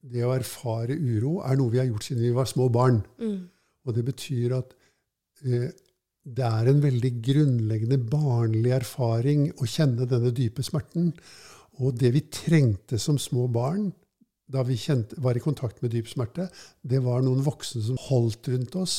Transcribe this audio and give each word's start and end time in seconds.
det 0.00 0.24
å 0.24 0.34
erfare 0.36 0.94
uro 0.94 1.38
er 1.46 1.58
noe 1.58 1.72
vi 1.72 1.80
har 1.82 1.88
gjort 1.88 2.06
siden 2.06 2.24
vi 2.24 2.34
var 2.36 2.48
små 2.48 2.68
barn. 2.72 3.02
Mm. 3.18 3.48
Og 3.86 3.96
det 3.96 4.04
betyr 4.06 4.54
at 4.58 4.74
eh, 5.44 5.70
det 6.28 6.44
er 6.44 6.68
en 6.70 6.82
veldig 6.82 7.12
grunnleggende 7.24 7.98
barnlig 8.10 8.74
erfaring 8.76 9.48
å 9.58 9.68
kjenne 9.68 10.08
denne 10.08 10.32
dype 10.34 10.64
smerten. 10.66 11.12
Og 11.78 11.96
det 11.98 12.12
vi 12.14 12.26
trengte 12.32 12.98
som 13.00 13.18
små 13.22 13.46
barn 13.52 13.88
da 14.48 14.64
vi 14.64 14.78
kjente, 14.80 15.18
var 15.20 15.36
i 15.36 15.44
kontakt 15.44 15.82
med 15.82 15.92
dyp 15.92 16.08
smerte, 16.08 16.48
det 16.80 17.02
var 17.04 17.20
noen 17.24 17.44
voksne 17.44 17.82
som 17.84 17.98
holdt 18.08 18.48
rundt 18.48 18.76
oss, 18.80 18.96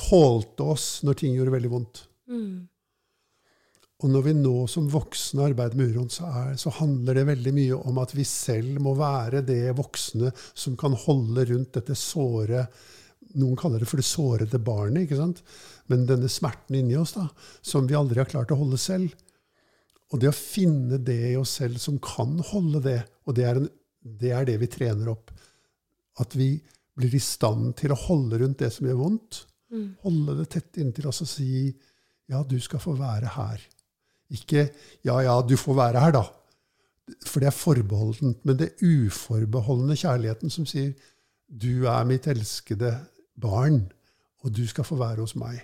tålte 0.00 0.64
oss 0.74 0.86
når 1.04 1.18
ting 1.20 1.34
gjorde 1.36 1.52
veldig 1.54 1.72
vondt. 1.72 2.06
Mm. 2.32 2.64
Og 4.02 4.10
når 4.10 4.24
vi 4.26 4.32
nå 4.36 4.54
som 4.70 4.88
voksne 4.90 5.44
arbeider 5.46 5.78
med 5.78 5.92
uroen, 5.94 6.10
så, 6.10 6.26
er, 6.26 6.56
så 6.58 6.72
handler 6.80 7.20
det 7.20 7.28
veldig 7.28 7.52
mye 7.54 7.76
om 7.90 8.00
at 8.02 8.14
vi 8.16 8.26
selv 8.26 8.80
må 8.82 8.96
være 8.98 9.44
det 9.46 9.76
voksne 9.78 10.32
som 10.50 10.74
kan 10.78 10.96
holde 11.06 11.46
rundt 11.52 11.76
dette 11.78 11.96
såre 11.98 12.66
Noen 13.34 13.56
kaller 13.58 13.82
det 13.82 13.88
for 13.90 13.98
det 13.98 14.06
sårede 14.06 14.58
barnet, 14.62 15.08
ikke 15.08 15.16
sant? 15.18 15.40
men 15.90 16.04
denne 16.06 16.28
smerten 16.30 16.76
inni 16.78 16.94
oss 16.94 17.16
da, 17.16 17.24
som 17.66 17.88
vi 17.88 17.96
aldri 17.98 18.20
har 18.20 18.28
klart 18.30 18.52
å 18.54 18.58
holde 18.60 18.78
selv. 18.78 19.10
Og 20.12 20.20
det 20.22 20.30
å 20.30 20.36
finne 20.36 21.00
det 21.02 21.16
i 21.32 21.34
oss 21.40 21.56
selv 21.58 21.80
som 21.82 21.96
kan 21.98 22.36
holde 22.52 22.84
det, 22.84 23.00
og 23.26 23.34
det 23.34 23.48
er, 23.48 23.58
en, 23.58 23.66
det 24.22 24.30
er 24.36 24.46
det 24.46 24.54
vi 24.62 24.70
trener 24.70 25.10
opp. 25.10 25.32
At 26.22 26.36
vi 26.38 26.52
blir 26.94 27.16
i 27.18 27.22
stand 27.22 27.74
til 27.80 27.90
å 27.90 27.98
holde 28.04 28.38
rundt 28.44 28.62
det 28.62 28.70
som 28.76 28.86
gjør 28.86 29.00
vondt. 29.02 29.40
Mm. 29.74 29.88
Holde 30.04 30.38
det 30.38 30.48
tett 30.54 30.78
inntil 30.78 31.10
oss 31.10 31.24
og 31.24 31.30
si 31.32 31.50
ja, 32.30 32.44
du 32.46 32.56
skal 32.62 32.80
få 32.80 32.94
være 32.96 33.34
her. 33.34 33.64
Ikke 34.30 34.68
ja, 35.04 35.18
ja, 35.20 35.40
du 35.42 35.56
får 35.56 35.74
være 35.74 36.00
her, 36.00 36.14
da. 36.16 36.24
For 37.26 37.40
det 37.40 37.50
er 37.50 37.56
forbeholdent. 37.56 38.44
Men 38.44 38.58
det 38.58 38.74
uforbeholdne 38.82 39.96
kjærligheten 39.96 40.50
som 40.50 40.66
sier 40.68 40.94
du 41.48 41.84
er 41.86 42.06
mitt 42.08 42.26
elskede 42.26 42.96
barn, 43.40 43.84
og 44.42 44.56
du 44.56 44.64
skal 44.66 44.84
få 44.84 44.96
være 44.98 45.20
hos 45.22 45.36
meg. 45.36 45.60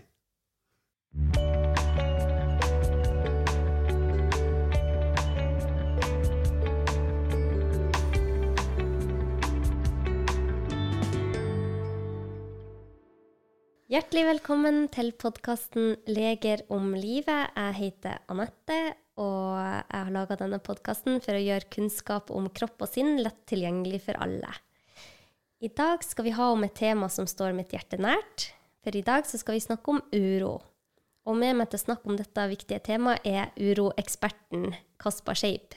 Hjertelig 13.90 14.22
velkommen 14.22 14.84
til 14.94 15.08
podkasten 15.18 15.96
'Leger 16.06 16.60
om 16.70 16.92
livet'. 16.94 17.50
Jeg 17.56 17.74
heter 17.74 18.20
Anette, 18.30 18.76
og 19.18 19.58
jeg 19.58 20.04
har 20.04 20.12
laga 20.14 20.36
denne 20.38 20.60
podkasten 20.62 21.18
for 21.18 21.34
å 21.34 21.40
gjøre 21.42 21.66
kunnskap 21.74 22.30
om 22.30 22.46
kropp 22.54 22.84
og 22.86 22.88
sinn 22.92 23.18
lett 23.18 23.40
tilgjengelig 23.50 24.04
for 24.04 24.14
alle. 24.22 24.52
I 25.58 25.72
dag 25.74 26.06
skal 26.06 26.28
vi 26.28 26.36
ha 26.38 26.52
om 26.52 26.62
et 26.62 26.76
tema 26.78 27.08
som 27.10 27.26
står 27.26 27.50
mitt 27.52 27.74
hjerte 27.74 27.98
nært, 27.98 28.52
for 28.84 28.94
i 28.94 29.02
dag 29.02 29.26
skal 29.26 29.58
vi 29.58 29.66
snakke 29.66 29.90
om 29.90 30.00
uro. 30.14 30.62
Og 31.26 31.34
med 31.34 31.58
meg 31.58 31.72
til 31.72 31.82
å 31.82 31.86
snakke 31.88 32.06
om 32.06 32.16
dette 32.22 32.46
viktige 32.46 32.78
temaet 32.78 33.26
er 33.26 33.50
uroeksperten 33.58 34.70
Kaspar 35.02 35.34
Skeip. 35.34 35.74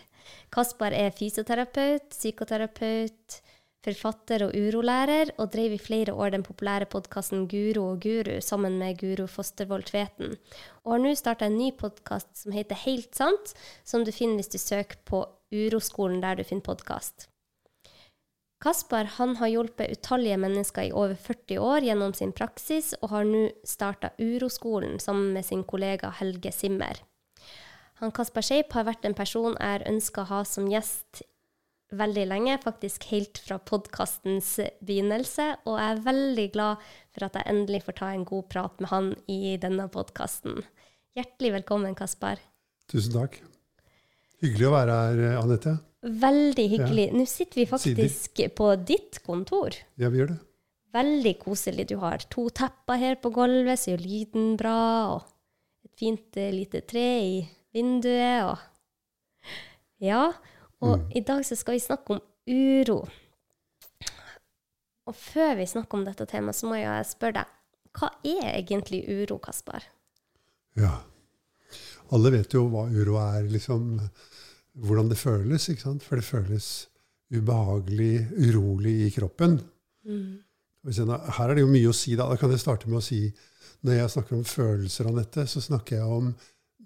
Kaspar 0.53 0.94
er 0.94 1.09
fysioterapeut, 1.17 2.14
psykoterapeut, 2.14 3.42
forfatter 3.84 4.45
og 4.45 4.56
urolærer, 4.56 5.34
og 5.38 5.52
drev 5.53 5.76
i 5.76 5.81
flere 5.81 6.14
år 6.14 6.34
den 6.36 6.45
populære 6.45 6.88
podkasten 6.92 7.48
Guro 7.52 7.89
og 7.92 8.00
guru 8.06 8.39
sammen 8.42 8.78
med 8.80 8.98
Guro 9.02 9.28
Fostervold 9.28 9.84
Tveten. 9.89 10.38
Og 10.86 10.95
har 10.95 11.03
nå 11.03 11.14
starta 11.20 11.50
en 11.50 11.59
ny 11.59 11.72
podkast 11.76 12.31
som 12.45 12.56
heter 12.56 12.80
Helt 12.86 13.11
sant, 13.16 13.54
som 13.84 14.06
du 14.06 14.11
finner 14.16 14.39
hvis 14.39 14.54
du 14.56 14.58
søker 14.61 15.00
på 15.06 15.26
Uroskolen 15.54 16.23
der 16.23 16.39
du 16.39 16.44
finner 16.48 16.66
podkast. 16.66 17.28
Kaspar 18.64 19.09
han 19.17 19.36
har 19.42 19.52
hjulpet 19.52 19.92
utallige 19.92 20.38
mennesker 20.39 20.88
i 20.88 20.94
over 20.95 21.17
40 21.20 21.59
år 21.59 21.84
gjennom 21.84 22.14
sin 22.16 22.31
praksis, 22.31 22.94
og 23.02 23.11
har 23.11 23.28
nå 23.28 23.50
starta 23.67 24.14
Uroskolen 24.23 25.02
sammen 25.04 25.34
med 25.36 25.44
sin 25.44 25.66
kollega 25.67 26.14
Helge 26.21 26.54
Simmer. 26.55 27.04
Han 28.00 28.15
Kaspar 28.15 28.45
Scheip 28.45 28.71
har 28.71 28.88
vært 28.88 29.04
en 29.04 29.15
person 29.15 29.58
jeg 29.58 29.67
har 29.67 29.83
ønska 29.92 30.23
å 30.23 30.30
ha 30.32 30.42
som 30.48 30.71
gjest 30.71 31.26
veldig 31.98 32.26
lenge, 32.30 32.58
faktisk 32.64 33.05
helt 33.11 33.39
fra 33.43 33.59
podkastens 33.61 34.55
begynnelse, 34.83 35.49
og 35.70 35.80
jeg 35.80 35.95
er 35.95 36.04
veldig 36.08 36.45
glad 36.55 36.83
for 37.14 37.27
at 37.27 37.37
jeg 37.39 37.49
endelig 37.54 37.83
får 37.86 37.98
ta 37.99 38.11
en 38.14 38.26
god 38.27 38.48
prat 38.52 38.83
med 38.83 38.92
han 38.92 39.09
i 39.31 39.55
denne 39.61 39.87
podkasten. 39.93 40.64
Hjertelig 41.17 41.53
velkommen, 41.59 41.95
Kaspar. 41.98 42.42
Tusen 42.89 43.14
takk. 43.15 43.37
Hyggelig 44.43 44.70
å 44.70 44.73
være 44.73 44.95
her, 44.99 45.37
Anette. 45.39 45.76
Veldig 46.03 46.65
hyggelig. 46.73 47.05
Nå 47.15 47.26
sitter 47.30 47.61
vi 47.61 47.67
faktisk 47.70 48.42
på 48.58 48.71
ditt 48.83 49.21
kontor. 49.23 49.77
Ja, 49.95 50.09
vi 50.11 50.20
gjør 50.20 50.33
det. 50.33 50.39
Veldig 50.93 51.33
koselig. 51.42 51.86
Du 51.89 51.95
har 52.03 52.21
to 52.30 52.49
tepper 52.53 52.99
her 53.02 53.15
på 53.21 53.32
gulvet, 53.33 53.80
så 53.80 53.93
gjør 53.93 54.03
lyden 54.03 54.49
bra, 54.59 54.80
og 55.15 55.87
et 55.87 55.93
fint 55.98 56.37
eh, 56.37 56.52
lite 56.53 56.83
tre 56.89 57.08
i 57.23 57.37
vinduet, 57.73 58.49
og 58.49 58.58
Ja. 60.03 60.33
Og 60.83 60.98
Mm. 60.99 61.10
i 61.16 61.21
dag 61.23 61.45
så 61.48 61.55
skal 61.55 61.77
vi 61.77 61.80
snakke 61.83 62.16
om 62.17 62.21
uro. 62.48 62.98
Og 65.08 65.16
før 65.16 65.55
vi 65.60 65.66
snakker 65.67 65.98
om 65.99 66.05
dette 66.08 66.26
temaet, 66.30 66.55
så 66.55 66.67
må 66.70 66.77
jeg 66.80 67.05
spørre 67.10 67.42
deg, 67.42 67.45
hva 67.94 68.10
er 68.26 68.55
egentlig 68.61 69.04
uro, 69.08 69.38
Kaspar? 69.44 69.83
Ja. 70.80 71.02
Alle 72.14 72.32
vet 72.33 72.54
jo 72.55 72.66
hva 72.71 72.86
uro 72.92 73.17
er, 73.21 73.44
liksom. 73.52 73.99
Hvordan 74.73 75.10
det 75.11 75.17
føles, 75.21 75.67
ikke 75.70 75.86
sant? 75.86 76.04
For 76.04 76.17
det 76.17 76.26
føles 76.26 76.88
ubehagelig, 77.33 78.30
urolig 78.48 78.95
i 79.08 79.11
kroppen. 79.14 79.60
Jeg, 80.04 81.08
her 81.08 81.50
er 81.50 81.55
det 81.55 81.64
jo 81.64 81.71
mye 81.71 81.92
å 81.92 81.95
si, 81.95 82.15
da. 82.20 82.27
Da 82.32 82.36
kan 82.39 82.52
jeg 82.52 82.60
starte 82.64 82.89
med 82.89 83.00
å 83.00 83.05
si 83.05 83.32
Når 83.83 83.98
jeg 83.98 84.11
snakker 84.14 84.36
om 84.38 84.44
følelser, 84.48 85.08
Anette, 85.10 85.44
så 85.48 85.60
snakker 85.60 85.98
jeg 85.98 86.08
om 86.08 86.30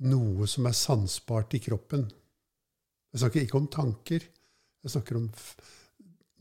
noe 0.10 0.48
som 0.50 0.66
er 0.66 0.74
sansbart 0.74 1.54
i 1.54 1.60
kroppen. 1.62 2.08
Jeg 3.18 3.24
snakker 3.24 3.42
ikke 3.42 3.58
om 3.58 3.68
tanker. 3.74 4.26
Jeg 4.86 4.94
snakker 4.94 5.18
om 5.18 5.24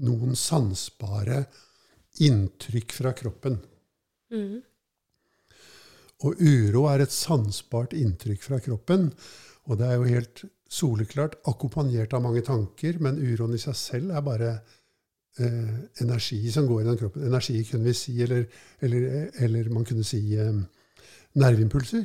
noen 0.05 0.37
sansbare 0.37 1.47
inntrykk 2.21 2.93
fra 2.93 3.15
kroppen. 3.17 3.57
Mm. 4.29 4.59
Og 6.29 6.37
uro 6.45 6.85
er 6.93 7.07
et 7.07 7.13
sansbart 7.17 7.97
inntrykk 7.97 8.45
fra 8.45 8.61
kroppen. 8.61 9.09
Og 9.73 9.81
det 9.81 9.89
er 9.89 9.97
jo 9.97 10.11
helt 10.11 10.45
soleklart 10.69 11.39
akkompagnert 11.49 12.13
av 12.13 12.27
mange 12.27 12.45
tanker, 12.45 13.01
men 13.01 13.17
uroen 13.25 13.57
i 13.57 13.63
seg 13.63 13.77
selv 13.81 14.13
er 14.13 14.25
bare 14.29 14.53
eh, 15.41 15.75
energi 16.05 16.43
som 16.53 16.69
går 16.69 16.85
i 16.85 16.89
den 16.91 17.01
kroppen. 17.01 17.25
Energi 17.31 17.63
kunne 17.71 17.89
vi 17.89 17.97
si, 17.97 18.19
eller, 18.25 18.45
eller, 18.85 19.11
eller 19.49 19.73
man 19.73 19.89
kunne 19.89 20.05
si 20.05 20.21
eh, 20.37 20.53
nerveimpulser 21.41 22.05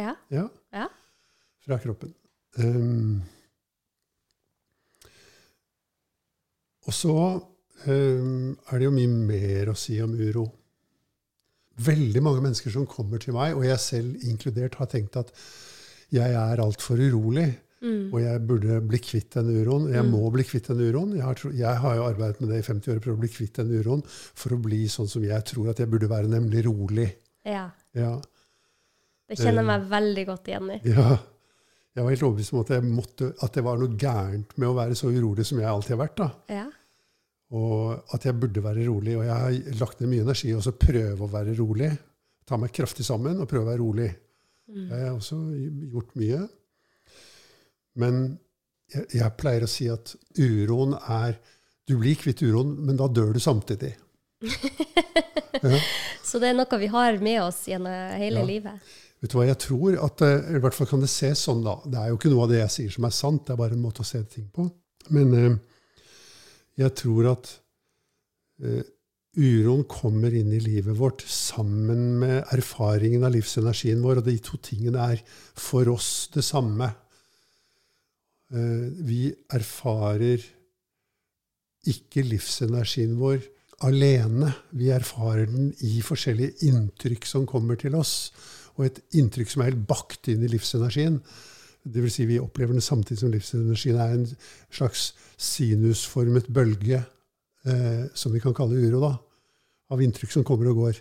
Ja. 0.00 0.16
ja, 0.32 0.48
Ja. 0.72 0.88
fra 1.68 1.78
kroppen. 1.84 2.16
Um, 2.56 3.20
og 6.86 6.94
så 6.94 7.14
um, 7.86 8.56
er 8.72 8.78
det 8.78 8.84
jo 8.86 8.94
mye 8.94 9.08
mer 9.08 9.72
å 9.72 9.76
si 9.76 9.98
om 10.02 10.14
uro. 10.14 10.46
Veldig 11.76 12.22
mange 12.24 12.40
mennesker 12.40 12.72
som 12.72 12.86
kommer 12.88 13.20
til 13.20 13.34
meg, 13.36 13.54
og 13.56 13.66
jeg 13.66 13.78
selv 13.82 14.22
inkludert, 14.24 14.78
har 14.80 14.88
tenkt 14.88 15.16
at 15.20 15.32
jeg 16.14 16.32
er 16.32 16.62
altfor 16.62 16.96
urolig, 17.02 17.54
Mm. 17.82 18.08
og 18.10 18.20
jeg 18.22 18.40
burde 18.48 18.78
bli 18.88 18.98
kvitt 19.04 19.34
den 19.36 19.50
uroen. 19.52 19.90
Jeg 19.92 20.02
Mm. 20.02 20.10
må 20.10 20.30
bli 20.32 20.42
kvitt 20.42 20.68
den 20.68 20.78
uroen. 20.80 21.12
Jeg 21.12 21.22
har, 21.22 21.34
jeg 21.52 21.76
har 21.76 21.94
jo 21.94 22.04
arbeidet 22.08 22.40
med 22.40 22.48
det 22.48 22.58
i 22.64 22.72
50 22.72 22.88
år, 22.94 23.00
prøvd 23.04 23.16
å 23.18 23.20
bli 23.20 23.28
kvitt 23.28 23.52
den 23.60 23.68
uroen 23.70 24.02
for 24.06 24.48
å 24.56 24.62
bli 24.62 24.86
sånn 24.88 25.06
som 25.06 25.22
jeg 25.22 25.44
tror 25.44 25.68
at 25.70 25.76
jeg 25.78 25.90
burde 25.90 26.08
være, 26.08 26.26
nemlig 26.26 26.64
rolig. 26.64 27.12
ja. 27.44 27.70
Ja. 27.94 28.18
Det 29.28 29.36
kjenner 29.38 29.60
jeg 29.62 29.68
Eh. 29.68 29.78
meg 29.78 29.90
veldig 29.90 30.26
godt 30.26 30.44
igjen 30.48 30.70
i. 30.70 30.80
Ja. 30.88 31.18
Jeg 31.96 32.04
var 32.04 32.10
helt 32.10 32.22
overbevist 32.22 32.52
om 32.54 32.60
at, 32.60 32.82
måtte, 32.84 33.34
at 33.42 33.52
det 33.52 33.64
var 33.64 33.76
noe 33.76 33.88
gærent 33.96 34.56
med 34.56 34.68
å 34.68 34.74
være 34.74 34.94
så 34.96 35.08
urolig 35.12 35.44
som 35.46 35.58
jeg 35.58 35.66
alltid 35.68 35.96
har 35.98 36.06
vært. 36.08 36.16
da. 36.16 36.30
Ja. 36.48 36.66
Og 37.54 38.14
at 38.14 38.24
jeg 38.26 38.34
burde 38.40 38.62
være 38.64 38.86
rolig. 38.88 39.16
Og 39.18 39.24
jeg 39.24 39.34
har 39.34 39.78
lagt 39.80 40.00
ned 40.00 40.10
mye 40.10 40.24
energi 40.26 40.48
i 40.50 40.56
å 40.58 40.74
prøve 40.74 41.22
å 41.26 41.30
være 41.30 41.54
rolig. 41.60 41.90
Ta 42.46 42.56
meg 42.58 42.72
kraftig 42.74 43.06
sammen 43.06 43.38
og 43.42 43.48
prøve 43.50 43.64
å 43.66 43.70
være 43.70 43.82
rolig. 43.82 44.08
Mm. 44.66 44.88
Det 44.88 44.96
har 44.96 45.04
jeg 45.04 45.14
også 45.20 45.38
gjort 45.92 46.16
mye. 46.18 46.40
Men 48.02 48.18
jeg, 48.92 49.06
jeg 49.20 49.36
pleier 49.38 49.62
å 49.66 49.70
si 49.70 49.86
at 49.90 50.14
uroen 50.38 50.96
er 51.06 51.38
Du 51.86 51.94
blir 52.00 52.16
kvitt 52.18 52.42
uroen, 52.42 52.72
men 52.82 52.96
da 52.98 53.06
dør 53.06 53.30
du 53.36 53.38
samtidig. 53.38 53.92
Så 56.26 56.40
det 56.42 56.48
er 56.50 56.56
noe 56.58 56.78
vi 56.82 56.88
har 56.90 57.18
med 57.22 57.38
oss 57.44 57.62
gjennom 57.70 57.92
hele 58.18 58.40
Ja. 58.42 58.46
livet. 58.48 58.88
Vet 59.22 59.30
du 59.32 59.36
hva 59.38 59.46
jeg 59.46 59.58
tror? 59.62 59.94
At, 60.04 60.20
eh, 60.26 60.56
I 60.56 60.60
hvert 60.60 60.74
fall 60.74 60.88
kan 60.90 61.00
det 61.00 61.08
ses 61.08 61.38
sånn, 61.46 61.62
da. 61.64 61.76
Det 61.86 61.98
er 62.00 62.08
jo 62.10 62.18
ikke 62.18 62.32
noe 62.34 62.42
av 62.44 62.50
det 62.50 62.58
jeg 62.58 62.70
sier 62.74 62.90
som 62.96 63.04
er 63.08 63.14
sant, 63.14 63.46
det 63.46 63.54
er 63.54 63.56
bare 63.62 63.72
en 63.78 63.82
måte 63.86 64.02
å 64.02 64.08
se 64.08 64.20
ting 64.28 64.48
på. 64.52 64.66
Men 65.14 65.32
eh, 65.34 65.56
jeg 66.76 66.92
tror 67.00 67.30
at 67.32 67.50
eh, 68.62 68.84
uroen 69.36 69.84
kommer 69.88 70.32
inn 70.32 70.52
i 70.56 70.60
livet 70.62 70.96
vårt 70.96 71.24
sammen 71.28 72.18
med 72.22 72.52
erfaringen 72.54 73.24
av 73.26 73.34
livsenergien 73.34 74.02
vår, 74.04 74.20
og 74.20 74.28
de 74.28 74.36
to 74.44 74.60
tingene 74.64 75.10
er 75.14 75.24
for 75.56 75.88
oss 75.92 76.28
det 76.34 76.44
samme. 76.46 76.90
Eh, 78.52 78.86
vi 79.08 79.28
erfarer 79.56 80.44
ikke 81.86 82.24
livsenergien 82.26 83.16
vår 83.20 83.42
alene. 83.86 84.52
Vi 84.76 84.90
erfarer 84.94 85.48
den 85.50 85.72
i 85.84 86.00
forskjellige 86.04 86.68
inntrykk 86.68 87.28
som 87.28 87.46
kommer 87.48 87.78
til 87.80 87.96
oss. 87.98 88.32
Og 88.76 88.88
et 88.88 89.02
inntrykk 89.16 89.52
som 89.52 89.62
er 89.62 89.70
helt 89.70 89.86
bakt 89.88 90.28
inn 90.32 90.44
i 90.44 90.50
livsenergien. 90.52 91.20
Det 91.86 92.02
vil 92.02 92.10
si 92.12 92.26
vi 92.26 92.40
opplever 92.42 92.74
den 92.74 92.84
samtidig 92.84 93.20
som 93.20 93.30
livsenergien 93.30 93.98
er 94.02 94.14
en 94.16 94.24
slags 94.74 95.12
sinusformet 95.38 96.48
bølge, 96.52 97.02
eh, 97.66 98.06
som 98.14 98.34
vi 98.34 98.40
kan 98.42 98.56
kalle 98.56 98.80
uro, 98.80 99.02
da, 99.04 99.12
av 99.94 100.02
inntrykk 100.02 100.32
som 100.34 100.46
kommer 100.46 100.72
og 100.72 100.80
går. 100.82 100.98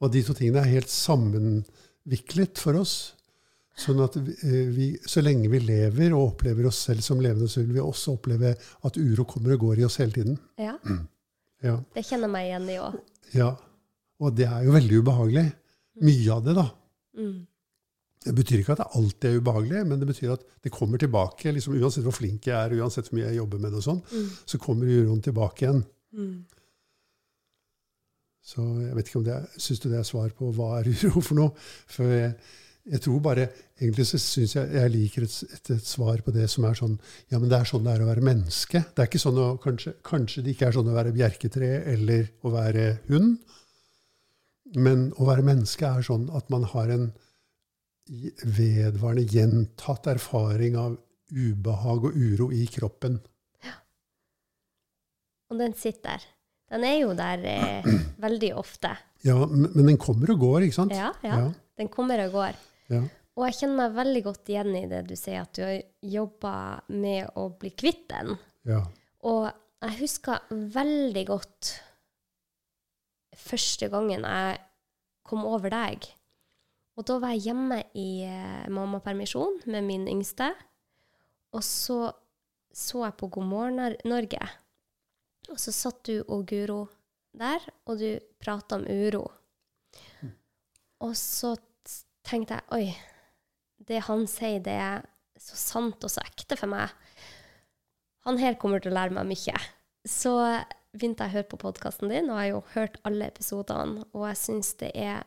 Og 0.00 0.12
de 0.12 0.22
to 0.24 0.36
tingene 0.36 0.62
er 0.62 0.72
helt 0.78 0.92
sammenviklet 0.92 2.60
for 2.60 2.80
oss. 2.80 2.96
Sånn 3.76 4.00
at 4.00 4.16
vi, 4.16 4.32
eh, 4.96 5.02
så 5.04 5.20
lenge 5.20 5.50
vi 5.52 5.60
lever 5.60 6.14
og 6.16 6.32
opplever 6.32 6.68
oss 6.70 6.78
selv 6.88 7.04
som 7.04 7.20
levende, 7.20 7.48
så 7.48 7.60
vil 7.60 7.76
vi 7.76 7.84
også 7.84 8.16
oppleve 8.16 8.54
at 8.56 8.96
uro 8.96 9.26
kommer 9.28 9.52
og 9.52 9.66
går 9.66 9.82
i 9.82 9.84
oss 9.84 9.98
hele 10.00 10.16
tiden. 10.16 10.38
Ja. 10.56 10.78
Ja. 11.64 11.76
Det 11.92 12.04
kjenner 12.08 12.30
meg 12.32 12.48
igjen 12.48 12.70
i 12.72 12.80
òg. 12.80 13.00
ja. 13.36 13.54
Og 14.16 14.32
det 14.32 14.46
er 14.48 14.62
jo 14.64 14.72
veldig 14.72 14.98
ubehagelig. 15.04 15.44
Mye 16.00 16.32
av 16.32 16.44
det, 16.44 16.54
da. 16.56 16.62
Mm. 17.20 17.34
Det 18.26 18.34
betyr 18.34 18.58
ikke 18.64 18.74
at 18.74 18.80
det 18.82 18.88
alltid 18.98 19.28
er 19.30 19.38
ubehagelig, 19.40 19.84
men 19.86 20.00
det 20.02 20.08
betyr 20.10 20.32
at 20.34 20.42
det 20.66 20.72
kommer 20.74 20.98
tilbake. 20.98 21.52
Liksom, 21.54 21.76
uansett 21.78 22.02
hvor 22.06 22.16
flink 22.16 22.48
jeg 22.50 22.56
er, 22.58 22.74
uansett 22.80 23.06
hvor 23.08 23.20
mye 23.20 23.28
jeg 23.30 23.38
jobber 23.38 23.60
med 23.62 23.70
det, 23.70 23.78
og 23.78 23.86
sånn, 23.86 24.02
Mm. 24.10 24.28
så 24.50 24.58
kommer 24.58 24.90
uroen 24.90 25.22
tilbake 25.22 25.62
igjen. 25.66 25.84
Mm. 26.16 26.36
Så 28.46 28.62
jeg 28.84 28.94
vet 28.94 29.08
ikke 29.10 29.18
om 29.20 29.26
det 29.26 29.34
er, 29.34 29.46
Syns 29.58 29.80
du 29.82 29.88
det 29.90 29.98
er 29.98 30.06
svar 30.06 30.30
på 30.38 30.52
hva 30.54 30.68
er 30.80 30.90
uro 30.92 31.20
for 31.24 31.34
noe? 31.38 31.50
For 31.90 32.06
jeg, 32.12 32.34
jeg 32.86 33.02
tror 33.02 33.22
bare 33.24 33.48
Egentlig 33.80 34.06
så 34.06 34.20
syns 34.22 34.54
jeg 34.54 34.70
jeg 34.76 34.92
liker 34.94 35.26
et, 35.26 35.34
et, 35.56 35.70
et 35.74 35.88
svar 35.90 36.22
på 36.24 36.34
det 36.34 36.46
som 36.52 36.64
er 36.68 36.78
sånn 36.78 36.94
Ja, 37.32 37.40
men 37.40 37.50
det 37.50 37.58
er 37.58 37.66
sånn 37.68 37.82
det 37.84 37.96
er 37.96 38.04
å 38.04 38.08
være 38.12 38.22
menneske. 38.24 38.84
Det 38.94 39.02
er 39.02 39.10
ikke 39.10 39.22
sånn 39.24 39.40
å, 39.42 39.48
kanskje, 39.62 39.96
kanskje 40.06 40.44
det 40.46 40.54
ikke 40.54 40.68
er 40.70 40.76
sånn 40.78 40.92
å 40.92 40.94
være 40.96 41.14
bjerketre 41.16 41.72
eller 41.96 42.30
å 42.46 42.54
være 42.54 42.86
hund. 43.10 43.36
Men 44.78 45.08
å 45.18 45.26
være 45.28 45.44
menneske 45.46 45.86
er 45.90 46.06
sånn 46.06 46.30
at 46.38 46.48
man 46.54 46.64
har 46.70 46.94
en 46.94 47.10
vedvarende, 48.06 49.24
gjentatt 49.32 50.06
erfaring 50.12 50.76
av 50.78 50.96
ubehag 51.32 52.06
og 52.10 52.14
uro 52.16 52.50
i 52.54 52.66
kroppen. 52.70 53.18
Og 55.50 55.60
den 55.60 55.74
sitter. 55.78 56.22
Den 56.70 56.82
er 56.86 56.96
jo 57.00 57.12
der 57.18 57.42
eh, 57.46 57.86
veldig 58.26 58.52
ofte. 58.58 58.90
Ja, 59.26 59.36
men 59.46 59.70
men 59.74 59.92
den 59.92 59.98
kommer 60.02 60.32
og 60.34 60.40
går, 60.42 60.66
ikke 60.66 60.78
sant? 60.80 60.94
Ja, 60.94 61.12
ja. 61.22 61.38
Ja. 61.44 61.52
Den 61.78 61.90
kommer 61.92 62.22
og 62.26 62.32
går. 62.40 62.58
ja. 62.94 63.04
Og 63.36 63.44
jeg 63.44 63.56
kjenner 63.58 63.76
meg 63.82 63.96
veldig 63.98 64.20
godt 64.24 64.48
igjen 64.48 64.70
i 64.78 64.86
det 64.88 65.02
du 65.10 65.12
sier, 65.12 65.42
at 65.44 65.52
du 65.52 65.60
har 65.60 65.74
jobba 66.08 66.52
med 66.88 67.26
å 67.36 67.50
bli 67.60 67.68
kvitt 67.76 68.06
den. 68.08 68.36
ja. 68.64 68.80
Og 69.26 69.48
jeg 69.82 69.98
husker 69.98 70.38
veldig 70.72 71.22
godt 71.28 71.68
første 73.36 73.88
gangen 73.92 74.24
jeg 74.24 74.56
kom 75.26 75.42
over 75.44 75.68
deg. 75.74 76.06
Og 76.96 77.04
da 77.08 77.18
var 77.20 77.34
jeg 77.34 77.50
hjemme 77.50 77.82
i 77.98 78.24
eh, 78.24 78.68
mammapermisjon 78.72 79.60
med 79.68 79.84
min 79.84 80.06
yngste. 80.08 80.48
Og 81.52 81.64
så 81.64 82.00
så 82.76 83.06
jeg 83.06 83.16
på 83.16 83.30
God 83.32 83.48
morgen 83.48 83.96
Norge. 84.04 84.48
Og 85.48 85.58
så 85.60 85.72
satt 85.72 86.02
du 86.08 86.18
og 86.26 86.44
Guro 86.50 86.82
der, 87.36 87.62
og 87.88 88.00
du 88.00 88.18
prata 88.40 88.76
om 88.76 88.84
uro. 88.84 89.24
Og 91.04 91.12
så 91.16 91.54
tenkte 92.26 92.58
jeg 92.58 92.72
oi, 92.76 92.86
det 93.86 94.02
han 94.08 94.26
sier, 94.28 94.60
det 94.64 94.74
er 94.76 95.06
så 95.40 95.56
sant 95.60 96.04
og 96.04 96.12
så 96.12 96.24
ekte 96.24 96.58
for 96.58 96.72
meg. 96.72 96.92
Han 98.26 98.40
her 98.40 98.58
kommer 98.60 98.82
til 98.82 98.92
å 98.92 98.98
lære 98.98 99.14
meg 99.16 99.28
mye. 99.30 99.56
Så 100.08 100.34
begynte 100.96 101.24
jeg 101.24 101.32
å 101.32 101.36
høre 101.36 101.50
på 101.52 101.60
podkasten 101.60 102.10
din, 102.10 102.28
og 102.32 102.40
jeg 102.40 102.42
har 102.42 102.52
jo 102.52 102.62
hørt 102.74 103.00
alle 103.08 103.30
episodene, 103.30 104.04
og 104.16 104.28
jeg 104.30 104.40
syns 104.42 104.72
det 104.80 104.90
er 104.96 105.24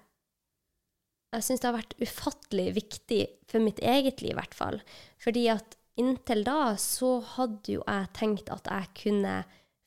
jeg 1.36 1.46
syns 1.46 1.62
det 1.62 1.70
har 1.70 1.78
vært 1.78 1.98
ufattelig 2.02 2.68
viktig 2.78 3.22
for 3.50 3.62
mitt 3.62 3.82
eget 3.86 4.24
liv, 4.24 4.34
i 4.34 4.40
hvert 4.40 4.56
fall. 4.58 4.80
Fordi 5.22 5.46
at 5.54 5.78
inntil 6.00 6.46
da 6.48 6.74
så 6.80 7.18
hadde 7.36 7.76
jo 7.76 7.84
jeg 7.84 8.12
tenkt 8.18 8.50
at 8.54 8.70
jeg 8.72 8.94
kunne 9.04 9.36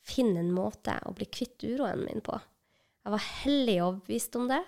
finne 0.03 0.43
en 0.43 0.53
måte 0.55 0.95
å 1.07 1.13
bli 1.15 1.27
kvitt 1.31 1.63
uroen 1.65 2.03
min 2.05 2.23
på. 2.23 2.37
Jeg 3.03 3.15
var 3.15 3.25
hellig 3.43 3.77
overbevist 3.83 4.37
om 4.39 4.47
det. 4.51 4.61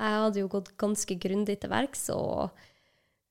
Jeg 0.00 0.22
hadde 0.24 0.40
jo 0.40 0.52
gått 0.52 0.72
ganske 0.80 1.16
grundig 1.20 1.58
til 1.60 1.72
verks 1.72 2.08
og 2.14 2.64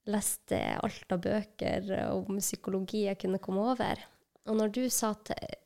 leste 0.10 0.60
alt 0.84 1.16
av 1.16 1.22
bøker 1.24 1.90
om 2.12 2.38
psykologi 2.42 3.06
jeg 3.08 3.20
kunne 3.24 3.42
komme 3.44 3.64
over. 3.74 4.02
Og 4.50 4.60
når 4.60 4.74
du 4.76 4.84
sa 4.92 5.14
til, 5.26 5.58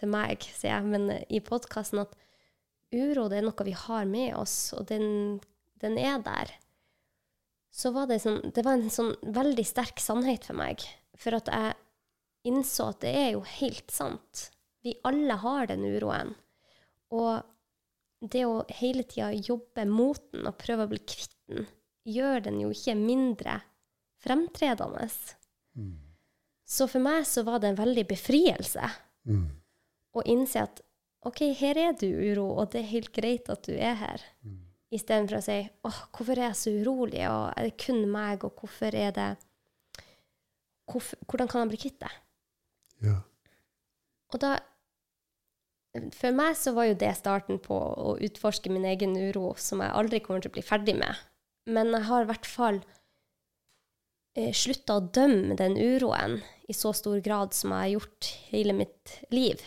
til 0.00 0.10
meg, 0.10 0.42
sier 0.42 0.78
jeg, 0.78 0.88
men 0.88 1.10
i 1.28 1.42
podkasten 1.44 2.02
at 2.02 2.16
uro 2.90 3.28
det 3.30 3.40
er 3.40 3.46
noe 3.46 3.66
vi 3.66 3.76
har 3.76 4.08
med 4.08 4.34
oss, 4.40 4.72
og 4.76 4.88
den, 4.90 5.38
den 5.80 5.98
er 5.98 6.18
der, 6.24 6.50
så 7.70 7.92
var 7.94 8.08
det, 8.10 8.18
sånn, 8.22 8.40
det 8.54 8.64
var 8.66 8.78
en 8.78 8.90
sånn 8.90 9.12
veldig 9.22 9.64
sterk 9.66 10.00
sannhet 10.02 10.48
for 10.48 10.58
meg. 10.58 10.82
For 11.20 11.36
at 11.36 11.48
jeg 11.52 11.76
innså 12.50 12.88
at 12.90 13.00
det 13.04 13.12
er 13.14 13.28
jo 13.36 13.44
helt 13.46 13.92
sant. 13.94 14.48
Vi 14.82 14.96
alle 15.06 15.36
har 15.42 15.68
den 15.70 15.84
uroen. 15.86 16.34
Og 17.14 17.44
det 18.20 18.42
å 18.48 18.64
hele 18.80 19.04
tida 19.08 19.30
jobbe 19.32 19.84
mot 19.88 20.20
den 20.32 20.48
og 20.50 20.58
prøve 20.60 20.86
å 20.86 20.90
bli 20.90 20.98
kvitt 21.04 21.36
den, 21.52 21.68
gjør 22.08 22.42
den 22.48 22.58
jo 22.64 22.72
ikke 22.74 22.96
mindre 22.98 23.60
fremtredende. 24.24 25.06
Så 26.66 26.86
for 26.90 27.02
meg 27.02 27.24
så 27.26 27.44
var 27.46 27.60
det 27.62 27.70
en 27.72 27.80
veldig 27.80 28.06
befrielse 28.10 28.90
Mm. 29.28 29.50
å 30.16 30.22
innse 30.24 30.62
at 30.62 30.80
OK, 31.28 31.42
her 31.60 31.76
er 31.76 31.92
du 31.92 32.06
uro, 32.08 32.46
og 32.56 32.70
det 32.72 32.80
er 32.80 32.88
helt 32.94 33.12
greit 33.12 33.50
at 33.52 33.62
du 33.68 33.74
er 33.76 33.94
her. 34.00 34.22
Istedenfor 34.90 35.38
å 35.38 35.44
si 35.44 35.58
åh, 35.86 35.98
hvorfor 36.10 36.34
er 36.34 36.48
jeg 36.48 36.58
så 36.58 36.72
urolig, 36.82 37.22
og 37.30 37.52
er 37.54 37.68
det 37.68 37.78
kun 37.78 38.02
meg, 38.10 38.42
og 38.46 38.58
hvorfor 38.58 38.96
er 38.96 39.14
det 39.14 39.28
hvorfor, 40.90 41.20
Hvordan 41.30 41.50
kan 41.50 41.62
jeg 41.62 41.70
bli 41.70 41.82
kvitt 41.84 42.00
det? 42.02 42.10
Ja. 43.06 43.20
Og 44.34 44.42
da 44.42 44.58
For 46.20 46.34
meg 46.34 46.54
så 46.58 46.70
var 46.74 46.86
jo 46.86 46.98
det 46.98 47.10
starten 47.18 47.58
på 47.62 47.74
å 47.74 48.14
utforske 48.22 48.70
min 48.70 48.86
egen 48.86 49.16
uro, 49.18 49.56
som 49.58 49.82
jeg 49.82 49.90
aldri 49.90 50.20
kommer 50.22 50.42
til 50.42 50.52
å 50.52 50.54
bli 50.54 50.62
ferdig 50.62 50.94
med. 50.98 51.18
Men 51.66 51.90
jeg 51.96 52.06
har 52.06 52.22
i 52.22 52.28
hvert 52.28 52.46
fall 52.46 52.78
eh, 54.38 54.52
slutta 54.54 54.98
å 54.98 55.08
dømme 55.18 55.56
den 55.58 55.74
uroen 55.74 56.38
i 56.70 56.76
så 56.78 56.92
stor 56.94 57.18
grad 57.24 57.56
som 57.58 57.74
jeg 57.74 57.82
har 57.82 57.92
gjort 57.96 58.30
hele 58.52 58.76
mitt 58.78 59.16
liv. 59.34 59.58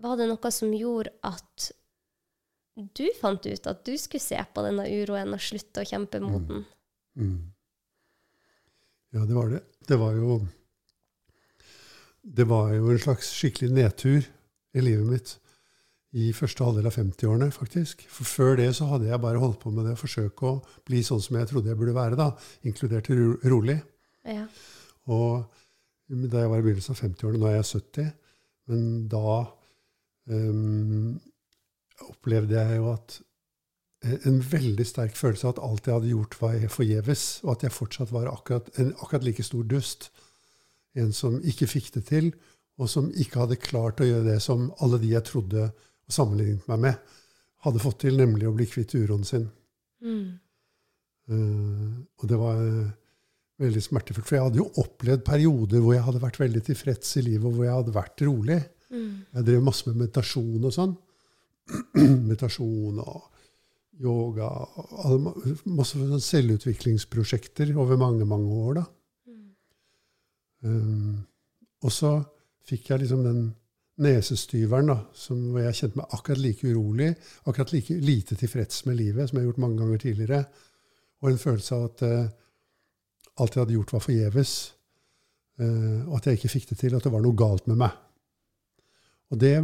Var 0.00 0.16
det 0.18 0.30
noe 0.32 0.52
som 0.56 0.72
gjorde 0.72 1.12
at 1.28 1.68
du 2.76 3.04
fant 3.20 3.46
ut 3.46 3.66
at 3.68 3.84
du 3.84 3.92
skulle 4.00 4.24
se 4.24 4.38
på 4.54 4.64
denne 4.64 4.86
uroen 4.88 5.34
og 5.36 5.44
slutte 5.44 5.82
å 5.82 5.88
kjempe 5.88 6.20
mot 6.24 6.46
den? 6.48 6.64
Mm. 7.20 7.38
Ja, 9.12 9.26
det 9.28 9.36
var 9.36 9.52
det. 9.52 9.60
Det 9.88 9.98
var 10.00 10.16
jo 10.16 10.40
Det 12.22 12.46
var 12.48 12.70
jo 12.72 12.90
en 12.92 13.02
slags 13.02 13.32
skikkelig 13.34 13.72
nedtur 13.74 14.22
i 14.72 14.80
livet 14.80 15.08
mitt 15.08 15.32
i 16.12 16.28
første 16.36 16.64
halvdel 16.64 16.86
av 16.86 16.94
50-årene, 16.94 17.48
faktisk. 17.54 18.04
For 18.12 18.28
før 18.28 18.58
det 18.60 18.68
så 18.76 18.86
hadde 18.90 19.08
jeg 19.08 19.20
bare 19.20 19.40
holdt 19.40 19.58
på 19.62 19.72
med 19.72 19.86
det 19.88 19.94
å 19.96 20.00
forsøke 20.00 20.44
å 20.44 20.58
bli 20.86 21.00
sånn 21.04 21.22
som 21.24 21.38
jeg 21.38 21.48
trodde 21.48 21.72
jeg 21.72 21.78
burde 21.80 21.96
være, 21.96 22.18
da, 22.20 22.28
inkludert 22.68 23.08
ro 23.08 23.30
rolig. 23.48 23.78
Ja. 24.28 24.44
Og 25.08 25.48
da 26.12 26.44
jeg 26.44 26.52
var 26.52 26.60
i 26.60 26.66
begynnelsen 26.66 26.92
av 26.94 27.00
50-årene, 27.00 27.40
nå 27.40 27.48
er 27.48 27.56
jeg 27.56 27.68
70, 27.72 28.10
men 28.70 28.82
da 29.12 29.38
um, 30.28 31.16
opplevde 32.08 32.58
jeg 32.58 32.80
jo 32.80 32.90
at 32.92 33.20
en 34.02 34.40
veldig 34.42 34.84
sterk 34.86 35.14
følelse 35.14 35.46
av 35.46 35.54
at 35.54 35.62
alt 35.62 35.86
jeg 35.86 35.94
hadde 35.94 36.10
gjort, 36.10 36.36
var 36.40 36.68
forgjeves, 36.74 37.24
og 37.44 37.52
at 37.54 37.66
jeg 37.66 37.74
fortsatt 37.74 38.12
var 38.14 38.30
akkurat, 38.32 38.70
en 38.82 38.90
akkurat 38.98 39.26
like 39.26 39.44
stor 39.46 39.66
dust. 39.68 40.08
En 40.98 41.12
som 41.14 41.38
ikke 41.46 41.70
fikk 41.70 41.92
det 41.94 42.04
til, 42.10 42.32
og 42.80 42.90
som 42.90 43.10
ikke 43.14 43.44
hadde 43.44 43.60
klart 43.62 44.02
å 44.02 44.08
gjøre 44.08 44.26
det 44.32 44.40
som 44.42 44.70
alle 44.82 44.98
de 45.00 45.12
jeg 45.12 45.26
trodde 45.28 45.68
og 45.70 46.16
sammenlignet 46.16 46.66
meg 46.70 46.82
med, 46.88 47.12
hadde 47.62 47.82
fått 47.84 48.00
til, 48.02 48.18
nemlig 48.18 48.48
å 48.48 48.56
bli 48.56 48.66
kvitt 48.66 48.96
uroen 48.98 49.22
sin. 49.26 49.46
Mm. 50.02 50.34
Uh, 51.30 52.02
og 52.18 52.26
det 52.26 52.38
var 52.40 52.58
uh, 52.58 52.90
veldig 53.62 53.82
smertefullt. 53.84 54.26
For 54.26 54.38
jeg 54.38 54.48
hadde 54.48 54.60
jo 54.60 54.66
opplevd 54.82 55.22
perioder 55.26 55.84
hvor 55.84 55.94
jeg 55.94 56.06
hadde 56.08 56.24
vært 56.24 56.40
veldig 56.42 56.64
tilfreds 56.66 57.16
i 57.20 57.26
livet, 57.28 57.46
og 57.46 57.54
hvor 57.54 57.68
jeg 57.68 57.78
hadde 57.78 57.94
vært 57.94 58.26
rolig. 58.26 58.58
Mm. 58.90 59.10
Jeg 59.38 59.46
drev 59.46 59.64
masse 59.68 59.86
med 59.88 60.02
meditasjon 60.02 60.66
og 60.66 60.74
sånn. 60.74 60.96
meditasjon 62.28 62.98
og 63.02 63.28
yoga 64.02 64.48
og 65.04 65.28
masse 65.68 66.00
selvutviklingsprosjekter 66.26 67.74
over 67.76 68.00
mange, 68.00 68.26
mange 68.26 68.58
år. 68.66 68.74
da. 68.80 68.84
Um, 70.62 71.22
og 71.82 71.92
så 71.92 72.12
fikk 72.66 72.90
jeg 72.90 73.02
liksom 73.02 73.24
den 73.26 73.40
nesestyveren 74.02 74.90
da, 74.92 74.98
som, 75.14 75.40
jeg 75.58 75.76
kjente 75.76 75.98
meg 75.98 76.14
akkurat 76.16 76.40
like 76.40 76.70
urolig, 76.70 77.08
akkurat 77.44 77.72
like 77.74 77.96
lite 78.02 78.38
tilfreds 78.38 78.84
med 78.88 78.98
livet 78.98 79.28
som 79.28 79.36
jeg 79.36 79.44
har 79.44 79.50
gjort 79.50 79.64
mange 79.64 79.80
ganger 79.82 80.02
tidligere. 80.02 80.44
Og 81.22 81.30
en 81.30 81.42
følelse 81.42 81.76
av 81.76 81.88
at 81.90 82.04
uh, 82.06 82.30
alt 83.42 83.56
jeg 83.56 83.62
hadde 83.62 83.76
gjort, 83.76 83.92
var 83.94 84.04
forgjeves. 84.06 84.54
Uh, 85.60 86.08
og 86.08 86.16
at 86.18 86.26
jeg 86.26 86.40
ikke 86.40 86.54
fikk 86.56 86.70
det 86.72 86.78
til, 86.80 86.96
at 86.96 87.04
det 87.04 87.12
var 87.12 87.22
noe 87.22 87.38
galt 87.38 87.68
med 87.70 87.78
meg. 87.84 87.98
Og, 89.32 89.38
det, 89.40 89.54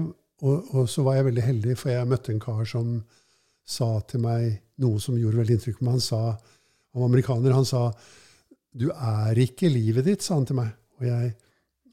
og, 0.42 0.68
og, 0.74 0.84
så 0.90 1.02
var 1.06 1.18
jeg 1.18 1.28
veldig 1.30 1.42
heldig, 1.44 1.74
for 1.78 1.90
jeg 1.90 2.08
møtte 2.08 2.32
en 2.34 2.42
kar 2.42 2.62
som 2.68 2.92
sa 3.68 3.88
til 4.08 4.22
meg 4.22 4.60
noe 4.82 5.00
som 5.02 5.18
gjorde 5.18 5.40
veldig 5.40 5.58
inntrykk 5.58 5.80
på 5.80 5.86
meg. 5.88 5.98
Han 5.98 6.04
sa, 6.04 6.20
han 6.94 7.02
var 7.02 7.10
amerikaner. 7.10 7.56
Han 7.56 7.68
sa 7.68 7.90
'Du 8.78 8.90
er 8.92 9.38
ikke 9.42 9.68
livet 9.72 10.06
ditt', 10.06 10.22
sa 10.22 10.34
han 10.34 10.46
til 10.46 10.56
meg. 10.60 10.70
Og 11.00 11.06
jeg, 11.06 11.34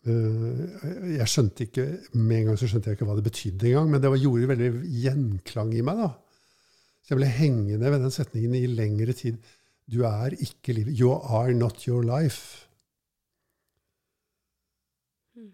øh, 0.06 1.16
jeg 1.18 1.28
skjønte 1.28 1.64
ikke, 1.66 1.86
Med 2.14 2.38
en 2.38 2.46
gang 2.46 2.58
så 2.58 2.68
skjønte 2.68 2.90
jeg 2.90 2.98
ikke 2.98 3.06
hva 3.06 3.16
det 3.16 3.24
betydde 3.24 3.68
engang, 3.68 3.90
men 3.92 4.02
det 4.02 4.10
var, 4.10 4.18
gjorde 4.18 4.48
veldig 4.48 4.72
gjenklang 5.02 5.74
i 5.74 5.82
meg. 5.82 5.98
da. 5.98 6.10
Så 7.02 7.14
jeg 7.14 7.18
ble 7.18 7.28
hengende 7.28 7.92
ved 7.92 8.02
den 8.02 8.12
setningen 8.12 8.56
i 8.56 8.66
lengre 8.68 9.14
tid. 9.14 9.38
Du 9.92 10.04
er 10.04 10.34
ikke 10.34 10.74
livet. 10.74 11.00
You 11.00 11.14
are 11.14 11.54
not 11.54 11.86
your 11.88 12.02
life. 12.02 12.68
Hmm. 15.36 15.54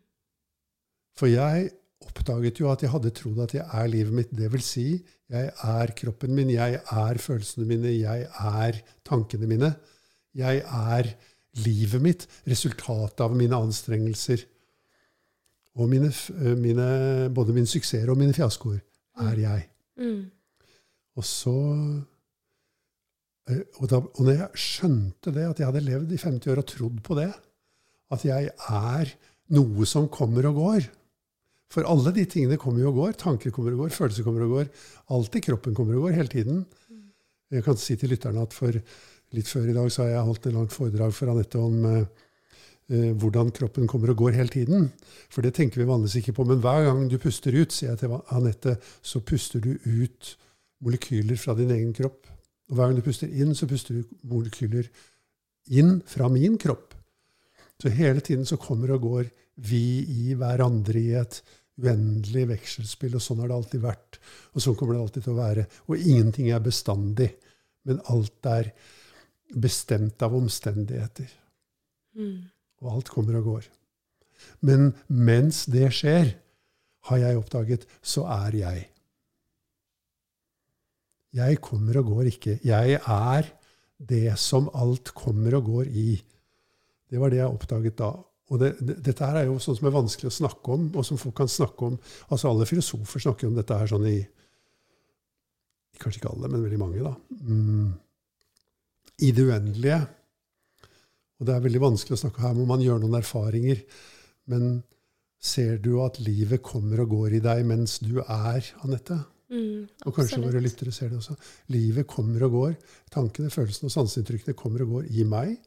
For 1.15 1.27
jeg 1.27 1.71
oppdaget 2.07 2.61
jo 2.61 2.69
at 2.71 2.83
jeg 2.83 2.91
hadde 2.93 3.13
trodd 3.15 3.41
at 3.43 3.55
jeg 3.55 3.65
er 3.65 3.89
livet 3.91 4.15
mitt. 4.15 4.31
Det 4.35 4.49
vil 4.53 4.63
si, 4.65 4.85
jeg 5.31 5.51
er 5.51 5.93
kroppen 5.97 6.33
min, 6.35 6.51
jeg 6.53 6.79
er 6.79 7.19
følelsene 7.21 7.67
mine, 7.69 7.93
jeg 7.95 8.27
er 8.27 8.79
tankene 9.07 9.49
mine. 9.49 9.73
Jeg 10.37 10.63
er 10.63 11.11
livet 11.65 12.03
mitt, 12.03 12.27
resultatet 12.47 13.23
av 13.25 13.35
mine 13.35 13.57
anstrengelser. 13.57 14.45
Og 15.79 15.87
mine, 15.91 16.11
mine, 16.59 16.87
både 17.33 17.55
mine 17.55 17.69
suksesser 17.69 18.09
og 18.11 18.19
mine 18.19 18.35
fiaskoer 18.35 18.79
er 19.23 19.35
mm. 19.35 19.43
jeg. 19.43 19.67
Mm. 20.01 20.23
Og 21.19 21.27
så 21.27 21.57
og, 23.51 23.85
da, 23.89 23.99
og 23.99 24.21
når 24.23 24.35
jeg 24.37 24.63
skjønte 24.63 25.33
det, 25.35 25.45
at 25.49 25.59
jeg 25.59 25.67
hadde 25.67 25.83
levd 25.83 26.11
i 26.13 26.19
50 26.21 26.51
år 26.53 26.61
og 26.61 26.67
trodd 26.69 26.99
på 27.03 27.17
det, 27.17 27.31
at 28.11 28.25
jeg 28.27 28.51
er 28.51 29.13
noe 29.55 29.87
som 29.87 30.07
kommer 30.11 30.47
og 30.49 30.59
går 30.59 30.89
For 31.71 31.87
alle 31.87 32.11
de 32.15 32.25
tingene 32.27 32.59
kommer 32.59 32.83
jo 32.83 32.91
og 32.91 32.99
går. 32.99 33.13
Tanker 33.21 33.53
kommer 33.55 33.75
og 33.75 33.85
går, 33.85 33.93
følelser 33.95 34.27
kommer 34.27 34.43
og 34.45 34.57
går. 34.57 34.71
Alt 35.15 35.37
i 35.39 35.43
kroppen 35.45 35.77
kommer 35.77 35.97
og 35.97 36.07
går 36.07 36.17
hele 36.17 36.31
tiden. 36.31 36.65
Mm. 36.91 37.05
Jeg 37.55 37.63
kan 37.67 37.79
si 37.79 37.95
til 37.99 38.11
lytterne 38.11 38.43
at 38.43 38.55
for 38.55 38.75
litt 39.31 39.47
før 39.47 39.69
i 39.71 39.77
dag 39.77 39.87
så 39.91 40.03
har 40.03 40.11
jeg 40.11 40.27
holdt 40.27 40.49
et 40.49 40.57
langt 40.57 40.75
foredrag 40.75 41.15
for 41.15 41.31
Anette 41.31 41.61
om 41.61 41.85
uh, 41.87 42.01
uh, 42.91 43.11
hvordan 43.21 43.53
kroppen 43.55 43.87
kommer 43.87 44.11
og 44.11 44.19
går 44.25 44.35
hele 44.35 44.51
tiden. 44.51 44.89
For 45.31 45.45
det 45.45 45.53
tenker 45.55 45.79
vi 45.79 45.87
vanligvis 45.87 46.19
ikke 46.19 46.35
på. 46.35 46.47
Men 46.49 46.59
hver 46.63 46.89
gang 46.89 47.05
du 47.11 47.15
puster 47.21 47.55
ut, 47.55 47.71
sier 47.71 47.93
jeg 47.93 48.03
til 48.03 48.17
Anette, 48.35 48.75
så 48.99 49.23
puster 49.23 49.63
du 49.63 49.77
ut 49.85 50.33
molekyler 50.83 51.39
fra 51.39 51.55
din 51.55 51.71
egen 51.71 51.95
kropp. 51.95 52.27
Og 52.71 52.75
hver 52.75 52.89
gang 52.89 52.99
du 52.99 53.05
puster 53.05 53.31
inn, 53.31 53.55
så 53.55 53.69
puster 53.69 53.99
du 53.99 54.17
molekyler 54.27 54.91
inn 55.71 56.01
fra 56.09 56.27
min 56.31 56.59
kropp. 56.59 56.97
Så 57.81 57.89
hele 57.95 58.19
tiden 58.19 58.45
så 58.45 58.59
kommer 58.61 58.91
og 58.93 59.07
går 59.07 59.31
vi 59.67 60.03
i 60.27 60.35
hverandre 60.37 60.99
i 60.99 61.15
et 61.17 61.39
uendelig 61.81 62.47
vekselspill, 62.53 63.17
og 63.17 63.23
sånn 63.23 63.41
har 63.41 63.51
det 63.51 63.57
alltid 63.57 63.83
vært. 63.83 64.19
Og 64.53 64.63
sånn 64.63 64.77
kommer 64.79 64.95
det 64.95 65.03
alltid 65.03 65.25
til 65.25 65.33
å 65.33 65.41
være. 65.41 65.67
Og 65.89 65.99
ingenting 65.99 66.51
er 66.53 66.63
bestandig, 66.63 67.31
men 67.89 68.01
alt 68.13 68.49
er 68.49 68.71
bestemt 69.51 70.21
av 70.23 70.35
omstendigheter. 70.37 71.29
Mm. 72.17 72.49
Og 72.81 72.95
alt 72.95 73.11
kommer 73.13 73.39
og 73.39 73.49
går. 73.49 73.67
Men 74.65 74.91
mens 75.07 75.65
det 75.71 75.89
skjer, 75.95 76.35
har 77.09 77.17
jeg 77.17 77.37
oppdaget, 77.39 77.85
så 78.01 78.27
er 78.29 78.57
jeg. 78.59 78.81
Jeg 81.33 81.61
kommer 81.63 81.97
og 82.01 82.11
går 82.11 82.29
ikke. 82.33 82.57
Jeg 82.67 82.99
er 82.99 83.47
det 83.97 84.35
som 84.41 84.67
alt 84.75 85.13
kommer 85.17 85.55
og 85.57 85.69
går 85.69 85.89
i. 85.89 86.09
Det 87.09 87.19
var 87.19 87.31
det 87.31 87.41
jeg 87.41 87.55
oppdaget 87.55 87.97
da. 87.99 88.11
Og 88.51 88.59
det, 88.59 88.73
det, 88.83 88.97
dette 89.05 89.27
her 89.27 89.41
er 89.41 89.47
jo 89.47 89.57
sånn 89.63 89.77
som 89.79 89.87
er 89.87 89.95
vanskelig 89.95 90.27
å 90.27 90.37
snakke 90.41 90.75
om, 90.75 90.87
og 90.91 91.07
som 91.07 91.19
folk 91.19 91.37
kan 91.39 91.51
snakke 91.51 91.87
om. 91.87 91.97
Altså 92.27 92.51
Alle 92.51 92.67
filosofer 92.67 93.23
snakker 93.23 93.47
om 93.47 93.57
dette 93.57 93.77
her 93.79 93.91
sånn 93.91 94.07
i 94.11 94.19
Kanskje 96.01 96.17
ikke 96.17 96.31
alle, 96.31 96.47
men 96.49 96.63
veldig 96.65 96.77
mange, 96.81 97.01
da. 97.05 97.11
Mm. 97.45 97.89
I 99.21 99.27
det 99.37 99.43
uendelige. 99.45 99.99
Og 101.37 101.45
det 101.45 101.53
er 101.53 101.61
veldig 101.61 101.81
vanskelig 101.83 102.15
å 102.15 102.21
snakke 102.23 102.41
her 102.41 102.55
må 102.57 102.65
man 102.65 102.81
gjøre 102.81 103.03
noen 103.03 103.19
erfaringer. 103.19 103.83
Men 104.49 104.79
ser 105.37 105.77
du 105.83 105.91
at 106.01 106.17
livet 106.21 106.63
kommer 106.65 107.03
og 107.03 107.13
går 107.13 107.37
i 107.37 107.43
deg 107.45 107.61
mens 107.69 107.99
du 108.01 108.15
er, 108.23 108.65
Anette? 108.81 109.19
Mm, 109.51 109.83
og 110.07 110.15
kanskje 110.15 110.39
våre 110.41 110.61
lyttere 110.63 110.93
ser 110.95 111.11
det 111.11 111.19
også. 111.19 111.35
Livet 111.75 112.09
kommer 112.09 112.47
og 112.47 112.55
går. 112.55 112.75
Tankene, 113.13 113.51
følelsene 113.53 113.91
og 113.91 113.95
sanseinntrykkene 113.97 114.57
kommer 114.57 114.85
og 114.85 114.95
går 114.97 115.11
i 115.11 115.27
meg 115.27 115.57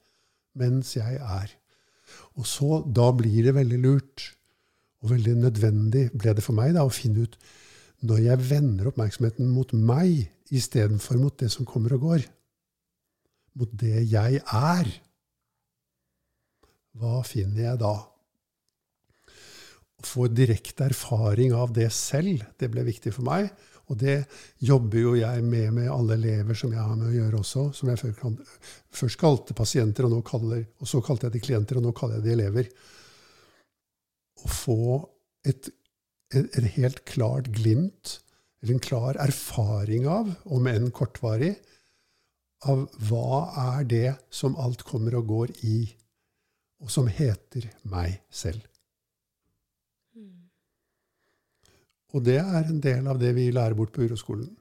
mens 0.59 0.95
jeg 0.97 1.19
er. 1.19 1.51
Og 2.39 2.47
så, 2.49 2.83
Da 2.87 3.11
blir 3.13 3.45
det 3.47 3.55
veldig 3.55 3.81
lurt 3.83 4.31
og 5.05 5.13
veldig 5.13 5.35
nødvendig 5.43 6.07
ble 6.17 6.33
det 6.35 6.45
for 6.45 6.57
meg 6.57 6.73
da, 6.75 6.85
å 6.85 6.93
finne 6.93 7.27
ut 7.27 7.37
når 8.05 8.23
jeg 8.25 8.47
vender 8.51 8.89
oppmerksomheten 8.89 9.49
mot 9.53 9.71
meg 9.73 10.27
istedenfor 10.55 11.21
mot 11.21 11.37
det 11.41 11.51
som 11.53 11.69
kommer 11.69 11.95
og 11.97 12.05
går, 12.09 12.25
mot 13.57 13.71
det 13.81 14.03
jeg 14.11 14.41
er, 14.43 14.91
hva 17.01 17.21
finner 17.27 17.65
jeg 17.69 17.81
da? 17.81 17.95
Å 19.95 20.07
få 20.07 20.29
direkte 20.31 20.89
erfaring 20.91 21.55
av 21.57 21.73
det 21.75 21.89
selv, 21.95 22.45
det 22.61 22.69
ble 22.71 22.85
viktig 22.87 23.15
for 23.17 23.27
meg. 23.27 23.49
Og 23.93 23.99
det 24.01 24.17
jobber 24.65 24.99
jo 24.99 25.13
jeg 25.19 25.45
med 25.45 25.73
med 25.77 25.91
alle 25.93 26.17
elever 26.17 26.57
som 26.57 26.73
jeg 26.73 26.81
har 26.81 26.97
med 26.97 27.11
å 27.11 27.15
gjøre 27.15 27.41
også. 27.43 27.67
Som 27.77 27.91
jeg 27.93 28.15
først 28.95 29.21
kalte 29.21 29.57
pasienter, 29.57 30.09
og, 30.09 30.25
kaller, 30.27 30.65
og 30.81 30.89
så 30.89 31.03
kalte 31.05 31.29
jeg 31.29 31.37
de 31.37 31.45
klienter, 31.45 31.79
og 31.79 31.87
nå 31.87 31.93
kaller 31.97 32.21
jeg 32.21 32.27
de 32.27 32.35
elever. 32.39 32.71
Å 34.45 34.51
få 34.51 34.79
et, 35.45 35.69
et, 36.33 36.49
et 36.49 36.71
helt 36.79 37.05
klart 37.09 37.53
glimt, 37.53 38.19
eller 38.63 38.79
en 38.79 38.87
klar 38.87 39.21
erfaring 39.21 40.09
av, 40.09 40.33
om 40.49 40.69
enn 40.71 40.89
kortvarig, 40.97 41.53
av 42.65 42.87
hva 43.11 43.41
er 43.77 43.89
det 43.89 44.15
som 44.33 44.57
alt 44.57 44.87
kommer 44.89 45.19
og 45.19 45.29
går 45.29 45.53
i, 45.69 45.81
og 46.81 46.93
som 46.93 47.09
heter 47.09 47.69
meg 47.93 48.23
selv. 48.33 48.65
Og 52.15 52.23
det 52.23 52.39
er 52.39 52.61
en 52.63 52.83
del 52.83 53.09
av 53.11 53.19
det 53.19 53.33
vi 53.35 53.49
lærer 53.55 53.75
bort 53.75 53.95
på 53.95 54.07
uroskolen. 54.07 54.53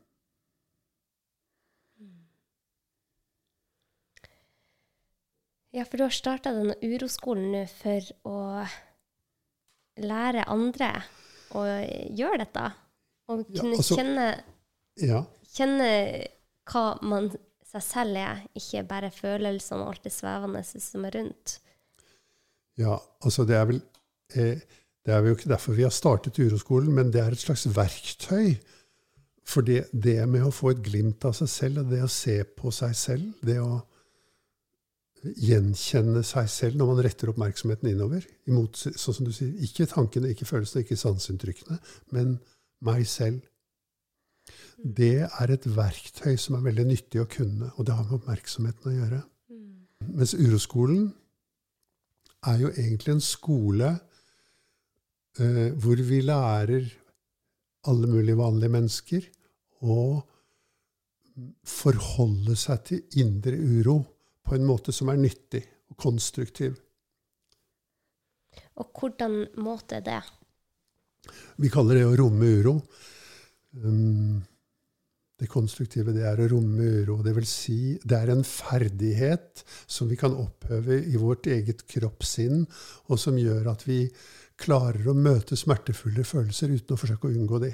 Ja, 5.73 5.85
for 5.89 5.97
du 5.97 6.05
har 6.05 6.13
starta 6.13 6.51
denne 6.53 6.75
uroskolen 6.85 7.49
nå 7.53 7.63
for 7.69 8.09
å 8.29 8.39
lære 10.05 10.45
andre 10.49 10.89
å 11.57 11.63
gjøre 12.13 12.43
dette. 12.43 12.67
Og 13.33 13.41
kunne 13.47 13.71
ja, 13.71 13.79
altså, 13.79 13.97
kjenne, 13.97 14.27
ja. 15.01 15.23
kjenne 15.55 15.89
hva 16.69 16.85
man 17.01 17.31
seg 17.65 17.85
selv 17.85 18.21
er, 18.21 18.43
ikke 18.57 18.83
bare 18.85 19.09
følelsene 19.13 19.81
og 19.81 19.95
alt 19.95 20.05
det 20.05 20.13
svevende 20.13 20.61
som 20.69 21.09
er 21.09 21.17
rundt. 21.17 21.57
Ja, 22.77 22.99
altså 23.25 23.45
det 23.49 23.57
er 23.57 23.67
vel 23.69 23.81
eh, 24.37 24.61
det 25.03 25.13
er 25.13 25.25
jo 25.25 25.35
ikke 25.35 25.51
derfor 25.51 25.75
vi 25.75 25.83
har 25.83 25.91
startet 25.91 26.39
Uroskolen, 26.39 26.93
men 26.95 27.11
det 27.11 27.21
er 27.21 27.35
et 27.35 27.41
slags 27.41 27.65
verktøy. 27.75 28.53
For 29.43 29.65
det, 29.67 29.89
det 29.91 30.21
med 30.31 30.45
å 30.47 30.53
få 30.55 30.71
et 30.71 30.83
glimt 30.85 31.25
av 31.27 31.33
seg 31.35 31.49
selv, 31.51 31.81
og 31.81 31.89
det 31.91 31.99
å 32.05 32.11
se 32.11 32.37
på 32.47 32.71
seg 32.71 32.93
selv, 32.95 33.25
det 33.43 33.57
å 33.59 33.81
gjenkjenne 35.23 36.23
seg 36.27 36.47
selv 36.51 36.79
når 36.79 36.89
man 36.89 37.01
retter 37.03 37.31
oppmerksomheten 37.31 37.89
innover. 37.91 38.23
Imot, 38.47 38.79
sånn 38.79 39.17
som 39.17 39.27
du 39.27 39.33
sier, 39.35 39.51
Ikke 39.63 39.87
tankene, 39.91 40.31
ikke 40.31 40.47
følelsene, 40.47 40.83
ikke 40.83 40.99
sanseinntrykkene, 40.99 41.79
men 42.15 42.37
meg 42.83 43.03
selv. 43.07 43.43
Det 44.77 45.27
er 45.27 45.53
et 45.53 45.67
verktøy 45.75 46.35
som 46.39 46.57
er 46.57 46.65
veldig 46.65 46.87
nyttig 46.89 47.21
å 47.21 47.29
kunne, 47.29 47.71
og 47.75 47.87
det 47.87 47.95
har 47.95 48.07
med 48.07 48.17
oppmerksomheten 48.19 48.89
å 48.91 48.95
gjøre. 48.95 49.21
Mm. 49.51 49.67
Mens 50.19 50.33
Uroskolen 50.35 51.05
er 52.47 52.65
jo 52.65 52.71
egentlig 52.71 53.15
en 53.15 53.23
skole 53.23 53.93
hvor 55.33 56.01
vi 56.05 56.19
lærer 56.21 56.85
alle 57.89 58.07
mulige 58.07 58.37
vanlige 58.37 58.73
mennesker 58.73 59.25
å 59.83 59.97
forholde 61.65 62.55
seg 62.59 62.83
til 62.87 63.19
indre 63.23 63.57
uro 63.57 63.97
på 64.43 64.57
en 64.57 64.67
måte 64.67 64.93
som 64.93 65.09
er 65.09 65.19
nyttig 65.21 65.63
og 65.89 65.97
konstruktiv. 65.99 66.77
Og 68.81 68.89
hvordan 68.99 69.43
måte 69.61 69.99
er 69.99 70.05
det? 70.05 70.21
Vi 71.61 71.71
kaller 71.73 72.01
det 72.01 72.07
å 72.09 72.17
romme 72.19 72.49
uro. 72.59 72.73
Um, 73.81 74.41
det 75.39 75.49
konstruktive 75.49 76.13
det 76.15 76.25
er 76.27 76.39
å 76.41 76.47
romme 76.51 76.85
uro. 77.01 77.17
Det 77.25 77.33
vil 77.37 77.47
si, 77.49 77.95
det 78.03 78.19
er 78.19 78.33
en 78.33 78.45
ferdighet 78.47 79.63
som 79.89 80.09
vi 80.09 80.17
kan 80.19 80.35
opphøve 80.37 80.99
i 81.01 81.17
vårt 81.19 81.49
eget 81.51 81.85
kroppssinn, 81.89 82.65
og 83.09 83.21
som 83.21 83.39
gjør 83.39 83.71
at 83.73 83.85
vi 83.87 84.05
klarer 84.59 85.07
å 85.09 85.15
møte 85.17 85.57
smertefulle 85.57 86.23
følelser 86.27 86.73
uten 86.73 86.95
å 86.95 86.99
forsøke 86.99 87.29
å 87.29 87.33
unngå 87.33 87.59
de. 87.63 87.71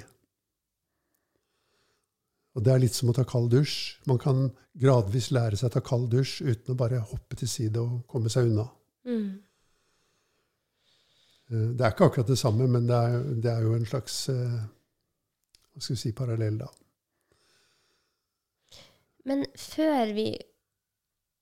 Og 2.58 2.64
Det 2.66 2.72
er 2.72 2.82
litt 2.82 2.96
som 2.96 3.12
å 3.12 3.14
ta 3.14 3.22
kald 3.28 3.52
dusj. 3.52 4.00
Man 4.10 4.18
kan 4.18 4.48
gradvis 4.80 5.30
lære 5.30 5.58
seg 5.58 5.70
å 5.70 5.74
ta 5.76 5.82
kald 5.86 6.10
dusj 6.10 6.40
uten 6.42 6.74
å 6.74 6.78
bare 6.78 6.98
hoppe 7.12 7.38
til 7.38 7.48
side 7.50 7.78
og 7.78 8.02
komme 8.10 8.32
seg 8.32 8.50
unna. 8.50 8.66
Mm. 9.06 9.30
Eh, 11.50 11.68
Det 11.78 11.86
er 11.86 11.94
ikke 11.94 12.10
akkurat 12.10 12.30
det 12.30 12.38
samme, 12.38 12.66
men 12.66 12.86
det 12.90 12.96
er, 12.96 13.24
det 13.44 13.52
er 13.52 13.62
jo 13.66 13.74
en 13.76 13.86
slags 13.86 14.28
eh, 14.34 14.60
hva 15.70 15.82
skal 15.82 15.94
vi 15.94 16.00
si, 16.02 16.12
parallell, 16.16 16.58
da. 16.58 16.68
Men 19.30 19.44
før 19.54 20.14
vi 20.16 20.30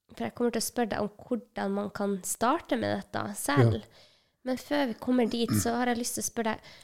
For 0.08 0.24
jeg 0.24 0.34
kommer 0.34 0.50
til 0.50 0.62
å 0.62 0.66
spørre 0.66 0.90
deg 0.90 1.04
om 1.04 1.10
hvordan 1.22 1.74
man 1.76 1.90
kan 1.94 2.14
starte 2.26 2.76
med 2.80 2.90
dette 2.96 3.20
selv. 3.38 3.84
Men 4.48 4.56
før 4.60 4.86
vi 4.88 4.94
kommer 4.96 5.28
dit, 5.28 5.50
så 5.60 5.74
har 5.76 5.90
jeg 5.92 6.00
lyst 6.00 6.16
til 6.16 6.24
å 6.24 6.28
spørre 6.30 6.54
deg 6.56 6.74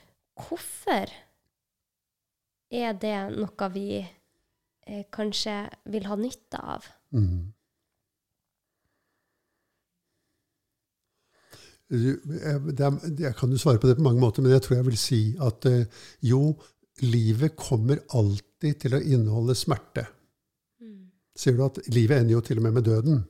hvorfor 0.45 1.13
er 2.75 2.97
det 3.01 3.17
noe 3.39 3.69
vi 3.73 3.89
eh, 4.03 5.05
kanskje 5.15 5.55
vil 5.95 6.09
ha 6.11 6.19
nytte 6.21 6.61
av? 6.61 6.89
Mm. 7.15 7.53
Jeg- 11.95 13.35
kan 13.37 13.51
jo 13.51 13.59
svare 13.59 13.79
på 13.79 13.87
det 13.89 13.97
på 13.97 14.03
mange 14.03 14.21
måter, 14.21 14.43
men 14.43 14.53
jeg 14.53 14.63
tror 14.63 14.77
jeg 14.77 14.85
vil 14.87 14.97
si 14.99 15.37
at 15.41 15.67
eh, 15.67 15.85
jo, 16.23 16.57
livet 17.03 17.57
kommer 17.57 17.99
alltid 18.15 18.81
til 18.81 18.95
å 18.95 19.01
inneholde 19.03 19.55
smerte. 19.55 20.07
Sier 21.37 21.57
du 21.57 21.65
at 21.65 21.81
livet 21.91 22.21
ender 22.21 22.37
jo 22.37 22.41
til 22.41 22.59
og 22.59 22.63
med 22.63 22.73
med 22.77 22.85
døden? 22.85 23.25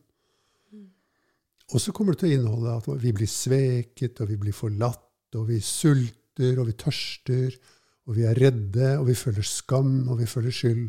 Og 1.73 1.81
så 1.81 1.95
kommer 1.97 2.13
det 2.13 2.23
til 2.23 2.35
å 2.35 2.37
inneholde 2.39 2.77
at 2.77 2.89
vi 3.01 3.15
blir 3.17 3.31
sveket, 3.31 4.21
og 4.21 4.29
vi 4.29 4.37
blir 4.41 4.57
forlatt, 4.57 5.33
og 5.39 5.49
vi 5.49 5.61
sulter, 5.65 6.59
og 6.61 6.69
vi 6.69 6.77
tørster, 6.79 7.57
og 8.05 8.19
vi 8.19 8.27
er 8.29 8.37
redde, 8.37 8.95
og 8.99 9.09
vi 9.09 9.17
føler 9.17 9.47
skam, 9.49 10.09
og 10.13 10.21
vi 10.21 10.29
føler 10.29 10.53
skyld. 10.55 10.89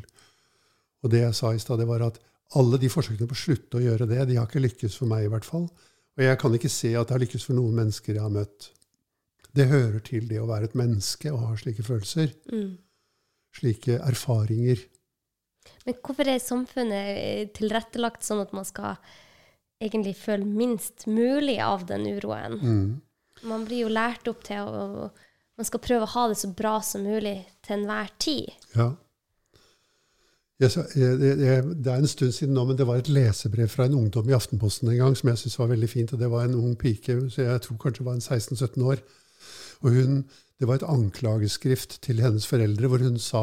Og 1.05 1.11
det 1.13 1.23
jeg 1.23 1.37
sa 1.37 1.53
i 1.55 1.61
stad, 1.61 1.83
var 1.87 2.03
at 2.09 2.19
alle 2.59 2.79
de 2.81 2.91
forsøkene 2.91 3.29
på 3.29 3.37
å 3.37 3.43
slutte 3.45 3.79
å 3.79 3.83
gjøre 3.83 4.07
det, 4.09 4.21
de 4.29 4.39
har 4.39 4.49
ikke 4.49 4.63
lykkes 4.63 4.97
for 4.99 5.09
meg 5.09 5.25
i 5.25 5.31
hvert 5.31 5.47
fall. 5.47 5.69
Og 6.15 6.23
jeg 6.23 6.39
kan 6.39 6.55
ikke 6.55 6.71
se 6.71 6.93
at 6.95 7.07
det 7.07 7.15
har 7.15 7.23
lykkes 7.23 7.47
for 7.47 7.57
noen 7.57 7.75
mennesker 7.79 8.17
jeg 8.17 8.23
har 8.23 8.33
møtt. 8.33 8.69
Det 9.55 9.69
hører 9.71 10.01
til 10.03 10.27
det 10.27 10.41
å 10.41 10.49
være 10.49 10.69
et 10.69 10.77
menneske 10.77 11.31
og 11.31 11.43
ha 11.45 11.55
slike 11.59 11.83
følelser. 11.87 12.33
Mm. 12.51 12.75
Slike 13.55 13.99
erfaringer. 14.03 14.81
Men 15.87 15.97
hvorfor 16.03 16.29
er 16.29 16.41
samfunnet 16.43 17.53
tilrettelagt 17.55 18.25
sånn 18.25 18.43
at 18.43 18.51
man 18.55 18.67
skal 18.67 18.99
egentlig 19.85 20.15
føle 20.19 20.45
minst 20.45 21.05
mulig 21.07 21.59
av 21.63 21.85
den 21.89 22.05
uroen? 22.17 22.59
Mm. 22.61 23.01
Man 23.45 23.65
blir 23.67 23.85
jo 23.85 23.93
lært 23.93 24.27
opp 24.31 24.43
til 24.47 24.61
å 24.65 25.09
Man 25.55 25.63
skal 25.69 25.79
prøve 25.79 26.03
å 26.03 26.11
ha 26.11 26.27
det 26.27 26.35
så 26.35 26.49
bra 26.51 26.81
som 26.83 27.05
mulig 27.07 27.37
til 27.63 27.77
enhver 27.77 28.09
tid. 28.19 28.49
Ja. 28.75 28.89
Jeg, 30.59 30.71
jeg, 30.75 30.85
jeg, 30.99 31.13
det, 31.19 31.29
det- 31.39 31.77
det 31.83 31.91
er 31.93 32.01
en 32.01 32.07
stund 32.11 32.33
siden 32.35 32.53
nå, 32.55 32.63
men 32.67 32.77
det 32.79 32.85
var 32.87 32.99
et 32.99 33.07
lesebrev 33.11 33.67
fra 33.71 33.85
en 33.87 33.95
ungdom 33.95 34.27
i 34.29 34.35
Aftenposten 34.35 34.89
en 34.91 34.97
gang 34.99 35.15
som 35.15 35.29
jeg 35.31 35.37
syntes 35.41 35.57
var 35.59 35.67
veldig 35.71 35.89
fint. 35.91 36.11
og 36.13 36.19
Det 36.19 36.29
var 36.31 36.43
en 36.47 36.55
ung 36.59 36.75
pike, 36.79 37.15
så 37.31 37.41
jeg 37.47 37.61
tror 37.65 37.77
kanskje 37.85 38.03
var 38.07 38.17
en 38.17 38.23
16-17 38.23 38.83
år. 38.83 38.99
Og 39.83 39.89
hun, 39.95 40.25
Det 40.59 40.67
var 40.67 40.75
et 40.75 40.87
anklageskrift 40.87 41.97
til 42.01 42.21
hennes 42.23 42.45
foreldre 42.47 42.87
hvor 42.87 42.97
hun 43.03 43.17
sa 43.19 43.41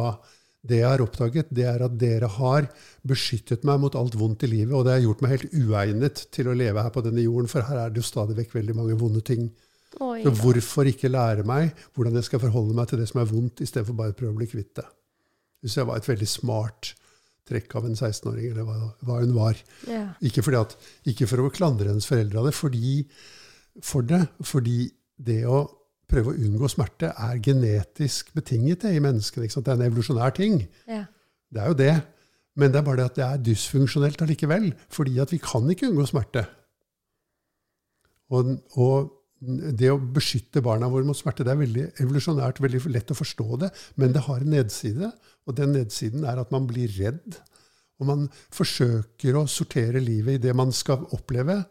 det 0.62 0.78
jeg 0.78 0.86
har 0.86 1.02
oppdaget, 1.02 1.50
det 1.50 1.64
er 1.66 1.82
at 1.82 1.94
dere 1.98 2.28
har 2.30 2.68
beskyttet 3.08 3.64
meg 3.66 3.80
mot 3.82 3.96
alt 3.98 4.14
vondt 4.18 4.44
i 4.46 4.50
livet, 4.50 4.74
og 4.78 4.86
det 4.86 4.94
har 4.94 5.02
gjort 5.02 5.24
meg 5.24 5.34
helt 5.34 5.56
uegnet 5.58 6.22
til 6.34 6.50
å 6.50 6.54
leve 6.54 6.84
her 6.84 6.94
på 6.94 7.02
denne 7.02 7.24
jorden, 7.24 7.50
for 7.50 7.66
her 7.66 7.80
er 7.82 7.90
det 7.90 7.98
jo 7.98 8.06
stadig 8.06 8.36
vekk 8.38 8.54
veldig 8.60 8.76
mange 8.78 8.98
vonde 9.00 9.24
ting. 9.26 9.48
Oi, 10.00 10.22
Så 10.24 10.32
hvorfor 10.38 10.88
ikke 10.88 11.10
lære 11.10 11.44
meg 11.44 11.74
hvordan 11.92 12.14
jeg 12.16 12.28
skal 12.30 12.40
forholde 12.40 12.76
meg 12.78 12.88
til 12.88 13.02
det 13.02 13.10
som 13.10 13.20
er 13.20 13.28
vondt, 13.28 13.60
istedenfor 13.60 13.98
bare 13.98 14.14
å 14.14 14.18
prøve 14.22 14.32
å 14.32 14.38
bli 14.38 14.48
kvitt 14.48 14.78
det? 14.78 14.86
Hvis 15.62 15.76
jeg 15.76 15.88
var 15.90 15.98
et 15.98 16.08
veldig 16.08 16.30
smart 16.30 16.94
trekk 17.48 17.74
av 17.76 17.86
en 17.88 17.98
16-åring, 17.98 18.54
eller 18.54 18.66
hva, 18.66 18.78
hva 19.02 19.18
hun 19.20 19.34
var. 19.34 19.58
ja. 19.90 20.06
Ikke, 20.22 20.44
fordi 20.46 20.60
at, 20.62 20.76
ikke 21.10 21.26
for 21.26 21.42
å 21.42 21.52
klandre 21.54 21.90
hennes 21.90 22.06
foreldre 22.06 22.38
av 22.38 22.48
det, 22.48 22.54
fordi, 22.54 22.96
for 23.82 24.06
det, 24.06 24.24
fordi 24.46 24.86
det 25.18 25.42
å 25.50 25.64
prøve 26.12 26.32
å 26.32 26.38
unngå 26.46 26.68
smerte 26.70 27.10
er 27.10 27.40
genetisk 27.42 28.30
betinget 28.36 28.84
det, 28.84 28.94
i 28.96 29.02
menneskene. 29.02 29.48
Det 29.48 29.64
er 29.64 29.78
en 29.78 29.88
evolusjonær 29.88 30.36
ting. 30.38 30.62
ja. 30.90 31.06
Det 31.52 31.60
er 31.60 31.68
jo 31.68 31.76
det. 31.76 31.94
Men 32.56 32.72
det 32.72 32.80
er 32.80 32.84
bare 32.86 33.00
det 33.00 33.08
at 33.10 33.18
det 33.18 33.24
er 33.26 33.40
dysfunksjonelt 33.48 34.22
allikevel. 34.24 34.70
Fordi 34.92 35.18
at 35.20 35.32
vi 35.32 35.40
kan 35.42 35.68
ikke 35.72 35.90
unngå 35.90 36.06
smerte. 36.08 36.46
Og, 38.32 38.54
og 38.80 39.10
det 39.42 39.90
å 39.92 39.98
beskytte 40.00 40.62
barna 40.64 40.88
våre 40.92 41.06
mot 41.08 41.18
smerte, 41.18 41.44
det 41.44 41.52
er 41.52 41.60
veldig 41.60 41.86
evolusjonært 42.04 42.60
veldig 42.62 42.82
lett 42.94 43.12
å 43.12 43.18
forstå 43.18 43.58
det, 43.64 43.72
men 44.00 44.12
det 44.14 44.22
har 44.28 44.40
en 44.40 44.52
nedside. 44.54 45.10
Og 45.48 45.56
den 45.58 45.74
nedsiden 45.76 46.26
er 46.28 46.40
at 46.40 46.52
man 46.54 46.68
blir 46.68 46.92
redd. 46.96 47.40
Og 48.00 48.08
man 48.08 48.26
forsøker 48.54 49.38
å 49.38 49.48
sortere 49.50 50.02
livet 50.02 50.38
i 50.38 50.44
det 50.46 50.54
man 50.56 50.72
skal 50.74 51.04
oppleve. 51.16 51.62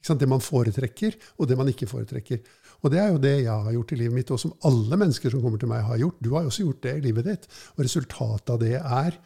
Det 0.00 0.28
man 0.28 0.40
foretrekker, 0.40 1.16
og 1.36 1.48
det 1.48 1.58
man 1.60 1.68
ikke 1.68 1.88
foretrekker. 1.90 2.40
Og 2.80 2.92
det 2.92 3.00
er 3.02 3.10
jo 3.12 3.20
det 3.22 3.34
jeg 3.42 3.52
har 3.66 3.74
gjort 3.76 3.92
i 3.92 3.98
livet 4.00 4.16
mitt, 4.16 4.30
og 4.32 4.40
som 4.40 4.54
alle 4.68 4.98
mennesker 5.00 5.32
som 5.32 5.42
kommer 5.44 5.60
til 5.60 5.70
meg, 5.70 5.84
har 5.84 6.00
gjort. 6.00 6.20
Du 6.24 6.30
har 6.34 6.44
jo 6.44 6.52
også 6.52 6.64
gjort 6.66 6.82
det 6.86 6.94
i 6.96 7.04
livet 7.08 7.28
ditt. 7.28 7.48
Og 7.76 7.84
resultatet 7.84 8.54
av 8.54 8.62
det 8.62 8.76
er 8.78 9.18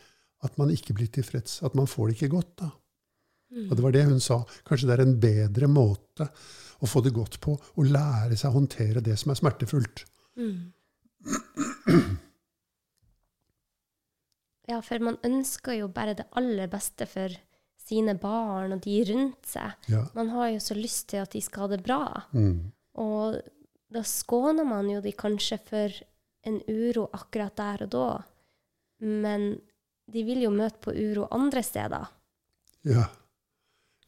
at 0.45 0.59
man 0.61 0.73
ikke 0.75 0.97
blir 0.97 1.11
tilfreds. 1.13 1.61
At 1.67 1.77
man 1.79 1.89
får 1.91 2.11
det 2.11 2.19
ikke 2.19 2.35
godt. 2.35 2.53
da. 2.65 2.71
Og 3.69 3.77
det 3.77 3.85
var 3.85 3.95
det 3.95 4.05
hun 4.09 4.21
sa. 4.23 4.41
Kanskje 4.67 4.89
det 4.91 4.97
er 4.97 5.05
en 5.05 5.17
bedre 5.23 5.71
måte 5.71 6.27
å 6.83 6.91
få 6.91 7.01
det 7.05 7.15
godt 7.15 7.39
på, 7.41 7.55
å 7.55 7.87
lære 7.87 8.37
seg 8.37 8.51
å 8.51 8.59
håndtere 8.59 9.03
det 9.05 9.17
som 9.21 9.33
er 9.33 9.41
smertefullt. 9.41 10.05
Ja, 14.65 14.79
for 14.81 15.03
man 15.05 15.19
ønsker 15.27 15.77
jo 15.77 15.91
bare 15.93 16.15
det 16.17 16.25
aller 16.41 16.71
beste 16.73 17.05
for 17.05 17.33
sine 17.85 18.15
barn 18.17 18.73
og 18.73 18.81
de 18.87 18.95
rundt 19.11 19.49
seg. 19.49 19.75
Ja. 19.93 20.07
Man 20.17 20.31
har 20.33 20.55
jo 20.55 20.63
så 20.65 20.77
lyst 20.79 21.11
til 21.13 21.21
at 21.21 21.35
de 21.37 21.43
skal 21.45 21.67
ha 21.67 21.75
det 21.75 21.83
bra. 21.85 22.01
Mm. 22.33 22.73
Og 23.01 23.39
da 23.95 24.03
skåner 24.07 24.67
man 24.67 24.89
jo 24.91 25.01
de 25.05 25.13
kanskje 25.17 25.59
for 25.69 26.01
en 26.45 26.61
uro 26.69 27.09
akkurat 27.17 27.57
der 27.57 27.87
og 27.87 27.93
da. 27.95 28.09
Men 29.05 29.55
de 30.13 30.25
vil 30.27 30.45
jo 30.45 30.53
møte 30.55 30.81
på 30.85 30.93
uro 30.93 31.29
andre 31.35 31.63
steder. 31.63 32.09
ja. 32.85 33.09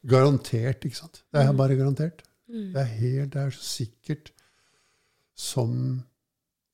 Garantert, 0.07 0.85
ikke 0.85 0.95
sant. 0.95 1.23
Det 1.33 1.41
er 1.41 1.55
bare 1.57 1.75
garantert. 1.75 2.21
Mm. 2.47 2.69
Det 2.71 2.79
er 2.79 2.91
helt, 3.01 3.33
det 3.33 3.41
er 3.41 3.49
så 3.51 3.63
sikkert 3.65 4.29
som? 5.35 6.03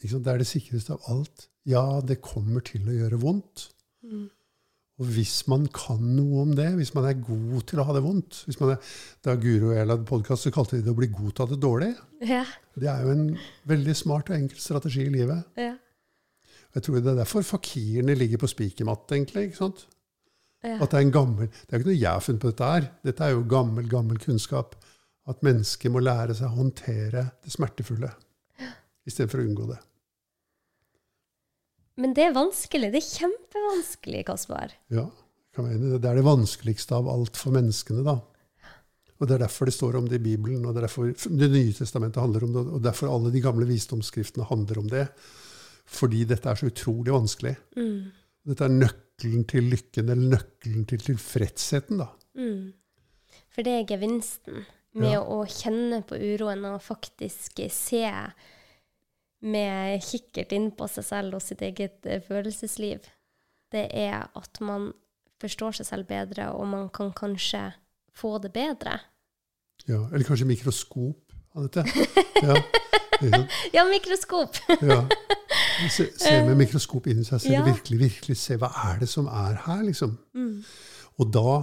Det 0.04 0.28
er 0.28 0.38
det 0.38 0.46
sikreste 0.46 0.94
av 0.94 1.08
alt. 1.10 1.48
Ja, 1.66 2.02
det 2.06 2.20
kommer 2.22 2.62
til 2.68 2.86
å 2.92 2.94
gjøre 2.94 3.18
vondt. 3.24 3.70
Mm. 4.04 4.28
Og 5.02 5.08
hvis 5.10 5.48
man 5.50 5.64
kan 5.74 6.02
noe 6.16 6.44
om 6.44 6.52
det, 6.54 6.68
hvis 6.78 6.92
man 6.94 7.08
er 7.10 7.18
god 7.18 7.64
til 7.70 7.80
å 7.82 7.86
ha 7.88 7.96
det 7.96 8.04
vondt 8.06 8.44
hvis 8.46 8.60
man 8.62 8.76
er, 8.76 8.92
Da 9.26 9.34
Guro 9.42 9.72
og 9.72 9.78
jeg 9.80 9.88
lagde 9.90 10.06
podkast, 10.06 10.50
kalte 10.54 10.78
de 10.78 10.86
det 10.86 10.94
å 10.94 10.98
bli 11.00 11.10
god 11.10 11.32
til 11.32 11.42
å 11.42 11.48
ha 11.48 11.52
det 11.54 11.62
dårlig. 11.64 11.90
Ja. 12.30 12.44
Det 12.78 12.90
er 12.92 13.02
jo 13.02 13.16
en 13.16 13.24
veldig 13.70 13.96
smart 13.98 14.30
og 14.30 14.38
enkel 14.38 14.62
strategi 14.62 15.08
i 15.08 15.14
livet. 15.16 15.48
Ja. 15.58 15.74
Jeg 16.74 16.86
tror 16.86 17.02
Det 17.02 17.12
er 17.12 17.20
derfor 17.24 17.46
fakirene 17.46 18.16
ligger 18.18 18.42
på 18.42 18.50
spikermatte, 18.50 19.18
egentlig. 19.18 19.50
ikke 19.50 19.62
sant? 19.64 19.86
Ja. 20.64 20.78
At 20.78 20.94
det 20.94 21.00
er 21.00 21.08
en 21.08 21.16
gammel, 21.18 21.50
det 21.50 21.74
er 21.74 21.82
ikke 21.82 21.90
noe 21.90 22.00
jeg 22.00 22.10
har 22.10 22.24
funnet 22.24 22.42
på 22.42 22.52
dette 22.54 22.70
her. 22.70 22.86
Dette 23.04 23.26
er 23.26 23.34
jo 23.34 23.48
gammel, 23.50 23.90
gammel 23.90 24.22
kunnskap. 24.22 24.78
At 25.28 25.42
mennesker 25.46 25.90
må 25.90 26.02
lære 26.04 26.36
seg 26.36 26.50
å 26.50 26.58
håndtere 26.58 27.26
det 27.44 27.52
smertefulle 27.54 28.10
istedenfor 29.08 29.42
å 29.42 29.46
unngå 29.48 29.68
det. 29.72 29.80
Men 32.02 32.14
det 32.18 32.26
er 32.26 32.34
vanskelig. 32.36 32.90
Det 32.94 33.02
er 33.02 33.10
kjempevanskelig, 33.20 34.24
Kasper. 34.26 34.72
Ja, 34.94 35.06
det 35.54 36.10
er 36.10 36.18
det 36.18 36.26
vanskeligste 36.26 36.96
av 36.98 37.10
alt 37.12 37.38
for 37.38 37.54
menneskene, 37.54 38.04
da. 38.06 38.20
Og 39.22 39.28
Det 39.30 39.36
er 39.38 39.44
derfor 39.46 39.70
det 39.70 39.76
står 39.76 39.96
om 39.96 40.08
det 40.10 40.18
i 40.20 40.24
Bibelen, 40.26 40.66
og 40.66 40.74
det 40.74 40.82
er 40.82 40.88
derfor 40.88 41.14
Det 41.14 41.48
nye 41.54 41.72
testamentet 41.72 42.20
handler 42.20 42.44
om 42.44 42.54
det, 42.56 42.64
og 42.74 42.82
derfor 42.84 43.14
alle 43.14 43.32
de 43.32 43.40
gamle 43.42 43.68
visdomsskriftene 43.70 44.48
handler 44.50 44.80
om 44.82 44.90
det. 44.90 45.08
Fordi 45.86 46.24
dette 46.26 46.50
er 46.50 46.56
så 46.60 46.68
utrolig 46.72 47.14
vanskelig. 47.14 47.56
Mm. 47.78 48.12
Dette 48.50 48.66
er 48.66 48.74
nøkkelen 48.74 49.46
til 49.48 49.70
lykken, 49.72 50.10
eller 50.10 50.38
nøkkelen 50.38 50.88
til 50.90 51.00
tilfredsheten, 51.00 52.02
da. 52.02 52.10
Mm. 52.36 52.74
For 53.54 53.64
det 53.64 53.74
er 53.78 53.88
gevinsten 53.94 54.66
med 54.94 55.12
Ja. 55.14 55.22
å 55.22 55.46
kjenne 55.48 56.02
på 56.06 56.18
uroen 56.18 56.66
og 56.66 56.82
faktisk 56.82 57.62
se 57.72 58.04
med 59.44 60.02
kikkert 60.06 60.54
inn 60.56 60.70
på 60.78 60.88
seg 60.92 61.04
selv 61.08 61.36
og 61.38 61.44
sitt 61.44 61.62
eget 61.66 62.06
eh, 62.08 62.22
følelsesliv. 62.24 63.04
Det 63.74 63.88
er 63.92 64.28
at 64.38 64.62
man 64.64 64.92
forstår 65.42 65.76
seg 65.80 65.86
selv 65.90 66.08
bedre, 66.08 66.52
og 66.56 66.68
man 66.72 66.90
kan 66.94 67.12
kanskje 67.18 67.66
få 68.16 68.38
det 68.44 68.54
bedre. 68.56 69.00
Ja, 69.90 70.06
eller 70.14 70.24
kanskje 70.28 70.48
mikroskop, 70.48 71.34
Anette. 71.56 71.84
Ja? 72.44 72.56
Ja, 73.74 73.84
mikroskop! 73.88 74.58
ja. 74.90 74.98
Se, 75.90 76.10
se 76.20 76.32
med 76.44 76.58
mikroskop 76.60 77.06
inn 77.08 77.22
i 77.22 77.24
seg 77.28 77.40
selv. 77.40 77.54
Ja. 77.54 77.62
Virkelig, 77.68 78.00
virkelig 78.02 78.36
se 78.42 78.58
hva 78.60 78.68
er 78.90 78.98
det 79.00 79.08
som 79.08 79.30
er 79.32 79.56
her, 79.64 79.84
liksom. 79.86 80.18
Mm. 80.36 80.58
Og 81.22 81.30
da 81.32 81.54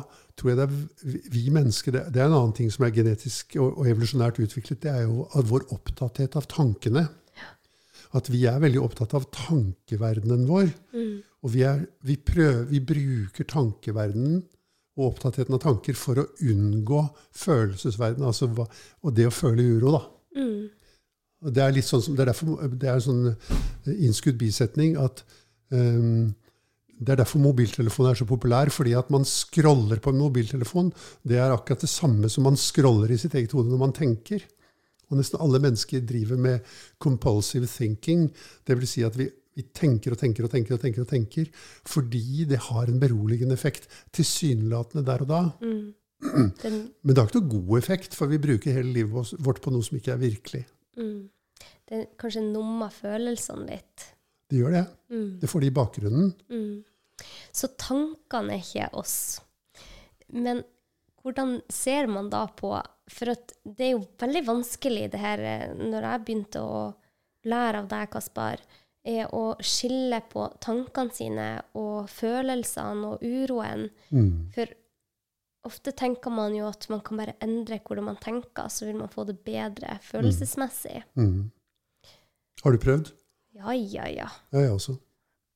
tror 0.40 0.48
jeg 0.52 0.56
det 0.60 0.64
er 0.64 0.76
vi- 1.10 1.20
vi 1.34 1.42
mennesker 1.52 1.92
Det, 1.92 2.04
det 2.14 2.22
er 2.22 2.30
en 2.30 2.36
annen 2.38 2.54
ting 2.56 2.70
som 2.72 2.86
er 2.86 2.94
genetisk 2.96 3.56
og, 3.60 3.76
og 3.82 3.90
evolusjonært 3.90 4.40
utviklet. 4.40 4.80
Det 4.82 4.90
er 4.94 5.02
jo 5.02 5.26
vår 5.50 5.66
opptatthet 5.74 6.38
av 6.40 6.46
tankene. 6.48 7.08
At 8.16 8.30
vi 8.32 8.42
er 8.50 8.62
veldig 8.62 8.80
opptatt 8.82 9.14
av 9.14 9.28
tankeverdenen 9.34 10.46
vår. 10.48 10.70
Mm. 10.96 11.20
Og 11.44 11.52
vi, 11.54 11.62
er, 11.66 11.84
vi, 12.06 12.16
prøver, 12.16 12.64
vi 12.70 12.80
bruker 12.84 13.46
tankeverdenen 13.48 14.40
og 14.98 15.06
opptattheten 15.12 15.56
av 15.56 15.62
tanker 15.62 15.96
for 15.96 16.20
å 16.20 16.26
unngå 16.42 17.04
følelsesverdenen. 17.38 18.26
Altså 18.28 18.50
og 18.50 19.14
det 19.16 19.28
å 19.30 19.34
føle 19.34 19.64
uro, 19.76 19.94
da. 19.96 20.02
Mm. 20.40 20.68
Det 21.54 21.62
er 21.64 21.72
litt 21.72 21.88
sånn 21.88 22.02
som, 22.04 22.16
det 22.16 22.26
er 22.26 22.32
derfor 22.34 22.68
det 22.68 22.88
er 22.90 22.98
en 22.98 23.06
sånn 23.06 23.22
eh, 23.30 24.02
innskudd 24.04 24.36
bisetning 24.40 24.98
at 25.00 25.22
um, 25.72 26.28
det 27.00 27.14
er 27.14 27.20
derfor 27.22 27.40
mobiltelefonen 27.40 28.10
er 28.10 28.18
så 28.20 28.26
populær, 28.28 28.68
fordi 28.74 28.92
at 28.98 29.08
man 29.12 29.24
scroller 29.24 30.02
på 30.04 30.12
en 30.12 30.20
mobiltelefon. 30.20 30.90
Det 31.24 31.38
er 31.40 31.54
akkurat 31.54 31.86
det 31.86 31.88
samme 31.88 32.28
som 32.28 32.44
man 32.44 32.60
scroller 32.60 33.08
i 33.08 33.16
sitt 33.20 33.38
eget 33.38 33.54
hode 33.56 33.72
når 33.72 33.80
man 33.80 33.94
tenker. 33.96 34.44
Og 35.10 35.18
nesten 35.18 35.42
alle 35.42 35.60
mennesker 35.62 36.02
driver 36.06 36.40
med 36.40 36.66
compulsive 37.02 37.68
thinking. 37.70 38.28
Det 38.66 38.76
vil 38.78 38.88
si 38.88 39.02
at 39.06 39.16
vi, 39.18 39.26
vi 39.58 39.66
tenker 39.74 40.14
og 40.14 40.20
tenker 40.20 40.46
og 40.46 40.52
tenker 40.52 40.76
og 40.76 40.82
tenker 40.84 41.04
og 41.04 41.10
tenker 41.10 41.50
fordi 41.90 42.46
det 42.50 42.62
har 42.70 42.90
en 42.90 43.00
beroligende 43.02 43.56
effekt. 43.58 43.90
Tilsynelatende 44.14 45.04
der 45.06 45.26
og 45.26 45.32
da. 45.32 45.42
Mm. 45.64 45.90
Den... 46.62 46.78
Men 47.02 47.14
det 47.14 47.18
har 47.18 47.28
ikke 47.30 47.40
noe 47.40 47.54
god 47.56 47.76
effekt, 47.80 48.16
for 48.16 48.30
vi 48.30 48.40
bruker 48.42 48.76
hele 48.76 48.94
livet 48.94 49.34
vårt 49.42 49.62
på 49.64 49.72
noe 49.74 49.84
som 49.86 49.98
ikke 49.98 50.14
er 50.14 50.22
virkelig. 50.22 50.64
Mm. 51.00 51.28
Det 51.90 52.04
kanskje 52.20 52.44
nummer 52.46 52.92
følelsene 52.94 53.66
litt. 53.66 54.10
Det 54.50 54.58
gjør 54.60 54.74
det. 54.74 54.86
Mm. 55.10 55.30
Det 55.42 55.50
får 55.50 55.62
de 55.62 55.70
i 55.70 55.74
bakgrunnen. 55.74 56.32
Mm. 56.50 57.24
Så 57.52 57.70
tankene 57.80 58.56
er 58.56 58.62
ikke 58.62 58.90
oss. 59.00 59.16
Men 60.30 60.62
hvordan 61.22 61.60
ser 61.68 62.08
man 62.10 62.30
da 62.32 62.46
på 62.56 62.72
For 63.10 63.32
det 63.64 63.86
er 63.86 63.94
jo 63.94 64.04
veldig 64.20 64.44
vanskelig, 64.46 65.08
det 65.12 65.20
her 65.20 65.42
eh, 65.44 65.72
Når 65.76 66.06
jeg 66.06 66.24
begynte 66.26 66.62
å 66.62 66.82
lære 67.48 67.82
av 67.82 67.88
deg, 67.88 68.10
Kaspar, 68.12 68.60
er 69.06 69.30
å 69.32 69.54
skille 69.64 70.20
på 70.28 70.44
tankene 70.60 71.14
sine 71.16 71.46
og 71.80 72.10
følelsene 72.12 73.14
og 73.14 73.22
uroen. 73.24 73.86
Mm. 74.12 74.50
For 74.52 74.74
ofte 75.64 75.94
tenker 75.96 76.32
man 76.34 76.52
jo 76.56 76.66
at 76.68 76.84
man 76.92 77.00
kan 77.04 77.22
bare 77.22 77.36
endre 77.40 77.80
hvordan 77.80 78.10
man 78.10 78.20
tenker, 78.20 78.68
så 78.68 78.88
vil 78.88 79.00
man 79.00 79.08
få 79.12 79.24
det 79.28 79.38
bedre 79.46 79.96
følelsesmessig. 80.04 81.00
Mm. 81.16 81.30
Mm. 81.30 82.12
Har 82.60 82.76
du 82.76 82.82
prøvd? 82.82 83.12
Ja, 83.56 83.72
ja, 83.72 84.06
ja. 84.12 84.28
Ja, 84.52 84.66
jeg 84.66 84.76
også. 84.76 84.98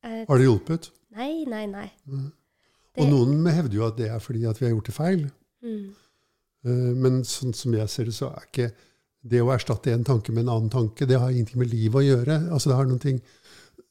Et... 0.04 0.24
har 0.28 0.40
det 0.40 0.48
hjulpet? 0.48 0.90
Nei, 1.14 1.44
nei, 1.48 1.64
nei. 1.70 1.88
Mm. 2.08 2.30
Og 2.94 3.08
noen 3.10 3.46
hevder 3.50 3.76
jo 3.76 3.86
at 3.86 3.96
det 3.98 4.08
er 4.12 4.20
fordi 4.22 4.44
at 4.48 4.60
vi 4.60 4.68
har 4.68 4.74
gjort 4.74 4.88
det 4.88 4.96
feil. 4.96 5.24
Mm. 5.64 5.86
Uh, 6.64 6.90
men 6.96 7.22
sånn 7.28 7.54
som 7.56 7.74
jeg 7.76 7.90
ser 7.92 8.10
det, 8.10 8.16
så 8.16 8.30
er 8.32 8.48
ikke 8.48 8.68
det 9.24 9.40
å 9.40 9.52
erstatte 9.54 9.92
en 9.92 10.04
tanke 10.04 10.32
med 10.34 10.44
en 10.44 10.52
annen 10.52 10.72
tanke, 10.72 11.08
det 11.08 11.16
har 11.20 11.32
ingenting 11.32 11.62
med 11.62 11.72
livet 11.72 12.02
å 12.02 12.04
gjøre. 12.04 12.38
Altså 12.52 12.70
det 12.70 12.78
har 12.78 12.90
noen 12.90 13.02
ting 13.02 13.22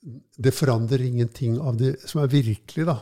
Det 0.03 0.51
forandrer 0.51 0.99
ingenting 0.99 1.55
av 1.63 1.77
det 1.79 1.93
som 2.03 2.19
er 2.19 2.27
virkelig, 2.27 2.83
da. 2.89 2.97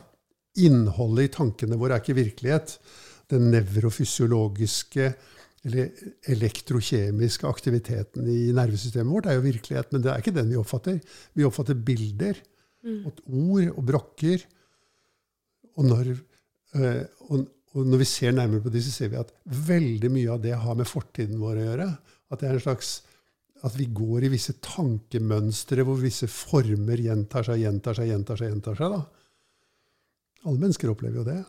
Innholdet 0.62 1.26
i 1.26 1.32
tankene 1.34 1.80
våre 1.82 1.96
er 1.98 2.04
ikke 2.04 2.14
virkelighet. 2.20 2.76
Den 3.32 3.48
nevrofysiologiske 3.50 5.08
eller 5.66 5.90
elektrokjemiske 6.30 7.50
aktiviteten 7.50 8.30
i 8.30 8.52
nervesystemet 8.54 9.14
vårt 9.14 9.30
er 9.30 9.38
jo 9.38 9.46
virkelighet, 9.46 9.92
men 9.94 10.04
det 10.04 10.12
er 10.12 10.22
ikke 10.22 10.36
den 10.36 10.50
vi 10.50 10.60
oppfatter. 10.62 10.98
Vi 11.38 11.46
oppfatter 11.46 11.78
bilder, 11.90 12.38
mm. 12.86 13.02
og 13.06 13.22
ord 13.42 13.68
og 13.74 13.84
brokker. 13.92 14.46
Og 15.78 15.88
når, 15.90 16.14
øh, 16.78 17.04
og, 17.30 17.46
og 17.72 17.88
når 17.88 18.02
vi 18.02 18.08
ser 18.10 18.34
nærmere 18.36 18.64
på 18.66 18.72
det, 18.74 18.82
så 18.84 18.92
ser 18.92 19.14
vi 19.14 19.20
at 19.22 19.32
veldig 19.46 20.10
mye 20.12 20.34
av 20.34 20.42
det 20.44 20.58
har 20.60 20.76
med 20.76 20.90
fortiden 20.90 21.40
vår 21.40 21.62
å 21.62 21.66
gjøre. 21.70 21.88
At 22.32 22.42
det 22.42 22.50
er 22.50 22.58
en 22.58 22.66
slags 22.66 22.98
at 23.62 23.76
vi 23.78 23.86
går 23.94 24.26
i 24.26 24.32
visse 24.34 24.56
tankemønstre 24.66 25.86
hvor 25.86 26.00
visse 26.02 26.28
former 26.32 27.00
gjentar 27.00 27.46
seg, 27.48 27.62
gjentar 27.62 27.98
seg, 27.98 28.10
gjentar 28.10 28.40
seg. 28.40 28.52
gjentar 28.52 28.80
seg. 28.80 28.96
Da. 28.96 29.02
Alle 30.50 30.64
mennesker 30.64 30.92
opplever 30.92 31.22
jo 31.22 31.28
det. 31.28 31.40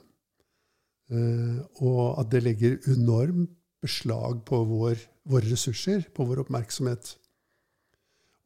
Uh, 1.13 1.59
og 1.85 2.21
at 2.23 2.31
det 2.33 2.45
legger 2.45 2.79
enormt 2.93 3.51
beslag 3.83 4.45
på 4.47 4.61
vår, 4.69 5.01
våre 5.29 5.49
ressurser, 5.51 6.05
på 6.15 6.27
vår 6.29 6.45
oppmerksomhet. 6.45 7.17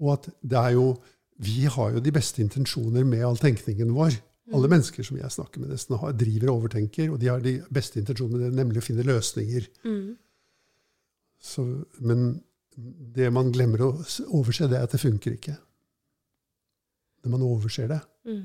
Og 0.01 0.15
at 0.17 0.31
det 0.41 0.63
er 0.63 0.79
jo 0.79 0.97
Vi 1.37 1.67
har 1.69 1.91
jo 1.93 2.01
de 2.01 2.09
beste 2.17 2.41
intensjoner 2.41 3.05
med 3.05 3.21
all 3.21 3.37
tenkningen 3.37 3.91
vår. 3.93 4.15
Alle 4.55 4.69
mennesker 4.71 5.03
som 5.07 5.17
jeg 5.19 5.33
snakker 5.35 5.63
med, 5.63 5.73
nesten 5.75 5.99
har, 5.99 6.13
driver 6.15 6.53
og 6.53 6.61
overtenker, 6.61 7.11
og 7.11 7.19
de 7.19 7.31
har 7.33 7.41
de 7.43 7.57
beste 7.75 7.99
intensjonene, 7.99 8.53
nemlig 8.55 8.79
å 8.79 8.87
finne 8.87 9.07
løsninger. 9.07 9.67
Mm. 9.87 10.13
Så, 11.43 11.65
men 11.99 12.29
det 13.17 13.31
man 13.35 13.51
glemmer 13.55 13.83
å 13.83 13.91
overse, 14.37 14.69
det 14.71 14.79
er 14.79 14.87
at 14.87 14.95
det 14.95 15.03
funker 15.03 15.35
ikke. 15.35 15.57
Når 17.25 17.35
man 17.35 17.47
overser 17.49 17.91
det. 17.91 18.01
Mm. 18.29 18.45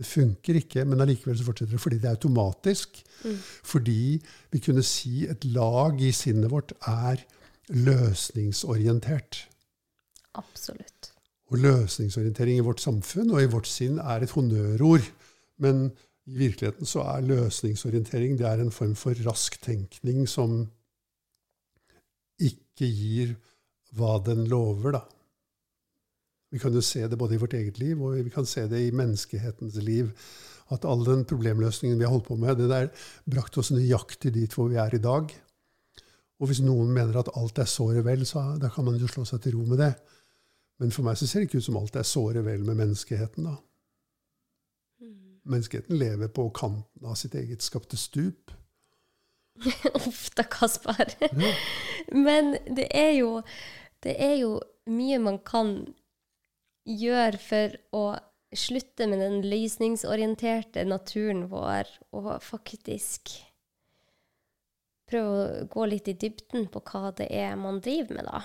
Det 0.00 0.08
funker 0.08 0.56
ikke, 0.62 0.86
men 0.88 1.04
allikevel 1.04 1.36
så 1.36 1.44
fortsetter 1.44 1.76
det 1.76 1.82
fordi 1.82 1.98
det 2.00 2.08
er 2.08 2.16
automatisk. 2.16 3.02
Mm. 3.26 3.36
Fordi 3.74 4.02
vi 4.54 4.62
kunne 4.64 4.84
si 4.86 5.26
et 5.28 5.44
lag 5.52 6.00
i 6.00 6.12
sinnet 6.16 6.48
vårt 6.52 6.72
er 6.88 7.20
løsningsorientert. 7.68 9.44
Absolutt. 10.40 11.09
Og 11.50 11.58
løsningsorientering 11.58 12.60
i 12.60 12.64
vårt 12.64 12.82
samfunn 12.82 13.32
og 13.34 13.42
i 13.42 13.50
vårt 13.50 13.68
sinn 13.70 13.98
er 13.98 14.22
et 14.22 14.34
honnørord. 14.36 15.06
Men 15.60 15.88
i 16.30 16.36
virkeligheten 16.38 16.86
så 16.86 17.02
er 17.10 17.26
løsningsorientering 17.26 18.36
det 18.38 18.46
er 18.46 18.62
en 18.62 18.74
form 18.74 18.94
for 18.98 19.18
rask 19.26 19.58
tenkning 19.64 20.28
som 20.30 20.62
ikke 22.40 22.86
gir 22.86 23.34
hva 23.98 24.20
den 24.24 24.46
lover, 24.48 24.94
da. 24.94 25.02
Vi 26.50 26.58
kan 26.58 26.74
jo 26.74 26.82
se 26.82 27.02
det 27.06 27.18
både 27.18 27.36
i 27.36 27.40
vårt 27.42 27.54
eget 27.54 27.78
liv 27.78 28.00
og 28.02 28.16
vi 28.24 28.30
kan 28.32 28.46
se 28.46 28.64
det 28.70 28.80
i 28.86 28.94
menneskehetens 28.94 29.76
liv. 29.86 30.10
At 30.70 30.86
all 30.86 31.02
den 31.06 31.24
problemløsningen 31.26 31.98
vi 31.98 32.06
har 32.06 32.14
holdt 32.14 32.28
på 32.28 32.38
med, 32.38 32.58
det 32.58 32.70
der 32.70 32.90
brakte 33.26 33.58
oss 33.62 33.72
nøyaktig 33.74 34.32
dit 34.34 34.54
hvor 34.54 34.70
vi 34.70 34.78
er 34.78 34.94
i 34.94 35.02
dag. 35.02 35.34
Og 36.40 36.48
hvis 36.48 36.62
noen 36.64 36.92
mener 36.94 37.18
at 37.20 37.30
alt 37.36 37.58
er 37.58 37.68
såre 37.68 38.04
vel, 38.06 38.22
så 38.26 38.54
da 38.58 38.70
kan 38.72 38.86
man 38.86 38.98
jo 38.98 39.10
slå 39.10 39.26
seg 39.28 39.42
til 39.44 39.58
ro 39.58 39.66
med 39.66 39.82
det. 39.82 39.92
Men 40.80 40.92
for 40.94 41.04
meg 41.04 41.18
så 41.20 41.28
ser 41.28 41.42
det 41.42 41.50
ikke 41.50 41.60
ut 41.60 41.66
som 41.66 41.76
alt 41.80 41.98
er 42.00 42.08
såre 42.08 42.40
vel 42.46 42.64
med 42.64 42.78
menneskeheten. 42.78 43.44
da. 43.44 43.58
Mm. 45.04 45.40
Menneskeheten 45.44 45.98
lever 46.00 46.32
på 46.32 46.46
kanten 46.56 47.06
av 47.06 47.18
sitt 47.20 47.36
eget 47.36 47.62
skapte 47.62 47.98
stup. 48.00 48.54
Uff 50.06 50.30
da, 50.34 50.46
Kaspar. 50.48 51.12
Ja. 51.20 51.52
Men 52.26 52.56
det 52.64 52.88
er, 52.96 53.12
jo, 53.18 53.42
det 54.00 54.16
er 54.16 54.38
jo 54.40 54.54
mye 54.88 55.20
man 55.20 55.38
kan 55.44 55.74
gjøre 56.88 57.38
for 57.44 57.76
å 57.94 58.04
slutte 58.56 59.06
med 59.06 59.20
den 59.22 59.44
løsningsorienterte 59.46 60.86
naturen 60.88 61.44
vår, 61.52 61.92
og 62.16 62.32
faktisk 62.42 63.36
prøve 65.10 65.36
å 65.36 65.68
gå 65.70 65.86
litt 65.90 66.08
i 66.10 66.16
dybden 66.18 66.66
på 66.72 66.82
hva 66.88 67.12
det 67.18 67.28
er 67.34 67.54
man 67.60 67.82
driver 67.84 68.16
med, 68.16 68.30
da. 68.30 68.42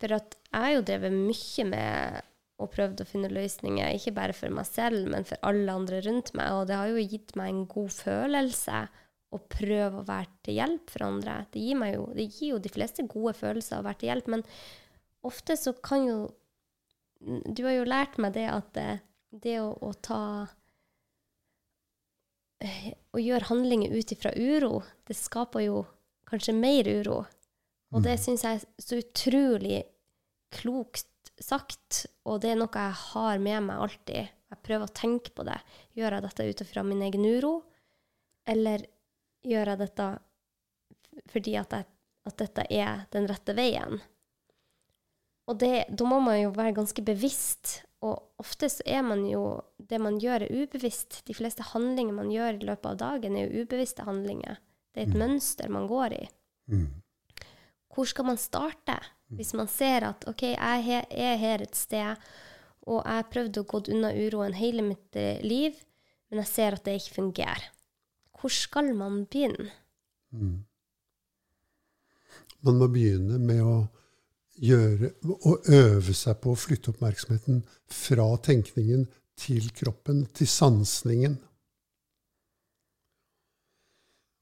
For 0.00 0.16
at 0.16 0.36
jeg 0.50 0.64
har 0.64 0.74
jo 0.74 0.84
drevet 0.88 1.14
mye 1.14 1.66
med 1.68 2.26
og 2.60 2.68
prøvd 2.74 3.00
å 3.00 3.08
finne 3.08 3.30
løsninger, 3.32 3.94
ikke 3.96 4.12
bare 4.16 4.34
for 4.36 4.52
meg 4.52 4.66
selv, 4.68 5.06
men 5.08 5.24
for 5.24 5.40
alle 5.48 5.72
andre 5.72 6.02
rundt 6.04 6.34
meg. 6.36 6.50
Og 6.58 6.66
det 6.68 6.76
har 6.76 6.90
jo 6.90 7.04
gitt 7.04 7.32
meg 7.40 7.52
en 7.52 7.62
god 7.70 7.94
følelse 7.94 8.82
å 9.30 9.38
prøve 9.52 10.00
å 10.00 10.06
være 10.08 10.28
til 10.44 10.58
hjelp 10.58 10.92
for 10.92 11.06
andre. 11.06 11.38
Det 11.54 11.62
gir, 11.62 11.80
jo, 11.94 12.04
det 12.16 12.26
gir 12.26 12.54
jo 12.54 12.60
de 12.60 12.72
fleste 12.72 13.06
gode 13.08 13.32
følelser 13.38 13.80
å 13.80 13.86
være 13.86 14.02
til 14.02 14.10
hjelp, 14.10 14.30
men 14.34 14.44
ofte 15.26 15.56
så 15.56 15.74
kan 15.84 16.04
jo 16.08 16.20
du 17.20 17.66
har 17.66 17.74
jo 17.76 17.88
lært 17.88 18.16
meg 18.16 18.32
det 18.32 18.46
at 18.48 18.70
det, 18.72 18.88
det 19.44 19.58
å, 19.60 19.74
å, 19.84 19.92
ta 19.92 20.22
Å 22.60 23.20
gjøre 23.20 23.48
handlinger 23.48 23.92
ut 23.92 24.12
ifra 24.12 24.32
uro, 24.36 24.82
det 25.08 25.16
skaper 25.16 25.64
jo 25.64 25.82
kanskje 26.28 26.52
mer 26.56 26.88
uro. 26.88 27.22
Og 27.90 28.04
det 28.04 28.16
mm. 28.16 28.22
syns 28.22 28.44
jeg 28.46 28.58
er 28.58 28.84
så 28.84 29.00
utrolig 29.00 29.80
klokt 30.54 31.06
sagt, 31.40 32.04
og 32.28 32.42
det 32.42 32.52
er 32.52 32.60
noe 32.60 32.70
jeg 32.70 32.98
har 33.00 33.42
med 33.42 33.66
meg 33.66 33.82
alltid. 33.86 34.30
Jeg 34.50 34.62
prøver 34.66 34.86
å 34.86 34.94
tenke 34.94 35.32
på 35.34 35.46
det. 35.46 35.58
Gjør 35.98 36.16
jeg 36.16 36.26
dette 36.26 36.46
ut 36.50 36.62
ifra 36.64 36.84
min 36.86 37.02
egen 37.06 37.26
uro, 37.26 37.54
eller 38.48 38.84
gjør 39.46 39.72
jeg 39.72 39.82
dette 39.84 40.08
fordi 41.30 41.56
at, 41.58 41.74
jeg, 41.74 41.86
at 42.28 42.40
dette 42.40 42.64
er 42.72 43.04
den 43.14 43.28
rette 43.30 43.54
veien? 43.56 44.00
Og 45.50 45.58
det, 45.58 45.88
da 45.90 46.06
må 46.06 46.20
man 46.22 46.38
jo 46.38 46.52
være 46.54 46.76
ganske 46.76 47.02
bevisst. 47.04 47.80
Og 48.06 48.14
ofte 48.40 48.70
så 48.72 48.84
er 48.88 49.02
man 49.04 49.26
jo 49.28 49.60
Det 49.76 49.98
man 50.00 50.20
gjør, 50.22 50.44
er 50.46 50.62
ubevisst. 50.62 51.24
De 51.26 51.34
fleste 51.34 51.64
handlinger 51.72 52.14
man 52.14 52.30
gjør 52.30 52.60
i 52.60 52.66
løpet 52.68 52.86
av 52.92 52.98
dagen, 53.00 53.36
er 53.36 53.48
jo 53.48 53.64
ubevisste 53.64 54.06
handlinger. 54.06 54.60
Det 54.94 55.02
er 55.02 55.08
et 55.08 55.16
mm. 55.16 55.22
mønster 55.24 55.72
man 55.72 55.88
går 55.90 56.14
i. 56.14 56.24
Mm. 56.70 56.86
Hvor 57.90 58.06
skal 58.08 58.28
man 58.28 58.38
starte? 58.38 58.98
Hvis 59.30 59.52
man 59.54 59.68
ser 59.70 60.06
at 60.08 60.24
OK, 60.30 60.42
jeg 60.42 61.04
er 61.10 61.36
her 61.38 61.62
et 61.62 61.76
sted, 61.78 62.18
og 62.90 63.02
jeg 63.04 63.20
har 63.20 63.28
prøvd 63.30 63.60
å 63.60 63.66
gå 63.68 63.82
unna 63.92 64.10
uroen 64.16 64.56
hele 64.58 64.82
mitt 64.82 65.18
eh, 65.18 65.42
liv, 65.44 65.76
men 66.30 66.42
jeg 66.42 66.50
ser 66.50 66.76
at 66.76 66.86
det 66.86 66.96
ikke 66.98 67.18
fungerer. 67.20 67.68
Hvor 68.40 68.52
skal 68.54 68.90
man 68.96 69.24
begynne? 69.30 69.70
Mm. 70.34 70.62
Man 72.66 72.78
må 72.80 72.88
begynne 72.92 73.38
med 73.38 73.62
å 73.64 73.76
gjøre, 74.60 75.12
å 75.24 75.56
øve 75.72 76.14
seg 76.16 76.40
på 76.42 76.52
å 76.52 76.58
flytte 76.58 76.92
oppmerksomheten 76.92 77.62
fra 77.90 78.26
tenkningen 78.44 79.06
til 79.40 79.70
kroppen, 79.76 80.24
til 80.36 80.48
sansningen. 80.50 81.38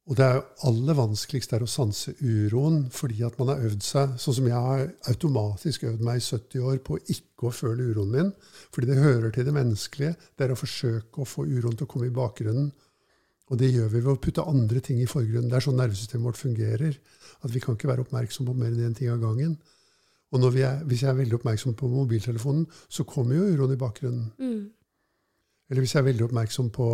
Og 0.09 0.16
det 0.16 0.25
er 0.25 0.38
jo 0.38 0.71
aller 0.71 0.97
vanskeligst 0.97 1.51
er 1.53 1.62
å 1.64 1.68
sanse 1.68 2.14
uroen, 2.23 2.87
fordi 2.92 3.21
at 3.27 3.35
man 3.37 3.51
har 3.53 3.64
øvd 3.68 3.83
seg 3.85 4.14
Sånn 4.16 4.38
som 4.38 4.47
jeg 4.49 4.57
har 4.57 4.87
automatisk 5.12 5.85
øvd 5.85 6.05
meg 6.07 6.21
i 6.21 6.25
70 6.25 6.64
år 6.71 6.79
på 6.87 6.97
ikke 7.12 7.51
å 7.51 7.53
føle 7.53 7.90
uroen 7.90 8.14
min. 8.14 8.31
Fordi 8.73 8.88
det 8.88 9.03
hører 9.03 9.35
til 9.35 9.44
det 9.44 9.55
menneskelige. 9.57 10.14
Det 10.33 10.47
er 10.47 10.55
å 10.55 10.59
forsøke 10.59 11.21
å 11.21 11.29
få 11.29 11.44
uroen 11.44 11.77
til 11.77 11.85
å 11.85 11.90
komme 11.92 12.09
i 12.09 12.14
bakgrunnen. 12.14 12.71
Og 13.49 13.61
det 13.61 13.68
gjør 13.73 13.92
vi 13.92 14.01
ved 14.01 14.12
å 14.14 14.21
putte 14.21 14.44
andre 14.49 14.81
ting 14.85 15.03
i 15.05 15.09
forgrunnen. 15.09 15.51
Det 15.53 15.61
er 15.61 15.66
sånn 15.68 15.79
nervesystemet 15.81 16.31
vårt 16.31 16.40
fungerer. 16.40 16.97
At 17.44 17.53
vi 17.53 17.61
kan 17.64 17.77
ikke 17.77 17.92
være 17.92 18.05
oppmerksom 18.07 18.49
på 18.49 18.57
mer 18.57 18.73
enn 18.73 18.88
én 18.88 18.97
ting 18.97 19.12
av 19.12 19.21
gangen. 19.21 19.59
Og 20.33 20.44
er, 20.57 20.83
hvis 20.88 21.05
jeg 21.05 21.12
er 21.12 21.21
veldig 21.21 21.38
oppmerksom 21.38 21.77
på 21.77 21.88
mobiltelefonen, 21.88 22.66
så 22.88 23.05
kommer 23.09 23.37
jo 23.37 23.47
uroen 23.49 23.77
i 23.77 23.81
bakgrunnen. 23.81 24.29
Mm. 24.40 24.68
Eller 25.68 25.85
hvis 25.85 25.94
jeg 25.94 26.03
er 26.03 26.11
veldig 26.11 26.27
oppmerksom 26.29 26.68
på 26.73 26.88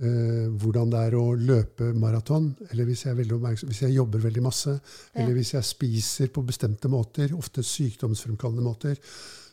eh, 0.00 0.46
hvordan 0.60 0.92
det 0.92 1.02
er 1.06 1.16
å 1.18 1.24
løpe 1.36 1.90
maraton, 1.96 2.50
eller 2.70 2.88
hvis 2.88 3.04
jeg, 3.06 3.16
hvis 3.20 3.82
jeg, 3.84 3.94
jobber 3.94 4.22
veldig 4.24 4.44
masse, 4.44 4.72
ja. 4.72 5.20
eller 5.20 5.36
hvis 5.36 5.54
jeg 5.56 5.68
spiser 5.68 6.32
på 6.34 6.44
bestemte 6.46 6.90
måter, 6.92 7.34
ofte 7.36 7.64
sykdomsfremkallende 7.66 8.64
måter, 8.64 8.96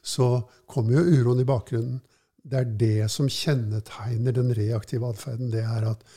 så 0.07 0.38
kommer 0.69 0.97
jo 0.97 1.19
uroen 1.19 1.43
i 1.43 1.47
bakgrunnen. 1.47 1.99
Det 2.47 2.62
er 2.62 2.71
det 2.79 3.10
som 3.12 3.27
kjennetegner 3.27 4.36
den 4.36 4.53
reaktive 4.55 5.10
atferden. 5.10 5.51
Det 5.51 5.65
er 5.65 5.91
at 5.91 6.07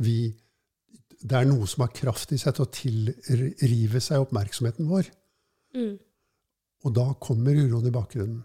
vi 0.00 0.34
Det 1.20 1.36
er 1.36 1.44
noe 1.44 1.66
som 1.68 1.82
har 1.84 1.90
kraft 1.92 2.30
i 2.32 2.38
seg 2.40 2.54
til 2.56 2.64
å 2.64 2.70
tilrive 2.72 4.00
seg 4.00 4.22
oppmerksomheten 4.22 4.86
vår. 4.88 5.10
Mm. 5.76 5.98
Og 6.88 6.94
da 6.96 7.10
kommer 7.20 7.58
uroen 7.58 7.88
i 7.90 7.92
bakgrunnen. 7.92 8.38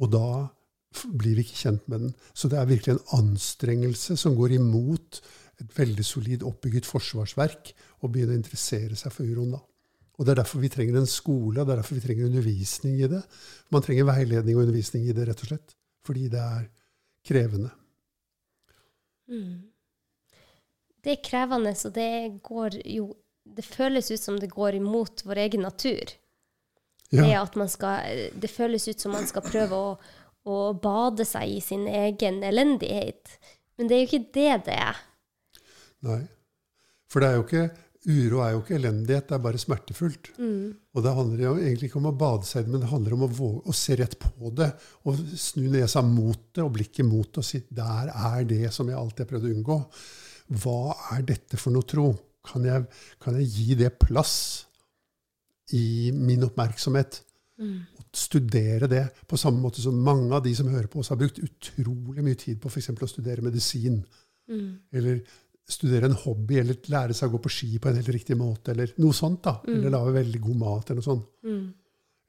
Og 0.00 0.10
da 0.12 0.50
blir 0.90 1.36
vi 1.38 1.44
ikke 1.46 1.60
kjent 1.62 1.88
med 1.88 2.06
den. 2.06 2.14
Så 2.34 2.50
det 2.50 2.58
er 2.58 2.68
virkelig 2.70 2.96
en 2.96 3.18
anstrengelse 3.20 4.16
som 4.18 4.36
går 4.38 4.56
imot 4.58 5.20
et 5.60 5.74
veldig 5.76 6.04
solid 6.06 6.44
oppbygget 6.46 6.88
forsvarsverk 6.88 7.72
å 8.00 8.08
begynne 8.10 8.34
å 8.34 8.40
interessere 8.40 8.96
seg 8.98 9.12
for 9.14 9.28
uroen 9.28 9.56
da. 9.56 9.60
Og 10.20 10.26
Det 10.26 10.34
er 10.34 10.40
derfor 10.42 10.60
vi 10.60 10.68
trenger 10.68 10.98
en 11.00 11.08
skole, 11.08 11.60
og 11.60 11.66
det 11.66 11.72
er 11.72 11.80
derfor 11.80 11.96
vi 11.96 12.04
trenger 12.04 12.26
undervisning 12.28 12.98
i 13.00 13.08
det. 13.08 13.22
Man 13.72 13.84
trenger 13.84 14.04
veiledning 14.04 14.56
og 14.58 14.66
undervisning 14.66 15.06
i 15.08 15.14
det, 15.16 15.24
rett 15.28 15.44
og 15.46 15.48
slett. 15.48 15.76
Fordi 16.04 16.26
det 16.28 16.40
er 16.40 16.66
krevende. 17.24 17.70
Mm. 19.30 19.70
Det 21.00 21.14
er 21.14 21.24
krevende, 21.24 21.72
og 21.72 21.94
det 21.96 22.12
går 22.44 22.80
jo 22.84 23.14
Det 23.50 23.64
føles 23.64 24.10
ut 24.10 24.20
som 24.20 24.36
det 24.38 24.50
går 24.52 24.76
imot 24.76 25.22
vår 25.24 25.38
egen 25.42 25.62
natur. 25.64 26.12
Ja. 27.10 27.24
Det, 27.24 27.34
at 27.34 27.56
man 27.56 27.68
skal, 27.68 28.28
det 28.36 28.50
føles 28.50 28.86
ut 28.86 29.00
som 29.00 29.10
man 29.16 29.26
skal 29.26 29.42
prøve 29.42 29.74
å 29.74 29.96
og 30.48 30.80
bade 30.82 31.26
seg 31.28 31.58
i 31.58 31.60
sin 31.64 31.86
egen 31.88 32.40
elendighet. 32.46 33.36
Men 33.76 33.88
det 33.88 33.96
er 33.96 34.02
jo 34.02 34.08
ikke 34.08 34.32
det 34.36 34.50
det 34.70 34.76
er. 34.76 35.04
Nei. 36.06 36.22
For 37.10 37.20
det 37.20 37.28
er 37.28 37.38
jo 37.38 37.46
ikke 37.46 37.68
Uro 38.08 38.38
er 38.40 38.54
jo 38.54 38.62
ikke 38.62 38.78
elendighet, 38.78 39.26
det 39.28 39.34
er 39.36 39.42
bare 39.44 39.60
smertefullt. 39.60 40.30
Mm. 40.40 40.70
Og 40.96 41.02
det 41.04 41.10
handler 41.18 41.42
jo 41.44 41.50
egentlig 41.58 41.90
ikke 41.90 41.98
om 42.00 42.08
å 42.08 42.16
bade 42.16 42.48
seg 42.48 42.62
i 42.62 42.64
det, 42.64 42.72
men 42.72 42.80
det 42.80 42.88
handler 42.88 43.16
om 43.16 43.24
å, 43.26 43.28
våge, 43.36 43.60
å 43.68 43.74
se 43.76 43.96
rett 44.00 44.16
på 44.22 44.52
det. 44.56 44.70
Og 45.04 45.20
snu 45.36 45.66
nesa 45.68 46.00
mot 46.06 46.46
det 46.56 46.64
og 46.64 46.72
blikket 46.78 47.04
mot 47.04 47.28
det 47.28 47.42
og 47.42 47.44
si 47.44 47.60
der 47.68 48.08
er 48.08 48.46
det 48.48 48.72
som 48.72 48.88
jeg 48.88 48.96
alltid 48.96 49.26
har 49.26 49.30
prøvd 49.34 49.50
å 49.50 49.52
unngå. 49.52 49.78
Hva 50.62 50.78
er 51.18 51.26
dette 51.28 51.60
for 51.60 51.76
noe 51.76 51.88
tro? 51.92 52.06
Kan 52.48 52.64
jeg, 52.64 52.86
kan 53.20 53.36
jeg 53.36 53.52
gi 53.52 53.76
det 53.82 53.92
plass 54.00 54.34
i 55.76 56.08
min 56.16 56.48
oppmerksomhet? 56.48 57.20
Mm 57.60 58.00
studere 58.12 58.88
det 58.90 59.04
på 59.26 59.38
samme 59.38 59.60
måte 59.62 59.82
som 59.82 59.98
mange 60.04 60.34
av 60.34 60.42
de 60.44 60.52
som 60.56 60.68
hører 60.70 60.88
på 60.90 61.00
oss, 61.00 61.12
har 61.12 61.18
brukt 61.20 61.38
utrolig 61.38 62.24
mye 62.24 62.38
tid 62.38 62.58
på 62.62 62.70
f.eks. 62.70 62.90
å 62.90 63.10
studere 63.10 63.44
medisin. 63.44 64.00
Mm. 64.50 64.70
Eller 64.92 65.20
studere 65.70 66.10
en 66.10 66.18
hobby, 66.24 66.58
eller 66.58 66.90
lære 66.90 67.14
seg 67.14 67.30
å 67.30 67.36
gå 67.36 67.42
på 67.44 67.52
ski 67.54 67.78
på 67.78 67.90
en 67.90 68.00
helt 68.00 68.10
riktig 68.10 68.36
måte. 68.38 68.74
Eller 68.74 68.94
noe 68.98 69.14
sånt. 69.14 69.42
da, 69.46 69.60
mm. 69.62 69.76
Eller 69.76 69.94
lage 69.94 70.16
veldig 70.18 70.42
god 70.42 70.60
mat. 70.64 70.90
Eller 70.90 71.02
noe 71.02 71.06
sånt. 71.06 71.28
Mm. 71.46 71.64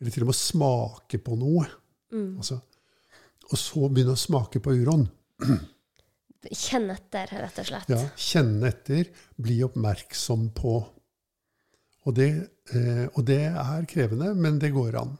Eller 0.01 0.15
til 0.15 0.25
og 0.27 0.31
med 0.31 0.37
smake 0.37 1.21
på 1.25 1.37
noe. 1.41 1.67
Mm. 2.13 2.31
Altså, 2.37 2.61
og 3.49 3.59
så 3.59 3.89
begynne 3.89 4.17
å 4.17 4.21
smake 4.21 4.61
på 4.61 4.75
uroen. 4.77 5.07
Kjenne 6.51 6.97
etter, 6.97 7.33
rett 7.37 7.59
og 7.61 7.67
slett. 7.67 7.89
Ja, 7.89 8.01
Kjenne 8.17 8.69
etter. 8.69 9.09
Bli 9.41 9.59
oppmerksom 9.65 10.51
på. 10.57 10.77
Og 12.09 12.15
det, 12.17 12.29
eh, 12.73 13.07
og 13.13 13.25
det 13.27 13.41
er 13.51 13.89
krevende, 13.89 14.33
men 14.35 14.59
det 14.61 14.73
går 14.73 14.97
an. 15.01 15.17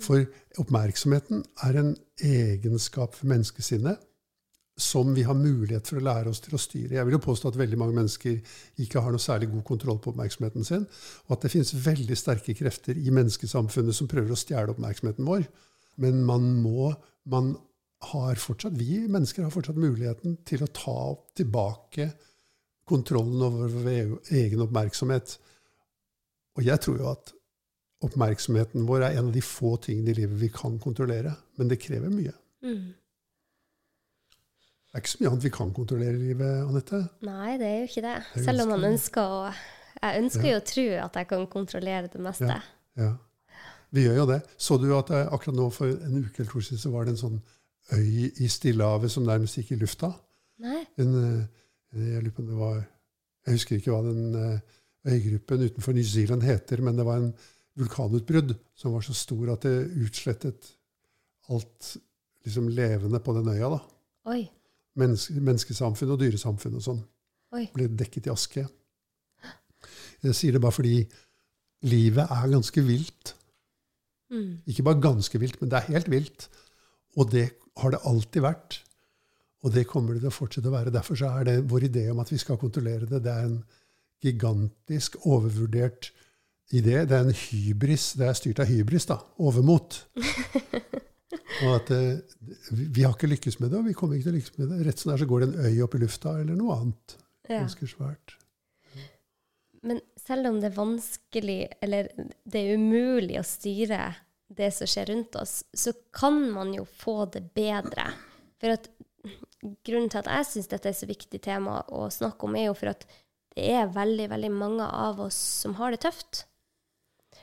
For 0.00 0.24
oppmerksomheten 0.58 1.44
er 1.66 1.76
en 1.76 1.96
egenskap 2.24 3.14
for 3.18 3.28
menneskesinnet 3.28 4.00
som 4.80 5.10
vi 5.14 5.26
har 5.28 5.36
mulighet 5.36 5.88
for 5.90 6.00
å 6.00 6.04
lære 6.04 6.30
oss 6.30 6.40
til 6.40 6.56
å 6.56 6.60
styre. 6.60 6.94
Jeg 6.96 7.04
vil 7.06 7.18
jo 7.18 7.24
påstå 7.26 7.50
at 7.50 7.58
veldig 7.60 7.78
mange 7.78 7.96
mennesker 7.98 8.38
ikke 8.80 9.02
har 9.04 9.12
noe 9.12 9.20
særlig 9.20 9.50
god 9.52 9.64
kontroll 9.68 9.98
på 10.00 10.14
oppmerksomheten 10.14 10.64
sin, 10.64 10.86
og 11.28 11.36
at 11.36 11.44
det 11.44 11.52
finnes 11.52 11.74
veldig 11.84 12.16
sterke 12.16 12.54
krefter 12.56 12.96
i 12.96 13.12
menneskesamfunnet 13.12 13.96
som 13.96 14.08
prøver 14.08 14.32
å 14.32 14.40
stjele 14.40 14.72
oppmerksomheten 14.72 15.28
vår. 15.28 15.44
Men 16.00 16.24
man 16.24 16.48
må 16.62 16.94
man 17.28 17.52
har 18.10 18.40
fortsatt, 18.40 18.72
Vi 18.72 19.06
mennesker 19.08 19.42
har 19.42 19.52
fortsatt 19.52 19.76
muligheten 19.76 20.38
til 20.48 20.62
å 20.64 20.72
ta 20.72 21.14
tilbake 21.36 22.08
kontrollen 22.88 23.42
over 23.44 23.68
vår 23.68 24.32
egen 24.32 24.64
oppmerksomhet. 24.64 25.36
Og 26.58 26.66
jeg 26.66 26.82
tror 26.82 26.98
jo 26.98 27.10
at 27.12 27.34
oppmerksomheten 28.04 28.86
vår 28.88 29.04
er 29.04 29.18
en 29.18 29.28
av 29.28 29.34
de 29.34 29.42
få 29.44 29.74
tingene 29.84 30.12
i 30.12 30.16
livet 30.22 30.40
vi 30.40 30.48
kan 30.52 30.78
kontrollere. 30.82 31.34
Men 31.60 31.70
det 31.70 31.80
krever 31.82 32.12
mye. 32.12 32.32
Mm. 32.64 32.90
Det 34.90 34.98
er 34.98 35.02
ikke 35.04 35.12
så 35.12 35.20
mye 35.20 35.30
annet 35.30 35.44
vi 35.46 35.52
kan 35.54 35.72
kontrollere 35.74 36.16
i 36.16 36.22
livet, 36.32 36.54
Anette. 36.66 36.98
Nei, 37.22 37.52
det 37.60 37.66
er 37.68 37.76
jo 37.78 37.90
ikke 37.90 38.06
det. 38.08 38.14
Selv 38.42 38.64
om 38.64 38.72
man 38.74 38.86
ønsker 38.88 39.22
å 39.22 39.42
Jeg 40.00 40.22
ønsker 40.22 40.46
ja. 40.46 40.52
jo 40.54 40.58
å 40.60 40.64
tro 40.64 40.84
at 41.04 41.16
jeg 41.18 41.28
kan 41.28 41.42
kontrollere 41.50 42.08
det 42.08 42.20
meste. 42.24 42.48
Ja. 42.48 42.60
ja. 42.96 43.10
Vi 43.92 44.04
gjør 44.06 44.20
jo 44.22 44.26
det. 44.30 44.40
Så 44.56 44.78
du 44.80 44.86
at 44.96 45.10
akkurat 45.10 45.56
nå 45.58 45.66
for 45.74 45.90
en 45.90 46.22
uke 46.22 46.40
eller 46.40 46.50
to 46.50 46.62
siden 46.64 46.80
så 46.80 46.92
var 46.94 47.04
det 47.04 47.14
en 47.14 47.20
sånn 47.20 47.40
øy 47.92 48.30
i 48.30 48.48
Stillehavet 48.48 49.12
som 49.12 49.26
nærmest 49.26 49.58
gikk 49.58 49.74
i 49.74 49.80
lufta? 49.82 50.12
Nei. 50.62 50.84
En, 51.02 51.14
eh, 51.20 52.00
jeg 52.00 52.22
lurer 52.22 52.34
på 52.36 52.44
om 52.44 52.50
det 52.50 52.58
var 52.58 52.78
Jeg 53.46 53.56
husker 53.56 53.78
ikke 53.78 53.92
hva 53.94 54.02
den 54.04 54.34
eh, 54.36 54.78
øygruppen 55.08 55.64
utenfor 55.68 55.96
New 55.96 56.04
Zealand 56.04 56.44
heter, 56.44 56.82
men 56.84 56.98
det 56.98 57.06
var 57.06 57.20
en 57.20 57.32
vulkanutbrudd 57.78 58.54
som 58.76 58.94
var 58.94 59.04
så 59.06 59.14
stor 59.16 59.54
at 59.54 59.64
det 59.64 59.90
utslettet 60.04 60.72
alt 61.50 61.94
liksom 62.44 62.68
levende 62.72 63.20
på 63.20 63.34
den 63.36 63.48
øya. 63.52 63.70
da. 63.70 63.80
Oi. 64.32 64.42
Menneske, 65.00 65.40
menneskesamfunn 65.40 66.12
og 66.14 66.20
dyresamfunn 66.20 66.76
og 66.78 66.84
sånn. 66.84 67.00
Oi. 67.56 67.66
Ble 67.74 67.88
dekket 68.00 68.28
i 68.28 68.32
aske. 68.32 68.66
Jeg 70.20 70.36
sier 70.36 70.56
det 70.56 70.62
bare 70.62 70.76
fordi 70.76 70.96
livet 71.88 72.28
er 72.28 72.52
ganske 72.52 72.84
vilt. 72.84 73.34
Mm. 74.30 74.60
Ikke 74.68 74.84
bare 74.86 75.02
ganske 75.02 75.40
vilt, 75.40 75.58
men 75.60 75.72
det 75.72 75.80
er 75.80 75.94
helt 75.96 76.10
vilt. 76.12 76.46
Og 77.18 77.30
det 77.32 77.48
har 77.80 77.94
det 77.94 78.02
alltid 78.06 78.44
vært. 78.44 78.80
Og 79.64 79.72
det 79.74 79.88
kommer 79.88 80.14
det 80.14 80.22
til 80.24 80.30
å 80.30 80.34
fortsette 80.34 80.70
å 80.70 80.74
være. 80.74 80.92
Derfor 80.94 81.20
er 81.28 81.46
det 81.48 81.56
vår 81.68 81.88
idé 81.88 82.06
om 82.12 82.20
at 82.22 82.30
vi 82.32 82.38
skal 82.40 82.60
kontrollere 82.60 83.08
det, 83.08 83.22
det 83.24 83.32
er 83.32 83.48
en 83.48 83.58
gigantisk 84.24 85.16
overvurdert 85.26 86.10
idé. 86.70 87.02
Det 87.04 87.16
er 87.16 87.26
en 87.26 87.36
hybris. 87.36 88.12
Det 88.18 88.28
er 88.28 88.38
styrt 88.38 88.62
av 88.62 88.70
hybris, 88.70 89.08
da. 89.10 89.20
Overmot. 89.42 90.02
Og 91.64 91.72
at 91.74 91.90
eh, 91.92 92.20
vi 92.70 93.04
har 93.04 93.12
ikke 93.14 93.30
lykkes 93.30 93.58
med 93.60 93.72
det, 93.72 93.80
og 93.80 93.88
vi 93.90 93.94
kommer 93.96 94.16
ikke 94.16 94.30
til 94.30 94.32
å 94.32 94.38
lykkes 94.38 94.54
med 94.56 94.70
det. 94.72 94.78
Rett 94.86 95.00
som 95.00 95.10
det 95.10 95.16
er, 95.16 95.22
så 95.22 95.28
går 95.28 95.42
det 95.42 95.48
en 95.50 95.66
øy 95.66 95.82
opp 95.84 95.96
i 95.96 96.00
lufta, 96.00 96.32
eller 96.40 96.56
noe 96.56 96.76
annet. 96.78 97.16
Ja. 97.50 97.58
Ganske 97.58 97.88
svært. 97.90 98.36
Men 99.84 100.00
selv 100.20 100.48
om 100.48 100.60
det 100.62 100.70
er 100.70 100.78
vanskelig, 100.78 101.58
eller 101.84 102.08
det 102.48 102.62
er 102.62 102.80
umulig 102.80 103.36
å 103.40 103.44
styre 103.46 104.00
det 104.56 104.70
som 104.76 104.88
skjer 104.88 105.10
rundt 105.12 105.36
oss, 105.40 105.60
så 105.76 105.92
kan 106.16 106.40
man 106.54 106.72
jo 106.74 106.86
få 106.88 107.24
det 107.34 107.44
bedre. 107.56 108.08
For 108.60 108.76
at 108.78 108.88
Grunnen 109.60 110.08
til 110.08 110.22
at 110.22 110.28
jeg 110.30 110.46
syns 110.48 110.70
dette 110.70 110.88
er 110.88 110.96
så 110.96 111.08
viktig 111.08 111.40
tema 111.44 111.82
å 111.92 112.06
snakke 112.12 112.46
om, 112.48 112.54
er 112.56 112.70
jo 112.70 112.76
for 112.78 112.92
at 112.94 113.04
det 113.60 113.74
er 113.76 113.90
veldig, 113.92 114.30
veldig 114.32 114.50
mange 114.54 114.86
av 114.86 115.20
oss 115.20 115.36
som 115.62 115.76
har 115.76 115.92
det 115.92 116.00
tøft. 116.06 116.44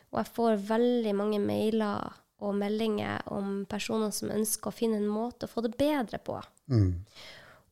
Og 0.09 0.21
jeg 0.21 0.33
får 0.33 0.63
veldig 0.69 1.13
mange 1.17 1.39
mailer 1.43 2.15
og 2.41 2.55
meldinger 2.57 3.25
om 3.33 3.65
personer 3.69 4.13
som 4.13 4.31
ønsker 4.33 4.69
å 4.71 4.75
finne 4.75 4.99
en 5.01 5.09
måte 5.09 5.45
å 5.45 5.51
få 5.51 5.63
det 5.65 5.75
bedre 5.77 6.19
på. 6.21 6.37
Mm. 6.71 7.03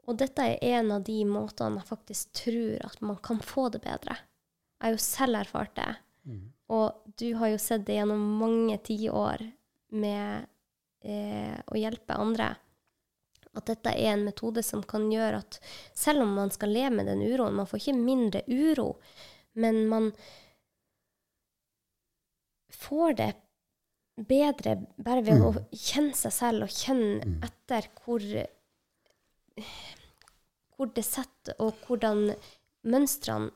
Og 0.05 0.17
dette 0.19 0.45
er 0.45 0.77
en 0.77 0.91
av 0.97 1.05
de 1.05 1.19
måtene 1.25 1.81
jeg 1.81 1.89
faktisk 1.89 2.33
tror 2.43 2.85
at 2.85 3.01
man 3.01 3.17
kan 3.25 3.41
få 3.41 3.69
det 3.73 3.81
bedre. 3.85 4.17
Jeg 4.77 4.85
har 4.85 4.93
jo 4.93 5.05
selv 5.05 5.39
erfart 5.39 5.73
det. 5.77 5.91
Mm. 6.25 6.43
Og 6.75 7.15
du 7.17 7.27
har 7.39 7.53
jo 7.53 7.61
sett 7.61 7.85
det 7.87 7.97
gjennom 7.99 8.21
mange 8.41 8.77
tiår 8.85 9.45
med 9.97 10.45
eh, 11.05 11.57
å 11.65 11.77
hjelpe 11.79 12.17
andre. 12.17 12.51
At 13.55 13.69
dette 13.69 13.93
er 13.93 14.13
en 14.13 14.25
metode 14.27 14.63
som 14.65 14.83
kan 14.83 15.07
gjøre 15.11 15.39
at 15.43 15.59
selv 15.95 16.25
om 16.25 16.33
man 16.35 16.51
skal 16.51 16.73
leve 16.75 16.91
med 16.97 17.07
den 17.07 17.23
uroen 17.23 17.55
Man 17.55 17.69
får 17.69 17.81
ikke 17.81 17.97
mindre 17.97 18.41
uro, 18.51 18.89
men 19.55 19.85
man, 19.87 20.11
får 22.75 23.13
det 23.21 23.31
bedre 24.15 24.77
bare 24.97 25.23
ved 25.23 25.39
mm. 25.39 25.45
å 25.47 25.51
kjenne 25.71 26.15
seg 26.15 26.33
selv 26.35 26.67
og 26.67 26.73
kjenne 26.75 27.23
mm. 27.23 27.37
etter 27.47 27.87
hvor 28.03 28.23
hvor 30.75 30.91
det 30.91 31.05
setter, 31.07 31.55
og 31.63 31.77
hvordan 31.87 32.33
mønstrene 32.91 33.53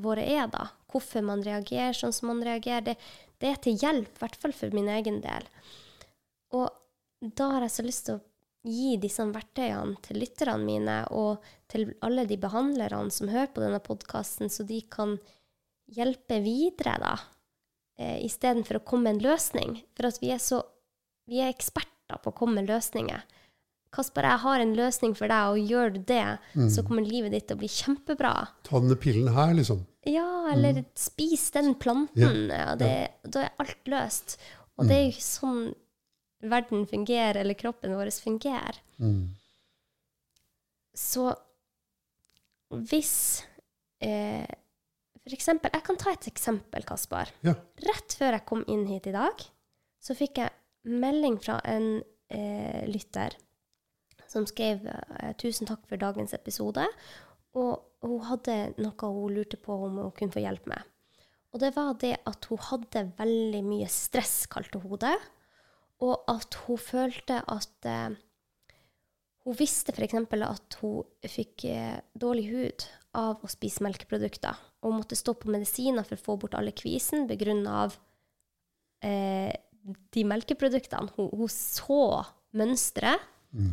våre 0.00 0.22
er, 0.22 0.46
da. 0.52 0.68
Hvorfor 0.90 1.24
man 1.26 1.42
reagerer 1.44 1.96
sånn 1.96 2.14
som 2.14 2.30
man 2.30 2.44
reagerer. 2.46 2.84
Det, 2.86 2.94
det 3.42 3.50
er 3.50 3.58
til 3.62 3.78
hjelp, 3.80 4.10
i 4.14 4.22
hvert 4.22 4.38
fall 4.38 4.54
for 4.56 4.76
min 4.76 4.88
egen 4.90 5.18
del. 5.24 5.48
Og 6.56 6.70
da 7.20 7.50
har 7.56 7.66
jeg 7.66 7.74
så 7.74 7.84
lyst 7.86 8.06
til 8.06 8.18
å 8.18 8.24
gi 8.66 8.96
disse 9.00 9.24
verktøyene 9.24 9.96
til 10.04 10.20
lytterne 10.20 10.64
mine 10.64 10.96
og 11.16 11.44
til 11.70 11.94
alle 12.04 12.26
de 12.28 12.36
behandlerne 12.40 13.12
som 13.14 13.30
hører 13.32 13.52
på 13.54 13.62
denne 13.62 13.80
podkasten, 13.80 14.50
så 14.52 14.66
de 14.68 14.82
kan 14.92 15.16
hjelpe 15.90 16.40
videre, 16.44 16.98
da, 17.00 17.14
eh, 17.98 18.18
istedenfor 18.26 18.80
å 18.80 18.84
komme 18.84 19.08
med 19.08 19.18
en 19.18 19.30
løsning. 19.30 19.82
For 19.96 20.10
at 20.10 20.20
vi 20.20 20.32
er 20.34 20.38
så 20.42 20.62
Vi 21.30 21.38
er 21.38 21.52
eksperter 21.52 22.18
på 22.24 22.32
å 22.32 22.34
komme 22.34 22.56
med 22.58 22.66
løsninger. 22.66 23.20
Kasper, 23.94 24.22
jeg 24.22 24.38
har 24.42 24.60
en 24.60 24.72
løsning 24.74 25.12
for 25.14 25.28
deg, 25.30 25.52
og 25.52 25.68
gjør 25.70 25.92
du 25.94 25.98
det, 26.08 26.38
så 26.74 26.82
kommer 26.82 27.06
livet 27.06 27.30
ditt 27.30 27.46
til 27.46 27.54
å 27.54 27.60
bli 27.60 27.68
kjempebra. 27.68 28.48
Ta 28.66 28.80
denne 28.80 28.96
pillen 28.98 29.28
her, 29.32 29.54
liksom. 29.54 29.84
Ja, 30.06 30.48
eller 30.50 30.84
spis 30.98 31.52
den 31.54 31.74
planten. 31.74 32.48
Ja, 32.50 32.74
det, 32.74 33.12
Da 33.22 33.44
er 33.44 33.52
alt 33.62 33.84
løst. 33.86 34.38
Og 34.78 34.88
det 34.88 34.96
er 34.96 35.06
jo 35.12 35.22
sånn 35.22 35.74
verden 36.40 36.86
fungerer, 36.88 37.40
eller 37.42 37.58
kroppen 37.58 37.94
vår 37.96 38.10
fungerer. 38.22 38.80
Mm. 38.98 39.28
Så 40.96 41.30
hvis 42.70 43.42
eh, 44.02 44.46
For 45.24 45.34
eksempel 45.34 45.72
Jeg 45.74 45.84
kan 45.86 45.98
ta 45.98 46.12
et 46.14 46.28
eksempel, 46.30 46.84
Kaspar. 46.86 47.30
Ja. 47.46 47.56
Rett 47.86 48.14
før 48.18 48.36
jeg 48.36 48.46
kom 48.48 48.64
inn 48.70 48.86
hit 48.88 49.08
i 49.10 49.14
dag, 49.14 49.42
så 50.00 50.16
fikk 50.16 50.40
jeg 50.42 50.54
melding 50.90 51.36
fra 51.42 51.58
en 51.68 52.00
eh, 52.32 52.86
lytter 52.88 53.36
som 54.30 54.46
skrev 54.46 54.86
eh, 54.86 55.32
'Tusen 55.36 55.68
takk 55.68 55.82
for 55.90 56.00
dagens 56.00 56.32
episode'. 56.36 56.86
Og 57.58 58.06
hun 58.06 58.22
hadde 58.28 58.56
noe 58.78 59.10
hun 59.10 59.34
lurte 59.34 59.58
på 59.58 59.74
om 59.74 59.98
hun 59.98 60.14
kunne 60.14 60.32
få 60.32 60.44
hjelp 60.44 60.68
med. 60.70 60.86
Og 61.50 61.62
det 61.62 61.72
var 61.74 61.96
det 61.98 62.14
at 62.30 62.46
hun 62.46 62.62
hadde 62.62 63.08
veldig 63.18 63.62
mye 63.66 63.88
stress, 63.90 64.44
kalte 64.46 64.78
hun 64.78 65.00
det. 65.02 65.16
Og 66.00 66.24
at 66.32 66.56
hun 66.66 66.80
følte 66.80 67.42
at 67.44 67.88
eh, 67.88 68.18
Hun 69.44 69.56
visste 69.56 69.92
f.eks. 69.92 70.14
at 70.14 70.76
hun 70.82 71.28
fikk 71.28 71.64
eh, 71.64 72.00
dårlig 72.12 72.46
hud 72.52 72.84
av 73.16 73.40
å 73.42 73.48
spise 73.50 73.82
melkeprodukter. 73.84 74.58
Og 74.84 74.94
måtte 74.98 75.16
stå 75.16 75.34
på 75.34 75.50
medisiner 75.50 76.04
for 76.04 76.16
å 76.18 76.24
få 76.24 76.36
bort 76.42 76.54
alle 76.58 76.74
kvisen 76.76 77.26
begrunna 77.28 77.78
av 77.86 77.96
eh, 79.02 79.52
de 80.12 80.24
melkeproduktene. 80.28 81.12
Hun, 81.16 81.30
hun 81.40 81.48
så 81.52 82.02
mønsteret, 82.52 83.28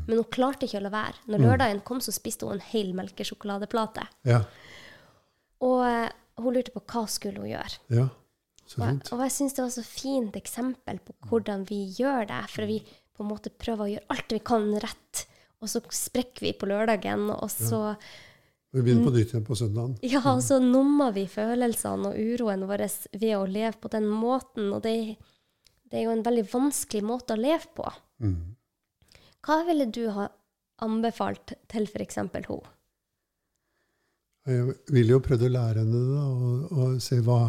men 0.07 0.15
hun 0.17 0.25
klarte 0.33 0.65
ikke 0.65 0.79
å 0.79 0.85
la 0.87 0.89
være. 0.93 1.19
Når 1.29 1.43
lørdagen 1.43 1.81
kom, 1.85 1.99
så 2.01 2.09
spiste 2.15 2.47
hun 2.47 2.55
en 2.55 2.63
hel 2.71 2.95
melkesjokoladeplate. 2.97 4.07
Ja. 4.25 4.39
Og 5.61 5.83
eh, 5.85 6.07
hun 6.39 6.55
lurte 6.55 6.73
på 6.73 6.81
hva 6.87 7.03
skulle 7.11 7.43
hun 7.43 7.51
gjøre. 7.51 7.83
ja. 7.93 8.07
Og 8.75 8.83
jeg, 8.83 8.99
og 9.15 9.21
jeg 9.23 9.33
syns 9.33 9.55
det 9.55 9.63
var 9.63 9.73
så 9.73 9.83
fint 9.87 10.35
eksempel 10.35 10.99
på 11.03 11.15
hvordan 11.29 11.63
vi 11.69 11.85
gjør 11.95 12.27
det. 12.29 12.43
For 12.51 12.67
vi 12.69 12.81
på 13.17 13.25
en 13.25 13.31
måte 13.31 13.53
prøver 13.53 13.83
å 13.85 13.91
gjøre 13.95 14.13
alt 14.13 14.35
vi 14.35 14.41
kan 14.45 14.67
rett, 14.83 15.23
og 15.63 15.71
så 15.71 15.81
sprekker 15.81 16.45
vi 16.45 16.53
på 16.53 16.69
lørdagen. 16.69 17.29
Og 17.33 17.49
så, 17.49 17.95
Vi 18.75 18.83
begynner 18.83 19.07
på 19.07 19.15
nytt 19.15 19.33
igjen 19.33 19.47
på 19.47 19.57
søndagen. 19.57 19.95
ja, 20.13 20.21
og 20.33 20.43
så 20.45 20.59
nummer 20.61 21.15
vi 21.15 21.25
følelsene 21.31 22.11
og 22.11 22.19
uroen 22.19 22.67
vår 22.69 22.85
ved 23.17 23.33
å 23.39 23.47
leve 23.49 23.73
på 23.81 23.91
den 23.95 24.09
måten. 24.11 24.69
Og 24.75 24.83
det, 24.85 25.17
det 25.89 26.01
er 26.01 26.07
jo 26.09 26.13
en 26.13 26.25
veldig 26.27 26.45
vanskelig 26.51 27.03
måte 27.07 27.37
å 27.37 27.41
leve 27.41 27.73
på. 27.77 27.87
Mm. 28.21 28.41
Hva 29.47 29.61
ville 29.65 29.87
du 29.89 30.03
ha 30.13 30.27
anbefalt 30.83 31.55
til 31.71 31.87
f.eks. 31.87 32.19
henne? 32.19 32.59
Jeg 34.47 34.77
ville 34.93 35.15
jo 35.15 35.23
prøvd 35.23 35.43
å 35.47 35.51
lære 35.51 35.81
henne 35.81 36.01
det, 36.07 36.21
og, 36.21 36.77
og 36.77 36.99
se 37.03 37.17
hva, 37.23 37.39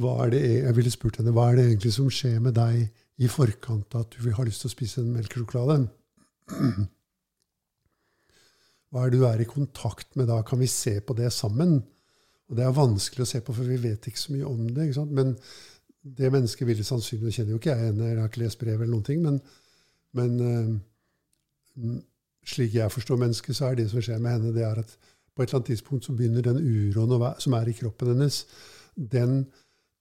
hva 0.00 0.14
er 0.24 0.34
det 0.34 0.42
e- 0.42 0.62
Jeg 0.64 0.76
ville 0.76 0.92
spurt 0.92 1.20
henne 1.20 1.34
hva 1.34 1.50
er 1.50 1.58
det 1.58 1.66
egentlig 1.68 1.92
som 1.94 2.10
skjer 2.10 2.40
med 2.42 2.56
deg 2.58 2.74
i 3.22 3.30
forkant 3.30 3.94
av 3.94 4.00
at 4.06 4.16
du 4.16 4.24
vil 4.24 4.34
ha 4.34 4.44
lyst 4.46 4.64
til 4.64 4.70
å 4.70 4.74
spise 4.74 5.00
en 5.02 5.14
melkesjokolade. 5.14 5.86
Hva 8.90 9.04
er 9.04 9.10
det 9.10 9.18
du 9.18 9.26
er 9.26 9.40
i 9.42 9.46
kontakt 9.50 10.14
med 10.18 10.28
da? 10.30 10.36
Kan 10.46 10.60
vi 10.62 10.68
se 10.70 11.00
på 11.02 11.16
det 11.18 11.32
sammen? 11.34 11.80
Og 12.46 12.58
det 12.58 12.62
er 12.62 12.76
vanskelig 12.76 13.24
å 13.24 13.26
se 13.26 13.40
på, 13.42 13.54
for 13.56 13.66
vi 13.66 13.78
vet 13.82 14.06
ikke 14.06 14.20
så 14.20 14.34
mye 14.34 14.46
om 14.46 14.68
det. 14.70 14.86
Men 15.10 15.32
det 16.04 16.30
mennesket 16.30 16.68
ville 16.68 16.86
sannsynlig 16.86 17.30
det 17.30 17.34
kjenner 17.38 17.54
jo 17.54 17.58
ikke 17.58 17.72
jeg 17.72 17.88
henne, 17.88 18.10
jeg 18.10 18.20
har 18.20 18.30
ikke 18.30 18.42
lest 18.44 18.60
brev 18.60 18.76
eller 18.76 18.92
noen 18.92 19.06
ting, 19.06 19.22
men, 19.24 19.40
men 20.14 20.36
uh, 20.44 21.96
slik 22.44 22.76
jeg 22.76 22.92
forstår 22.92 23.18
mennesket, 23.22 23.56
så 23.56 23.70
er 23.70 23.80
det 23.80 23.88
som 23.90 24.04
skjer 24.04 24.20
med 24.22 24.36
henne, 24.36 24.52
det 24.54 24.66
er 24.66 24.82
at 24.84 24.94
på 25.34 25.42
et 25.42 25.48
eller 25.48 25.58
annet 25.58 25.70
tidspunkt 25.72 26.06
så 26.06 26.14
begynner 26.14 26.44
den 26.44 26.60
uroen 26.60 27.24
som 27.42 27.56
er 27.56 27.70
i 27.70 27.74
kroppen 27.74 28.12
hennes, 28.12 28.44
den 28.94 29.46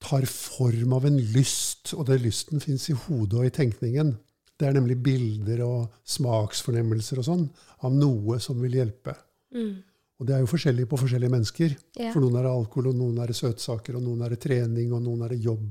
tar 0.04 0.26
form 0.30 0.94
av 0.98 1.08
en 1.08 1.18
lyst, 1.34 1.94
og 1.96 2.08
den 2.10 2.22
lysten 2.26 2.64
fins 2.64 2.90
i 2.92 2.98
hodet 3.06 3.40
og 3.40 3.48
i 3.48 3.54
tenkningen. 3.56 4.14
Det 4.60 4.68
er 4.68 4.76
nemlig 4.76 5.00
bilder 5.04 5.64
og 5.66 5.96
smaksfornemmelser 6.08 7.22
og 7.22 7.28
sånn 7.28 7.48
av 7.84 7.96
noe 7.96 8.38
som 8.44 8.60
vil 8.62 8.78
hjelpe. 8.80 9.16
Mm. 9.56 9.82
Og 10.20 10.28
det 10.28 10.36
er 10.36 10.44
jo 10.44 10.52
forskjellig 10.52 10.86
på 10.90 11.00
forskjellige 11.02 11.34
mennesker. 11.34 11.74
Ja. 12.00 12.12
For 12.14 12.24
noen 12.24 12.38
er 12.40 12.46
det 12.48 12.54
alkohol, 12.54 12.92
og 12.92 13.00
noen 13.00 13.18
er 13.24 13.32
det 13.32 13.38
søtsaker, 13.40 13.98
og 13.98 14.06
noen 14.06 14.22
er 14.24 14.36
det 14.36 14.44
trening, 14.46 14.94
og 14.94 15.02
noen 15.04 15.26
er 15.26 15.34
det 15.34 15.42
jobb, 15.44 15.66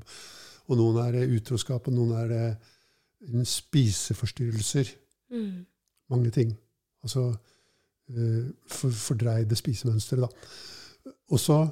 og 0.68 0.80
noen 0.80 0.98
er 1.04 1.16
det 1.16 1.28
utroskap, 1.38 1.88
og 1.88 1.96
noen 1.96 2.16
er 2.24 2.32
det 2.32 3.46
spiseforstyrrelser. 3.48 4.90
Mm. 5.32 5.62
Mange 6.12 6.34
ting. 6.34 6.50
Altså 7.06 7.28
eh, 7.30 8.50
for, 8.68 8.90
fordreide 8.90 9.56
spisemønstre, 9.56 10.20
da. 10.24 11.12
Og 11.32 11.40
så 11.40 11.62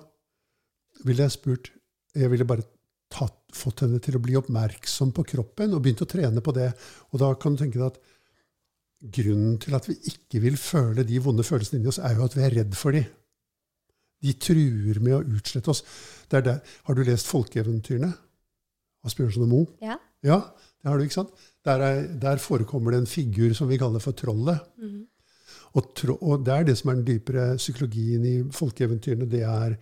ville 1.04 1.26
jeg 1.26 1.36
spurt 1.36 1.72
Jeg 2.16 2.30
ville 2.32 2.46
bare 2.48 2.66
tatt, 3.10 3.36
fått 3.54 3.84
henne 3.84 3.98
til 4.02 4.16
å 4.16 4.22
bli 4.22 4.36
oppmerksom 4.38 5.10
på 5.14 5.24
kroppen 5.32 5.74
og 5.74 5.82
begynt 5.84 6.02
å 6.04 6.08
trene 6.10 6.42
på 6.44 6.54
det. 6.56 6.70
Og 7.10 7.22
da 7.22 7.32
kan 7.38 7.56
du 7.56 7.62
tenke 7.62 7.80
deg 7.80 7.88
at 7.90 8.00
grunnen 9.16 9.56
til 9.62 9.74
at 9.76 9.88
vi 9.88 9.96
ikke 10.10 10.42
vil 10.44 10.58
føle 10.60 11.06
de 11.08 11.20
vonde 11.22 11.46
følelsene 11.46 11.80
inni 11.80 11.90
oss, 11.90 12.00
er 12.02 12.18
jo 12.18 12.26
at 12.26 12.36
vi 12.36 12.44
er 12.46 12.56
redd 12.60 12.76
for 12.78 12.94
de. 12.96 13.04
De 14.20 14.34
truer 14.36 15.00
med 15.00 15.16
å 15.16 15.22
utslette 15.38 15.72
oss. 15.72 15.80
Det 16.28 16.40
er 16.40 16.46
der. 16.46 16.74
Har 16.86 16.96
du 16.96 17.02
lest 17.06 17.30
folkeeventyrene? 17.30 18.10
Asbjørnsen 19.08 19.46
og 19.46 19.50
Moe? 19.50 19.70
Ja. 19.80 19.96
Ja, 20.20 20.42
det 20.82 20.90
har 20.90 20.98
du, 21.00 21.06
ikke 21.06 21.22
sant? 21.22 21.46
Der, 21.64 21.80
er, 21.80 22.02
der 22.20 22.42
forekommer 22.42 22.92
det 22.92 23.00
en 23.02 23.08
figur 23.08 23.54
som 23.56 23.70
vi 23.70 23.78
kaller 23.80 24.02
for 24.04 24.16
trollet. 24.16 24.60
Mm. 24.76 25.06
Og, 25.78 25.88
tro, 25.96 26.18
og 26.20 26.44
det 26.44 26.52
er 26.52 26.66
det 26.68 26.76
som 26.76 26.92
er 26.92 26.98
den 26.98 27.06
dypere 27.08 27.46
psykologien 27.56 28.26
i 28.28 28.34
folkeeventyrene. 28.52 29.28
Det 29.30 29.42
er 29.46 29.78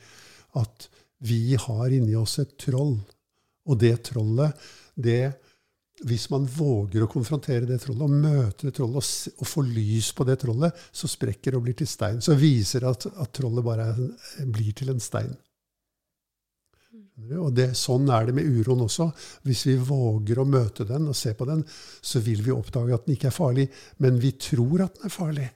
at 0.58 0.88
vi 1.18 1.56
har 1.60 1.90
inni 1.90 2.16
oss 2.16 2.38
et 2.38 2.56
troll. 2.60 2.98
Og 3.68 3.78
det 3.78 3.96
trollet, 4.10 4.56
det 4.94 5.44
Hvis 6.06 6.28
man 6.30 6.44
våger 6.46 7.02
å 7.02 7.08
konfrontere 7.10 7.66
det 7.66 7.80
trollet 7.82 8.04
og 8.06 8.12
møte 8.22 8.68
det 8.68 8.76
trollet 8.76 9.00
og, 9.02 9.32
og 9.42 9.48
få 9.50 9.64
lys 9.66 10.12
på 10.14 10.22
det 10.28 10.36
trollet, 10.38 10.84
så 10.94 11.10
sprekker 11.10 11.50
det 11.50 11.58
og 11.58 11.64
blir 11.64 11.74
til 11.74 11.88
stein. 11.90 12.20
Så 12.22 12.36
viser 12.38 12.84
det 12.84 12.92
at, 12.92 13.06
at 13.18 13.32
trollet 13.34 13.66
bare 13.66 13.88
er, 13.90 14.44
blir 14.46 14.70
til 14.78 14.92
en 14.92 15.02
stein. 15.02 15.34
Og 17.34 17.50
det, 17.50 17.72
sånn 17.74 18.06
er 18.14 18.28
det 18.28 18.36
med 18.38 18.46
uroen 18.46 18.84
også. 18.86 19.08
Hvis 19.42 19.64
vi 19.66 19.74
våger 19.74 20.38
å 20.38 20.46
møte 20.46 20.86
den 20.86 21.10
og 21.10 21.18
se 21.18 21.34
på 21.34 21.48
den, 21.48 21.64
så 21.66 22.22
vil 22.22 22.44
vi 22.46 22.54
oppdage 22.54 22.94
at 22.94 23.08
den 23.08 23.16
ikke 23.16 23.32
er 23.32 23.34
farlig, 23.34 23.66
men 23.98 24.20
vi 24.22 24.36
tror 24.38 24.86
at 24.86 25.00
den 25.00 25.10
er 25.10 25.14
farlig. 25.16 25.48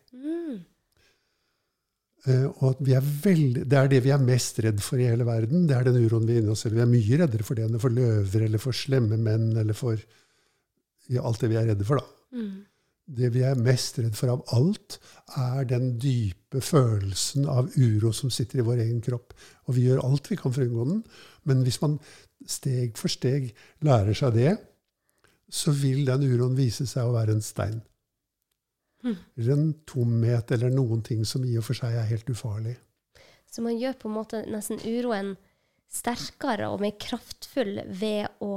Eh, 2.31 2.47
og 2.63 2.77
at 2.77 2.83
er 2.95 3.65
Det 3.67 3.79
er 3.79 3.89
det 3.91 4.03
vi 4.05 4.11
er 4.15 4.23
mest 4.23 4.59
redd 4.63 4.81
for 4.81 4.99
i 4.99 5.09
hele 5.11 5.27
verden. 5.27 5.67
Det 5.67 5.77
er 5.77 5.85
den 5.85 6.05
uroen 6.05 6.27
vi 6.27 6.37
er 6.37 6.43
inni 6.43 6.53
oss 6.53 6.63
selv. 6.63 6.77
Vi 6.77 6.83
er 6.85 6.91
mye 6.91 7.19
reddere 7.19 7.43
for 7.43 7.55
det 7.59 7.65
enn 7.67 7.81
for 7.83 7.91
løver 7.91 8.45
eller 8.47 8.63
for 8.63 8.73
slemme 8.73 9.19
menn 9.19 9.57
eller 9.57 9.75
for 9.75 9.97
ja, 11.09 11.23
alt 11.23 11.41
det 11.41 11.51
vi 11.51 11.59
er 11.59 11.67
redde 11.73 11.85
for. 11.85 11.99
da. 11.99 12.39
Mm. 12.39 12.65
Det 13.13 13.33
vi 13.35 13.43
er 13.43 13.59
mest 13.59 13.99
redd 13.99 14.15
for 14.15 14.31
av 14.31 14.45
alt, 14.55 15.01
er 15.37 15.65
den 15.67 15.97
dype 16.01 16.63
følelsen 16.63 17.49
av 17.51 17.73
uro 17.75 18.13
som 18.15 18.31
sitter 18.31 18.63
i 18.63 18.67
vår 18.67 18.85
egen 18.87 19.01
kropp. 19.03 19.35
Og 19.67 19.75
vi 19.77 19.89
gjør 19.89 20.05
alt 20.07 20.31
vi 20.31 20.39
kan 20.39 20.55
for 20.55 20.63
å 20.63 20.69
unngå 20.69 20.87
den. 20.93 21.03
Men 21.51 21.65
hvis 21.67 21.81
man 21.83 21.99
steg 22.47 22.95
for 22.99 23.11
steg 23.11 23.51
lærer 23.83 24.15
seg 24.15 24.39
det, 24.39 24.55
så 25.53 25.75
vil 25.75 26.07
den 26.07 26.23
uroen 26.23 26.55
vise 26.57 26.87
seg 26.89 27.05
å 27.05 27.17
være 27.17 27.35
en 27.35 27.45
stein. 27.45 27.83
Eller 29.03 29.53
en 29.57 29.69
tomhet, 29.89 30.51
eller 30.55 30.71
noen 30.71 31.03
ting 31.03 31.25
som 31.27 31.45
i 31.45 31.57
og 31.59 31.65
for 31.67 31.75
seg 31.79 31.97
er 31.99 32.07
helt 32.11 32.29
ufarlig. 32.31 32.77
Så 33.51 33.65
man 33.65 33.75
gjør 33.77 33.97
på 34.01 34.09
en 34.09 34.15
måte 34.17 34.45
nesten 34.49 34.79
uroen 34.87 35.35
sterkere 35.93 36.71
og 36.73 36.81
mer 36.81 36.95
kraftfull 37.03 37.83
ved 38.01 38.31
å 38.41 38.53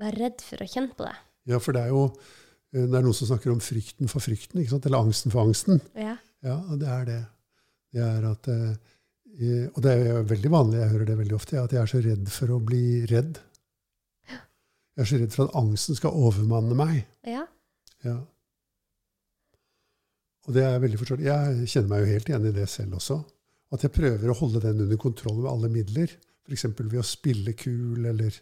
være 0.00 0.16
redd 0.18 0.40
for 0.42 0.64
å 0.64 0.66
kjenne 0.66 0.96
på 0.98 1.06
det. 1.06 1.14
Ja, 1.52 1.60
for 1.62 1.76
det 1.76 1.84
er 1.84 1.92
jo 1.92 2.00
eh, 2.08 2.86
det 2.88 2.96
er 2.98 3.04
noen 3.04 3.14
som 3.14 3.28
snakker 3.30 3.52
om 3.52 3.60
frykten 3.62 4.10
for 4.10 4.24
frykten, 4.24 4.64
eller 4.64 4.98
angsten 4.98 5.30
for 5.34 5.44
angsten. 5.44 5.78
Ja. 5.94 6.16
Ja, 6.42 6.56
det 6.74 6.88
er 6.90 7.04
det. 7.06 7.20
Det 7.94 8.02
er 8.02 8.26
at 8.32 8.48
eh, 8.50 9.68
Og 9.76 9.78
det 9.84 9.92
er 9.94 10.26
veldig 10.26 10.50
vanlig, 10.52 10.80
jeg 10.80 10.90
hører 10.96 11.08
det 11.12 11.18
veldig 11.20 11.36
ofte, 11.38 11.60
at 11.62 11.72
jeg 11.72 11.80
er 11.84 11.92
så 11.92 12.02
redd 12.04 12.26
for 12.34 12.56
å 12.56 12.58
bli 12.60 12.82
redd. 13.12 13.38
Jeg 14.92 15.06
er 15.06 15.08
så 15.08 15.20
redd 15.22 15.32
for 15.32 15.46
at 15.46 15.54
angsten 15.56 15.96
skal 15.96 16.16
overmanne 16.18 16.76
meg. 16.76 17.04
ja. 17.28 17.46
Ja. 18.02 18.18
Og 20.48 20.56
det 20.56 20.64
er 20.66 20.80
veldig 20.82 20.98
forståelig. 21.00 21.26
Jeg 21.28 21.70
kjenner 21.70 21.90
meg 21.92 22.02
jo 22.02 22.12
helt 22.12 22.30
igjen 22.30 22.48
i 22.48 22.54
det 22.56 22.68
selv 22.70 22.98
også. 22.98 23.18
At 23.72 23.84
jeg 23.86 23.94
prøver 23.94 24.30
å 24.30 24.36
holde 24.36 24.62
den 24.64 24.80
under 24.84 24.98
kontroll 25.00 25.38
med 25.40 25.50
alle 25.52 25.70
midler. 25.72 26.14
F.eks. 26.42 26.66
ved 26.78 26.98
å 27.00 27.06
spille 27.06 27.54
kul, 27.56 28.02
eller 28.10 28.34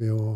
ved 0.00 0.10
å 0.10 0.32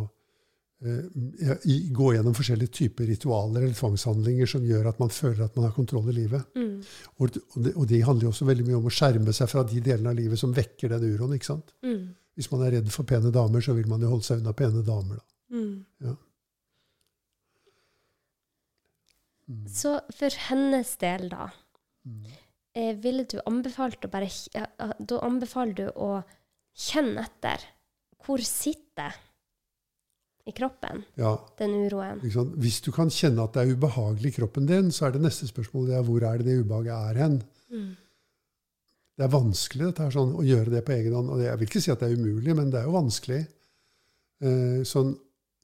eh, 0.85 1.67
gå 1.97 2.13
gjennom 2.15 2.37
forskjellige 2.37 2.75
typer 2.79 3.11
ritualer 3.11 3.65
eller 3.65 3.77
tvangshandlinger 3.77 4.51
som 4.53 4.65
gjør 4.65 4.91
at 4.93 5.01
man 5.03 5.13
føler 5.13 5.47
at 5.47 5.57
man 5.59 5.67
har 5.67 5.75
kontroll 5.77 6.13
i 6.13 6.17
livet. 6.21 6.47
Mm. 6.55 6.79
Og, 7.17 7.41
det, 7.57 7.75
og 7.75 7.89
det 7.91 8.05
handler 8.07 8.29
jo 8.29 8.35
også 8.35 8.49
veldig 8.49 8.69
mye 8.69 8.79
om 8.79 8.87
å 8.89 8.95
skjerme 8.95 9.35
seg 9.37 9.51
fra 9.51 9.65
de 9.67 9.83
delene 9.83 10.13
av 10.13 10.21
livet 10.21 10.41
som 10.41 10.55
vekker 10.55 10.95
den 10.95 11.09
uroen. 11.11 11.35
ikke 11.37 11.51
sant? 11.51 11.75
Mm. 11.85 12.15
Hvis 12.37 12.53
man 12.53 12.63
er 12.67 12.79
redd 12.79 12.93
for 12.93 13.09
pene 13.09 13.33
damer, 13.35 13.65
så 13.65 13.75
vil 13.75 13.89
man 13.91 14.05
jo 14.05 14.13
holde 14.13 14.29
seg 14.29 14.43
unna 14.45 14.55
pene 14.57 14.85
damer. 14.87 15.19
da. 15.19 15.57
Mm. 15.57 15.75
Ja. 16.05 16.15
Så 19.71 20.01
for 20.15 20.35
hennes 20.49 20.97
del, 20.99 21.29
da, 21.31 21.51
Mm. 22.07 22.23
eh, 22.75 22.95
ville 23.03 23.25
du 23.25 23.41
anbefalt 23.47 24.05
å 24.07 24.11
bare 24.11 24.29
ja, 24.55 24.67
ja, 24.79 24.93
Da 24.99 25.19
anbefaler 25.27 25.75
du 25.75 25.87
å 25.91 26.25
kjenne 26.77 27.25
etter. 27.25 27.59
Hvor 28.25 28.39
sitter 28.39 29.15
i 30.47 30.53
kroppen, 30.53 31.05
Ja, 31.19 31.37
den 31.59 31.75
uroen? 31.89 32.21
Hvis 32.23 32.81
du 32.83 32.93
kan 32.93 33.09
kjenne 33.11 33.43
at 33.43 33.53
det 33.55 33.63
er 33.67 33.75
ubehagelig 33.75 34.33
i 34.33 34.37
kroppen 34.41 34.67
din, 34.67 34.91
så 34.95 35.07
er 35.07 35.13
det 35.17 35.23
neste 35.23 35.47
spørsmål 35.51 35.87
det 35.89 35.97
er, 35.99 36.03
hvor 36.07 36.23
er 36.23 36.39
det 36.39 36.47
det 36.47 36.61
ubehaget 36.65 36.95
er 37.11 37.15
hen. 37.23 37.43
Mm. 37.71 37.97
Det 39.17 39.25
er 39.25 39.33
vanskelig 39.33 39.87
dette 39.89 40.03
her, 40.05 40.11
sånn, 40.15 40.35
å 40.37 40.45
gjøre 40.47 40.71
det 40.71 40.85
på 40.85 40.93
egen 40.93 41.15
hånd. 41.15 41.31
Og 41.31 41.41
jeg 41.43 41.59
vil 41.59 41.67
ikke 41.69 41.83
si 41.83 41.91
at 41.91 41.99
det 42.01 42.11
er 42.13 42.17
umulig, 42.21 42.55
men 42.55 42.71
det 42.71 42.81
er 42.81 42.85
jo 42.85 42.93
vanskelig. 42.99 43.47
Eh, 44.43 44.83
sånn, 44.85 45.17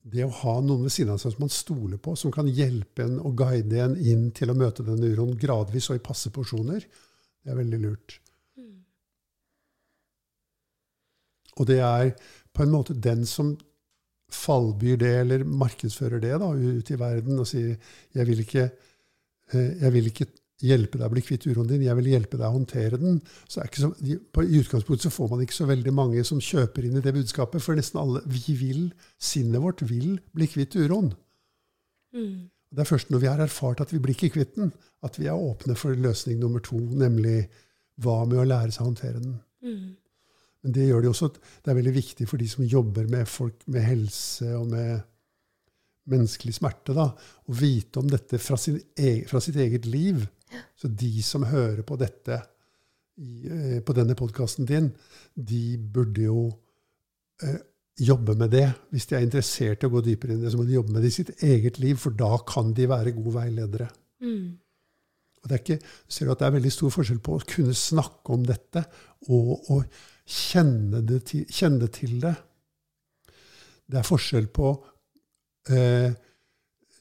det 0.02 0.24
å 0.26 0.34
ha 0.34 0.56
noen 0.64 0.86
ved 0.86 0.94
siden 0.94 1.14
av 1.14 1.20
seg 1.22 1.34
som 1.34 1.44
man 1.44 1.52
stoler 1.52 2.00
på, 2.02 2.16
som 2.18 2.32
kan 2.34 2.48
hjelpe 2.50 3.04
en 3.04 3.20
og 3.22 3.36
guide 3.38 3.84
en 3.84 3.94
inn 3.96 4.30
til 4.34 4.50
å 4.50 4.58
møte 4.58 4.84
den 4.86 5.02
uroen 5.04 5.36
gradvis 5.38 5.90
og 5.92 6.00
i 6.00 6.04
passe 6.04 6.32
porsjoner, 6.34 6.82
det 7.42 7.52
er 7.52 7.58
veldig 7.58 7.80
lurt. 7.82 8.16
Mm. 8.58 8.80
Og 11.58 11.68
det 11.70 11.78
er 11.86 12.14
på 12.52 12.64
en 12.64 12.74
måte 12.74 12.98
den 12.98 13.22
som 13.28 13.54
fallbyr 14.32 14.98
det, 15.00 15.12
eller 15.22 15.44
markedsfører 15.44 16.22
det 16.22 16.34
da, 16.40 16.50
ut 16.50 16.90
i 16.90 16.98
verden 16.98 17.38
og 17.38 17.48
sier 17.48 17.76
jeg 18.16 18.28
vil 18.28 18.42
ikke, 18.42 18.68
eh, 19.52 19.72
jeg 19.84 19.94
vil 19.94 20.08
ikke 20.10 20.30
hjelpe 20.62 20.98
deg 20.98 21.08
å 21.08 21.12
bli 21.12 21.22
kvitt 21.24 21.46
uroen 21.48 21.68
din, 21.70 21.84
jeg 21.86 21.98
vil 21.98 22.10
hjelpe 22.12 22.38
deg 22.38 22.46
å 22.46 22.56
håndtere 22.56 23.00
den. 23.00 23.18
Så 23.50 23.60
er 23.60 23.70
ikke 23.70 23.82
så, 23.82 23.90
på, 24.32 24.44
I 24.44 24.60
utgangspunktet 24.62 25.08
så 25.08 25.14
får 25.14 25.32
man 25.32 25.42
ikke 25.44 25.58
så 25.58 25.68
veldig 25.70 25.94
mange 25.96 26.24
som 26.28 26.42
kjøper 26.42 26.86
inn 26.88 26.98
i 27.00 27.04
det 27.04 27.14
budskapet, 27.16 27.64
for 27.64 27.78
nesten 27.78 28.00
alle 28.02 28.22
vi 28.30 28.56
vil, 28.58 28.86
sinnet 29.18 29.62
vårt 29.64 29.84
vil 29.88 30.16
bli 30.36 30.48
kvitt 30.50 30.78
uroen. 30.78 31.12
Mm. 32.16 32.48
Det 32.72 32.84
er 32.84 32.88
først 32.88 33.10
når 33.12 33.24
vi 33.24 33.28
har 33.28 33.42
erfart 33.44 33.82
at 33.84 33.92
vi 33.92 34.00
blir 34.00 34.16
ikke 34.16 34.32
kvitt 34.38 34.56
den, 34.56 34.72
at 35.04 35.18
vi 35.20 35.28
er 35.28 35.36
åpne 35.36 35.76
for 35.76 35.98
løsning 35.98 36.38
nummer 36.40 36.62
to, 36.64 36.78
nemlig 36.78 37.46
hva 38.02 38.22
med 38.24 38.40
å 38.40 38.48
lære 38.48 38.72
seg 38.72 38.84
å 38.84 38.90
håndtere 38.90 39.20
den. 39.20 39.36
Mm. 39.62 39.90
Men 40.62 40.74
det 40.76 40.86
gjør 40.86 41.02
det 41.02 41.10
også 41.10 41.28
det 41.34 41.72
er 41.72 41.78
veldig 41.78 41.94
viktig 41.96 42.26
for 42.30 42.40
de 42.40 42.48
som 42.48 42.64
jobber 42.64 43.08
med 43.10 43.28
folk 43.28 43.64
med 43.66 43.84
helse 43.84 44.52
og 44.56 44.68
med 44.70 45.02
menneskelig 46.10 46.56
smerte, 46.56 46.94
da, 46.96 47.10
å 47.46 47.54
vite 47.54 48.00
om 48.00 48.08
dette 48.10 48.40
fra, 48.42 48.56
sin 48.58 48.80
egen, 48.98 49.26
fra 49.30 49.42
sitt 49.42 49.58
eget 49.62 49.86
liv. 49.86 50.24
Så 50.78 50.88
de 50.88 51.12
som 51.24 51.46
hører 51.48 51.82
på 51.86 51.98
dette 52.00 52.38
eh, 52.38 53.78
på 53.84 53.96
denne 53.96 54.16
podkasten 54.18 54.68
din, 54.68 54.90
de 55.34 55.78
burde 55.78 56.26
jo 56.26 56.46
eh, 57.42 57.60
jobbe 58.02 58.34
med 58.38 58.52
det. 58.54 58.66
Hvis 58.90 59.06
de 59.08 59.18
er 59.18 59.26
interessert 59.26 59.82
i 59.82 59.88
å 59.88 59.92
gå 59.92 60.02
dypere 60.04 60.34
inn 60.34 60.42
i 60.42 60.46
det, 60.46 60.52
så 60.54 60.60
må 60.60 60.66
de 60.68 60.78
jobbe 60.78 60.94
med 60.94 61.04
det 61.04 61.12
i 61.12 61.18
sitt 61.20 61.32
eget 61.44 61.78
liv, 61.82 61.98
for 62.00 62.16
da 62.16 62.34
kan 62.48 62.72
de 62.76 62.88
være 62.90 63.14
gode 63.16 63.36
veiledere. 63.36 63.88
Mm. 64.24 64.58
Og 65.42 65.50
det 65.50 65.56
er 65.56 65.62
ikke, 65.64 65.92
ser 66.06 66.28
du 66.28 66.32
at 66.32 66.42
det 66.42 66.48
er 66.48 66.56
veldig 66.56 66.72
stor 66.72 66.92
forskjell 66.94 67.22
på 67.24 67.36
å 67.36 67.46
kunne 67.52 67.74
snakke 67.76 68.34
om 68.34 68.44
dette 68.46 68.84
og 69.34 69.72
å 69.74 69.80
kjenne 70.28 71.02
det 71.06 71.22
til, 71.30 71.46
kjenne 71.50 71.88
til 71.92 72.20
det. 72.22 72.34
Det 73.90 73.98
er 73.98 74.06
forskjell 74.06 74.46
på 74.54 74.70
eh, 75.74 76.14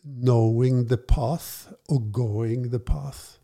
knowing 0.02 0.88
the 0.89 0.97
path 0.97 1.70
og 1.93 2.10
going 2.12 2.72
the 2.74 2.82
path. 2.82 3.41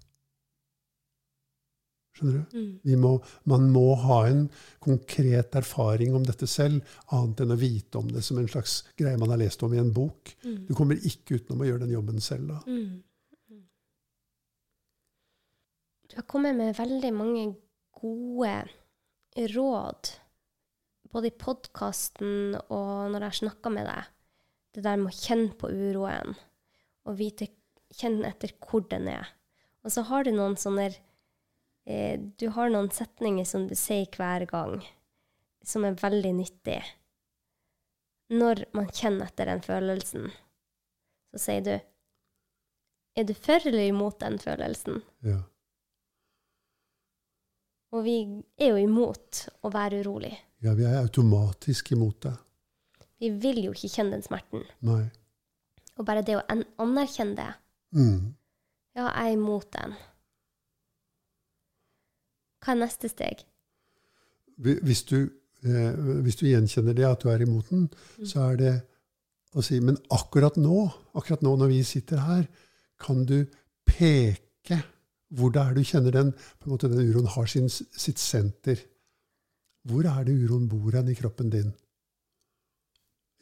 Skjønner 2.17 2.37
du? 2.37 2.57
Mm. 2.57 2.69
Vi 2.83 2.95
må, 2.97 3.11
man 3.49 3.67
må 3.73 3.85
ha 4.01 4.19
en 4.29 4.47
konkret 4.83 5.55
erfaring 5.59 6.15
om 6.17 6.23
dette 6.25 6.49
selv, 6.49 6.81
annet 7.13 7.43
enn 7.43 7.53
å 7.53 7.59
vite 7.61 8.01
om 8.01 8.09
det 8.09 8.23
som 8.25 8.39
en 8.41 8.49
slags 8.49 8.79
greie 8.97 9.19
man 9.21 9.33
har 9.33 9.41
lest 9.41 9.61
om 9.65 9.75
i 9.75 9.81
en 9.81 9.93
bok. 9.93 10.33
Mm. 10.43 10.63
Du 10.69 10.73
kommer 10.77 10.97
ikke 10.97 11.37
utenom 11.37 11.61
å 11.61 11.69
gjøre 11.69 11.85
den 11.85 11.93
jobben 11.93 12.23
selv 12.23 12.55
da. 12.55 12.63
Mm. 12.65 13.03
Du 16.07 16.15
har 16.17 16.25
kommet 16.25 16.57
med 16.57 16.73
veldig 16.77 17.13
mange 17.13 17.45
gode 17.97 19.47
råd, 19.53 20.11
både 21.13 21.29
i 21.29 21.37
podkasten 21.37 22.55
og 22.57 23.11
når 23.13 23.27
jeg 23.27 23.41
snakker 23.43 23.73
med 23.75 23.85
deg. 23.89 24.13
Det 24.73 24.85
der 24.85 24.97
med 25.01 25.11
å 25.11 25.17
kjenne 25.17 25.53
på 25.57 25.69
uroen 25.69 26.33
og 27.07 27.19
vite, 27.19 27.49
kjenne 27.93 28.31
etter 28.31 28.51
hvor 28.63 28.83
den 28.89 29.07
er. 29.11 29.29
Og 29.85 29.93
så 29.93 30.03
har 30.09 30.25
du 30.25 30.33
noen 30.35 30.57
sånne 30.59 30.89
eh, 31.87 32.19
Du 32.19 32.49
har 32.53 32.69
noen 32.73 32.91
setninger 32.93 33.47
som 33.47 33.65
du 33.69 33.75
sier 33.79 34.05
hver 34.17 34.45
gang, 34.49 34.77
som 35.65 35.85
er 35.87 35.97
veldig 35.99 36.33
nyttig. 36.37 36.81
Når 38.29 38.65
man 38.75 38.89
kjenner 38.91 39.29
etter 39.29 39.47
den 39.47 39.61
følelsen, 39.63 40.31
så 41.31 41.39
sier 41.45 41.61
du 41.63 41.75
Er 43.17 43.23
du 43.25 43.33
for 43.33 43.63
eller 43.65 43.87
imot 43.89 44.19
den 44.21 44.35
følelsen? 44.37 44.99
Ja. 45.25 45.39
Og 47.95 48.03
vi 48.03 48.17
er 48.59 48.73
jo 48.73 48.81
imot 48.83 49.45
å 49.65 49.71
være 49.73 50.01
urolig. 50.03 50.33
ja, 50.61 50.73
vi 50.73 50.83
er 50.85 50.99
automatisk 50.99 51.91
imot 51.95 52.21
det. 52.27 52.33
Vi 53.17 53.29
vil 53.41 53.63
jo 53.63 53.71
ikke 53.73 53.89
kjenne 53.89 54.17
den 54.17 54.25
smerten. 54.25 54.65
Nei. 54.85 55.07
Og 55.97 56.05
bare 56.05 56.21
det 56.21 56.35
å 56.37 56.43
anerkjenne 56.83 57.35
det 57.39 57.53
Mm. 57.95 58.33
Ja, 58.97 59.05
jeg 59.07 59.29
er 59.31 59.33
imot 59.37 59.71
den. 59.71 59.93
Hva 62.67 62.73
er 62.75 62.81
neste 62.81 63.07
steg? 63.07 63.45
Hvis 64.59 65.05
du, 65.07 65.29
eh, 65.63 65.93
hvis 66.25 66.35
du 66.35 66.49
gjenkjenner 66.49 66.97
det, 66.97 67.05
at 67.07 67.21
du 67.23 67.29
er 67.31 67.45
imot 67.45 67.69
den, 67.71 67.85
så 68.27 68.49
er 68.51 68.57
det 68.59 68.73
å 69.55 69.63
si 69.63 69.79
Men 69.79 69.95
akkurat 70.11 70.57
nå, 70.59 70.81
akkurat 71.15 71.41
nå 71.41 71.55
når 71.55 71.71
vi 71.71 71.83
sitter 71.87 72.19
her, 72.19 72.43
kan 72.99 73.23
du 73.25 73.45
peke 73.87 74.81
hvor 75.31 75.51
det 75.55 75.61
er 75.61 75.73
du 75.75 75.83
kjenner 75.83 76.11
den 76.11 76.33
på 76.33 76.67
en 76.67 76.73
måte 76.73 76.89
den 76.91 77.07
uroen 77.07 77.31
har 77.31 77.47
sin, 77.47 77.69
sitt 77.69 78.19
senter. 78.19 78.83
Hvor 79.87 80.03
er 80.03 80.27
det 80.27 80.35
uroen 80.35 80.67
bor 80.67 80.91
hen 80.91 81.07
i 81.07 81.15
kroppen 81.15 81.49
din? 81.51 81.71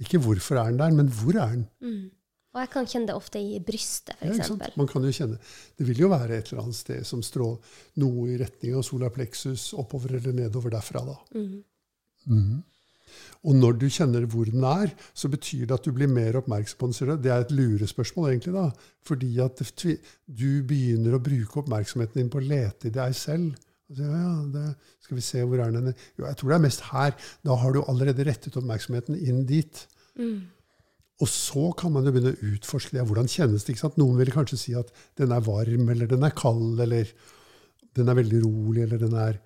Ikke 0.01 0.21
hvorfor 0.21 0.59
er 0.61 0.69
den 0.69 0.79
der, 0.79 0.93
men 0.93 1.09
hvor 1.09 1.33
er 1.41 1.57
den? 1.57 1.65
Mm. 1.81 2.11
Og 2.55 2.61
jeg 2.63 2.71
kan 2.71 2.85
kjenne 2.87 3.09
det 3.09 3.15
ofte 3.19 3.39
i 3.43 3.57
brystet, 3.59 4.15
f.eks. 4.15 4.53
Ja, 4.53 4.69
Man 4.79 4.87
kan 4.87 5.03
jo 5.03 5.11
kjenne, 5.11 5.39
Det 5.75 5.87
vil 5.89 6.05
jo 6.05 6.11
være 6.13 6.37
et 6.37 6.51
eller 6.51 6.63
annet 6.63 6.77
sted 6.77 7.03
som 7.07 7.23
strår 7.23 7.57
noe 7.99 8.29
i 8.31 8.37
retning 8.39 8.77
av 8.79 8.85
solar 8.87 9.11
plexus, 9.11 9.73
oppover 9.75 10.15
eller 10.15 10.37
nedover 10.37 10.71
derfra. 10.71 11.03
da. 11.03 11.17
Mm. 11.35 11.59
Mm. 12.31 12.63
Og 13.45 13.57
når 13.59 13.75
du 13.81 13.85
kjenner 13.91 14.25
hvor 14.31 14.47
den 14.49 14.63
er, 14.65 14.93
så 15.13 15.29
betyr 15.31 15.67
det 15.67 15.75
at 15.75 15.85
du 15.85 15.91
blir 15.95 16.09
mer 16.09 16.39
oppmerksom 16.39 16.79
på 16.79 16.89
den. 16.89 16.95
ser 16.97 17.11
du? 17.11 17.17
Det 17.21 17.31
er 17.33 17.43
et 17.43 17.53
lurespørsmål, 17.53 18.31
egentlig. 18.31 18.55
da. 18.55 18.71
Fordi 19.05 19.31
at 19.43 19.61
du 20.25 20.49
begynner 20.63 21.15
å 21.15 21.23
bruke 21.27 21.61
oppmerksomheten 21.61 22.21
din 22.21 22.31
på 22.31 22.39
å 22.39 22.47
lete 22.47 22.89
i 22.89 22.95
deg 22.95 23.15
selv. 23.19 23.59
Og 23.91 23.99
så, 23.99 24.07
ja, 24.09 24.31
det, 24.55 24.65
skal 25.05 25.19
vi 25.19 25.27
se, 25.27 25.43
hvor 25.45 25.61
er 25.61 25.75
den? 25.75 25.93
Jo, 26.17 26.25
jeg 26.25 26.39
tror 26.39 26.49
det 26.49 26.57
er 26.57 26.65
mest 26.65 26.87
her. 26.89 27.13
Da 27.45 27.59
har 27.61 27.75
du 27.75 27.83
allerede 27.83 28.25
rettet 28.25 28.57
oppmerksomheten 28.57 29.19
inn 29.19 29.43
dit. 29.45 29.83
Mm. 30.17 30.47
Og 31.23 31.29
så 31.31 31.69
kan 31.79 31.93
man 31.95 32.03
jo 32.03 32.11
begynne 32.11 32.33
å 32.35 32.49
utforske 32.51 32.91
det. 32.97 33.05
Hvordan 33.07 33.29
kjennes 33.31 33.63
det? 33.63 33.71
ikke 33.75 33.85
sant? 33.85 33.97
Noen 34.01 34.17
vil 34.19 34.33
kanskje 34.35 34.57
si 34.59 34.73
at 34.75 34.89
den 35.15 35.31
er 35.31 35.43
varm, 35.45 35.89
eller 35.93 36.09
den 36.11 36.23
er 36.27 36.33
kald, 36.35 36.79
eller 36.83 37.07
den 37.95 38.09
er 38.11 38.17
veldig 38.19 38.41
rolig, 38.43 38.81
eller 38.83 38.99
den 39.05 39.13
er 39.15 39.37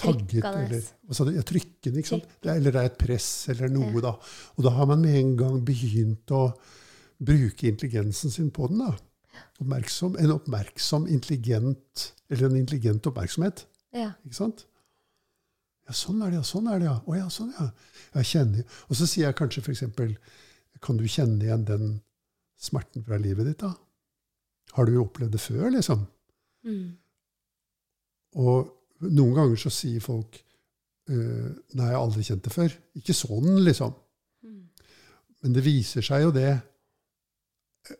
tagget, 0.00 0.40
eller 0.48 0.80
altså. 1.06 1.26
Ja, 1.34 1.42
trykkende, 1.46 2.00
ikke 2.00 2.08
sant? 2.14 2.24
Det 2.42 2.50
er, 2.50 2.56
eller 2.56 2.72
det 2.74 2.80
er 2.80 2.88
et 2.88 2.96
press, 2.98 3.28
eller 3.52 3.68
noe, 3.68 3.90
Ja. 3.92 4.00
da. 4.08 4.14
Og 4.56 4.64
da 4.64 4.70
har 4.78 4.86
man 4.90 5.02
med 5.04 5.14
en 5.20 5.34
gang 5.36 5.60
begynt 5.64 6.32
å 6.34 6.54
bruke 7.20 7.68
intelligensen 7.68 8.30
sin 8.32 8.48
på 8.50 8.68
den. 8.72 8.78
da. 8.78 8.96
Oppmerksom, 9.60 10.16
en 10.18 10.32
oppmerksom, 10.34 11.06
intelligent, 11.08 12.12
eller 12.30 12.48
en 12.48 12.56
intelligent 12.56 13.06
oppmerksomhet. 13.06 13.66
Ja. 13.92 14.14
Ikke 14.24 14.34
sant? 14.40 14.64
Ja, 15.86 15.92
sånn 15.92 16.22
er 16.24 16.30
det, 16.32 16.40
ja. 16.40 16.42
Sånn 16.48 16.66
er 16.72 16.78
det, 16.80 16.88
ja. 16.88 16.96
Å 17.06 17.16
ja, 17.18 17.28
sånn, 17.28 17.52
ja. 17.60 17.68
Jeg 18.16 18.24
kjenner. 18.32 18.64
Og 18.88 18.96
så 18.96 19.06
sier 19.06 19.26
jeg 19.28 19.36
kanskje 19.36 19.60
f.eks.: 19.62 19.84
Kan 20.82 20.98
du 20.98 21.06
kjenne 21.08 21.44
igjen 21.44 21.66
den 21.68 21.94
smerten 22.60 23.04
fra 23.06 23.18
livet 23.20 23.46
ditt, 23.50 23.62
da? 23.62 23.72
Har 24.74 24.88
du 24.88 24.96
opplevd 24.98 25.36
det 25.36 25.42
før, 25.42 25.68
liksom? 25.74 26.06
Mm. 26.66 26.94
Og 28.42 28.70
noen 29.04 29.34
ganger 29.36 29.60
så 29.60 29.70
sier 29.72 30.02
folk 30.02 30.38
uh, 31.10 31.50
Nei, 31.76 31.88
jeg 31.90 31.94
har 31.94 32.00
aldri 32.00 32.24
kjent 32.26 32.46
det 32.46 32.54
før. 32.54 32.76
Ikke 32.98 33.16
sånn, 33.16 33.50
liksom. 33.66 33.92
Mm. 34.46 34.62
Men 35.44 35.56
det 35.56 35.66
viser 35.66 36.06
seg 36.06 36.24
jo 36.26 36.32
det, 36.34 36.52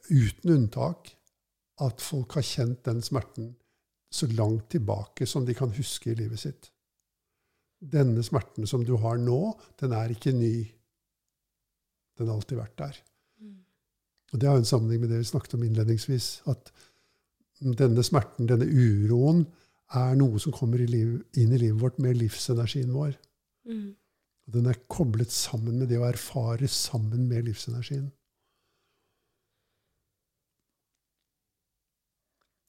uten 0.08 0.54
unntak, 0.54 1.12
at 1.84 2.00
folk 2.02 2.38
har 2.38 2.46
kjent 2.46 2.84
den 2.86 3.02
smerten 3.04 3.52
så 4.14 4.28
langt 4.30 4.68
tilbake 4.70 5.26
som 5.26 5.44
de 5.46 5.56
kan 5.58 5.72
huske 5.74 6.12
i 6.12 6.18
livet 6.18 6.40
sitt. 6.40 6.70
Denne 7.84 8.22
smerten 8.24 8.66
som 8.70 8.84
du 8.86 8.94
har 9.02 9.18
nå, 9.20 9.38
den 9.80 9.92
er 9.92 10.14
ikke 10.14 10.32
ny. 10.32 10.54
Den 12.18 12.30
har 12.30 12.38
alltid 12.38 12.60
vært 12.60 12.78
der. 12.78 13.02
Og 14.34 14.40
Det 14.40 14.48
har 14.48 14.56
en 14.58 14.66
sammenheng 14.66 15.00
med 15.00 15.12
det 15.14 15.20
vi 15.20 15.30
snakket 15.30 15.54
om 15.54 15.62
innledningsvis. 15.62 16.42
At 16.50 16.72
denne 17.78 18.02
smerten, 18.02 18.48
denne 18.50 18.66
uroen, 18.66 19.44
er 19.94 20.16
noe 20.18 20.40
som 20.42 20.52
kommer 20.52 20.80
i 20.82 20.88
liv, 20.90 21.20
inn 21.38 21.52
i 21.54 21.60
livet 21.60 21.78
vårt 21.78 22.00
med 22.02 22.18
livsenergien 22.18 22.90
vår. 22.90 23.14
Mm. 23.68 23.92
Og 24.44 24.56
den 24.56 24.66
er 24.66 24.82
koblet 24.90 25.30
sammen 25.32 25.78
med 25.78 25.88
det 25.92 26.00
å 26.00 26.08
erfare 26.08 26.66
sammen 26.68 27.28
med 27.30 27.46
livsenergien. 27.46 28.08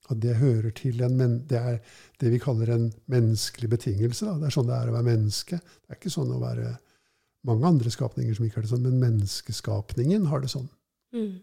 At 0.05 0.21
det 0.21 0.37
hører 0.37 0.69
til 0.77 1.01
en 1.01 1.17
men, 1.17 1.39
Det 1.49 1.57
er 1.57 1.79
det 2.21 2.29
vi 2.29 2.39
kaller 2.39 2.69
en 2.75 2.91
menneskelig 3.09 3.69
betingelse. 3.69 4.27
Da. 4.27 4.37
Det 4.37 4.51
er 4.51 4.53
sånn 4.53 4.69
det 4.69 4.77
er 4.77 4.91
å 4.91 4.97
være 4.99 5.09
menneske. 5.09 5.57
Det 5.57 5.89
er 5.89 5.97
ikke 5.97 6.13
sånn 6.13 6.35
å 6.35 6.43
være 6.43 6.75
mange 7.45 7.67
andre 7.69 7.91
skapninger 7.93 8.35
som 8.37 8.45
ikke 8.47 8.59
har 8.59 8.65
det 8.65 8.71
sånn, 8.71 8.85
men 8.85 9.01
menneskeskapningen 9.01 10.29
har 10.31 10.43
det 10.43 10.51
sånn. 10.53 10.67
Mm. 11.15 11.35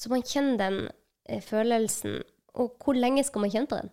Så 0.00 0.12
man 0.12 0.24
kjenner 0.24 0.60
den 0.60 0.78
eh, 1.28 1.42
følelsen. 1.44 2.20
Og 2.60 2.76
hvor 2.82 2.96
lenge 2.96 3.24
skal 3.26 3.44
man 3.44 3.52
kjenne 3.52 3.70
på 3.70 3.80
den? 3.80 3.92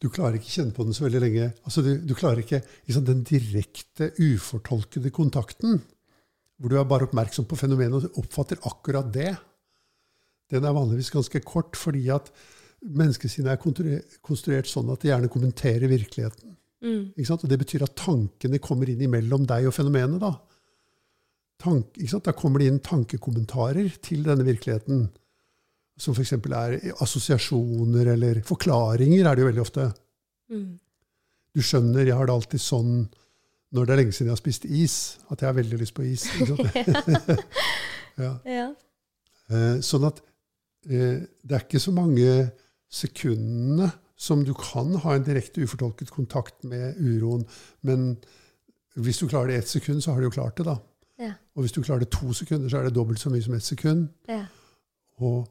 Du 0.00 0.08
klarer 0.08 0.38
ikke 0.38 0.52
kjenne 0.54 0.72
på 0.76 0.84
den 0.86 0.96
så 0.96 1.04
veldig 1.04 1.20
lenge. 1.20 1.50
Altså, 1.68 1.82
du, 1.84 1.90
du 2.00 2.14
klarer 2.16 2.40
ikke 2.40 2.62
liksom, 2.88 3.04
den 3.08 3.24
direkte, 3.28 4.10
ufortolkede 4.16 5.12
kontakten, 5.12 5.80
hvor 6.60 6.72
du 6.72 6.78
er 6.80 6.88
bare 6.88 7.08
oppmerksom 7.08 7.48
på 7.48 7.58
fenomenet 7.60 8.08
og 8.08 8.22
oppfatter 8.22 8.60
akkurat 8.68 9.10
det. 9.12 9.34
Den 10.52 10.64
er 10.64 10.76
vanligvis 10.76 11.12
ganske 11.12 11.42
kort, 11.44 11.76
fordi 11.78 12.06
at 12.12 12.32
menneskesinnet 12.80 13.52
er 13.52 14.00
konstruert 14.24 14.68
sånn 14.68 14.88
at 14.92 15.02
det 15.02 15.12
gjerne 15.12 15.32
kommenterer 15.32 15.92
virkeligheten. 15.92 16.56
Mm. 16.80 17.12
Og 17.12 17.48
det 17.48 17.58
betyr 17.60 17.84
at 17.84 17.96
tankene 17.98 18.60
kommer 18.62 18.88
inn 18.88 19.02
imellom 19.04 19.46
deg 19.48 19.68
og 19.68 19.74
fenomenet. 19.76 20.20
da. 20.22 20.34
Tank, 21.60 21.98
da 22.24 22.32
kommer 22.32 22.60
det 22.60 22.70
inn 22.70 22.80
tankekommentarer 22.80 23.90
til 24.02 24.24
denne 24.24 24.46
virkeligheten. 24.46 25.08
Som 26.00 26.14
f.eks. 26.16 26.32
er 26.32 26.78
assosiasjoner 27.04 28.14
eller 28.14 28.40
forklaringer, 28.48 29.26
er 29.26 29.36
det 29.36 29.44
jo 29.44 29.50
veldig 29.50 29.64
ofte. 29.66 29.90
Mm. 30.48 30.78
Du 31.54 31.60
skjønner, 31.60 32.06
jeg 32.06 32.16
har 32.16 32.30
det 32.30 32.36
alltid 32.38 32.62
sånn 32.64 32.94
når 33.70 33.86
det 33.86 33.92
er 33.92 34.00
lenge 34.00 34.14
siden 34.14 34.30
jeg 34.30 34.34
har 34.34 34.40
spist 34.40 34.64
is, 34.66 34.94
at 35.30 35.42
jeg 35.42 35.46
har 35.46 35.58
veldig 35.58 35.78
lyst 35.78 35.94
på 35.94 36.02
is. 36.02 36.24
ja. 38.24 38.32
ja. 38.48 38.66
Eh, 39.50 39.76
sånn 39.84 40.08
at 40.08 40.18
eh, 40.88 41.20
det 41.22 41.54
er 41.54 41.66
ikke 41.66 41.82
så 41.82 41.94
mange 41.94 42.48
sekundene 42.90 43.90
som 44.20 44.44
du 44.44 44.52
kan 44.54 44.92
ha 45.00 45.14
en 45.16 45.24
direkte 45.24 45.64
ufortolket 45.64 46.12
kontakt 46.12 46.64
med 46.68 46.98
uroen. 47.00 47.46
Men 47.80 48.18
hvis 49.00 49.20
du 49.20 49.28
klarer 49.28 49.48
det 49.48 49.54
i 49.54 49.62
ett 49.62 49.70
sekund, 49.72 50.02
så 50.04 50.12
har 50.12 50.20
du 50.20 50.28
jo 50.28 50.34
klart 50.34 50.58
det, 50.60 50.66
da. 50.68 50.76
Ja. 51.20 51.32
Og 51.56 51.64
hvis 51.64 51.72
du 51.72 51.80
klarer 51.82 52.04
det 52.04 52.10
to 52.12 52.32
sekunder, 52.36 52.68
så 52.68 52.80
er 52.80 52.88
det 52.88 52.96
dobbelt 52.96 53.20
så 53.20 53.32
mye 53.32 53.44
som 53.44 53.56
ett 53.56 53.64
sekund. 53.64 54.08
Ja. 54.28 54.44
Og 55.24 55.48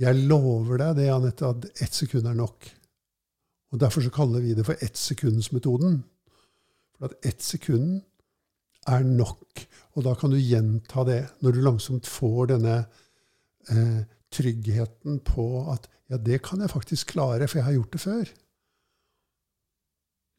jeg 0.00 0.20
lover 0.28 0.80
deg 0.80 1.00
det, 1.00 1.08
Anette, 1.12 1.48
at 1.48 1.82
ett 1.84 1.96
sekund 1.96 2.28
er 2.28 2.36
nok. 2.36 2.68
Og 3.72 3.80
Derfor 3.80 4.04
så 4.04 4.12
kaller 4.12 4.44
vi 4.44 4.54
det 4.54 4.66
for 4.66 4.80
ettsekundsmetoden. 4.84 6.00
For 6.98 7.08
at 7.08 7.26
ett 7.26 7.42
sekund 7.42 8.00
er 8.88 9.04
nok. 9.06 9.64
Og 9.96 10.04
da 10.04 10.14
kan 10.18 10.32
du 10.32 10.38
gjenta 10.40 11.04
det 11.08 11.22
når 11.40 11.56
du 11.56 11.60
langsomt 11.64 12.08
får 12.08 12.52
denne 12.54 12.76
eh, 13.70 14.02
tryggheten 14.32 15.20
på 15.26 15.46
at 15.72 15.88
ja, 16.10 16.18
det 16.18 16.40
kan 16.42 16.62
jeg 16.62 16.72
faktisk 16.72 17.14
klare, 17.14 17.46
for 17.46 17.60
jeg 17.60 17.68
har 17.68 17.76
gjort 17.76 17.94
det 17.94 18.02
før. 18.02 18.30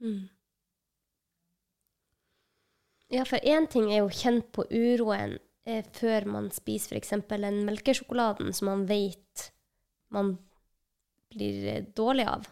Mm. 0.01 0.21
Ja, 3.11 3.23
for 3.27 3.43
én 3.43 3.67
ting 3.71 3.91
er 3.91 4.01
jo 4.01 4.13
kjent 4.15 4.49
på 4.55 4.65
uroen 4.67 5.37
eh, 5.67 5.83
før 5.95 6.27
man 6.31 6.47
spiser 6.55 6.95
f.eks. 6.95 7.13
den 7.29 7.61
melkesjokoladen 7.67 8.53
som 8.55 8.71
man 8.71 8.87
vet 8.89 9.51
man 10.11 10.37
blir 11.31 11.67
eh, 11.67 11.85
dårlig 11.95 12.27
av. 12.27 12.47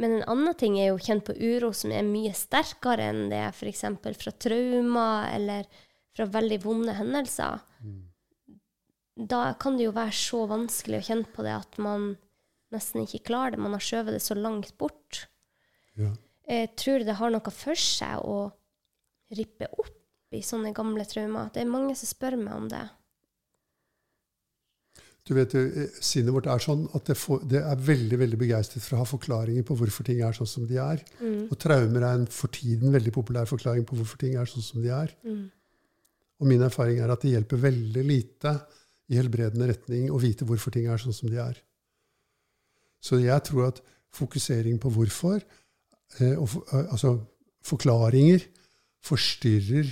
Men 0.00 0.16
en 0.16 0.28
annen 0.32 0.56
ting 0.58 0.78
er 0.80 0.90
jo 0.90 1.02
kjent 1.02 1.26
på 1.26 1.36
uro 1.36 1.72
som 1.76 1.92
er 1.92 2.06
mye 2.06 2.32
sterkere 2.34 3.10
enn 3.12 3.28
det 3.32 3.42
f.eks. 3.50 3.84
fra 4.22 4.32
traumer 4.32 5.28
eller 5.34 5.68
fra 6.16 6.26
veldig 6.26 6.58
vonde 6.64 6.94
hendelser. 6.96 7.60
Mm. 7.84 8.00
Da 9.30 9.42
kan 9.60 9.76
det 9.76 9.86
jo 9.86 9.94
være 9.94 10.16
så 10.16 10.46
vanskelig 10.50 11.00
å 11.00 11.06
kjenne 11.10 11.34
på 11.34 11.44
det 11.46 11.54
at 11.58 11.78
man 11.82 12.14
nesten 12.74 13.04
ikke 13.04 13.24
klarer 13.30 13.56
det. 13.56 13.62
Man 13.62 13.76
har 13.76 13.84
skjøvet 13.84 14.16
det 14.16 14.22
så 14.24 14.36
langt 14.38 14.72
bort. 14.80 15.24
Ja. 15.98 16.12
Jeg 16.50 16.72
tror 16.80 17.04
det 17.06 17.18
har 17.18 17.32
noe 17.32 17.54
for 17.54 17.78
seg 17.78 18.22
å 18.26 18.38
rippe 19.36 19.68
opp 19.78 20.34
i 20.34 20.42
sånne 20.46 20.72
gamle 20.74 21.04
traumer. 21.08 21.50
Det 21.54 21.62
er 21.62 21.70
mange 21.70 21.94
som 21.98 22.10
spør 22.10 22.38
meg 22.40 22.56
om 22.56 22.66
det. 22.70 22.82
Du 25.26 25.34
vet, 25.36 25.54
eh, 25.54 25.86
Sinnet 26.02 26.34
vårt 26.34 26.48
er 26.50 26.62
sånn 26.62 26.86
at 26.96 27.06
det, 27.06 27.14
får, 27.18 27.44
det, 27.50 27.60
er 27.62 27.82
veldig 27.86 28.18
veldig 28.18 28.38
begeistret 28.40 28.82
for 28.82 28.96
å 28.96 29.02
ha 29.02 29.06
forklaringer 29.06 29.66
på 29.66 29.76
hvorfor 29.78 30.06
ting 30.06 30.22
er 30.26 30.34
sånn 30.34 30.48
som 30.48 30.66
de 30.66 30.80
er. 30.82 31.02
Mm. 31.20 31.44
Og 31.50 31.56
traumer 31.60 32.06
er 32.06 32.18
en 32.18 32.26
for 32.34 32.50
tiden 32.54 32.94
veldig 32.94 33.12
populær 33.14 33.50
forklaring 33.50 33.86
på 33.86 33.98
hvorfor 34.00 34.18
ting 34.22 34.34
er 34.40 34.50
sånn 34.50 34.64
som 34.64 34.82
de 34.82 34.90
er. 34.94 35.12
Mm. 35.22 35.44
Og 36.40 36.48
min 36.48 36.64
erfaring 36.64 37.02
er 37.04 37.12
at 37.12 37.22
det 37.22 37.34
hjelper 37.34 37.62
veldig 37.62 38.04
lite 38.08 38.56
i 39.10 39.18
helbredende 39.18 39.68
retning 39.70 40.08
å 40.10 40.18
vite 40.22 40.46
hvorfor 40.48 40.74
ting 40.74 40.88
er 40.90 40.98
sånn 41.02 41.14
som 41.14 41.30
de 41.30 41.38
er. 41.42 41.58
Så 43.00 43.20
jeg 43.22 43.42
tror 43.46 43.70
at 43.70 43.82
fokusering 44.14 44.80
på 44.80 44.90
hvorfor, 44.94 45.40
eh, 46.20 46.36
og, 46.36 46.48
eh, 46.72 46.86
altså 46.92 47.16
forklaringer, 47.64 48.44
forstyrrer 49.04 49.88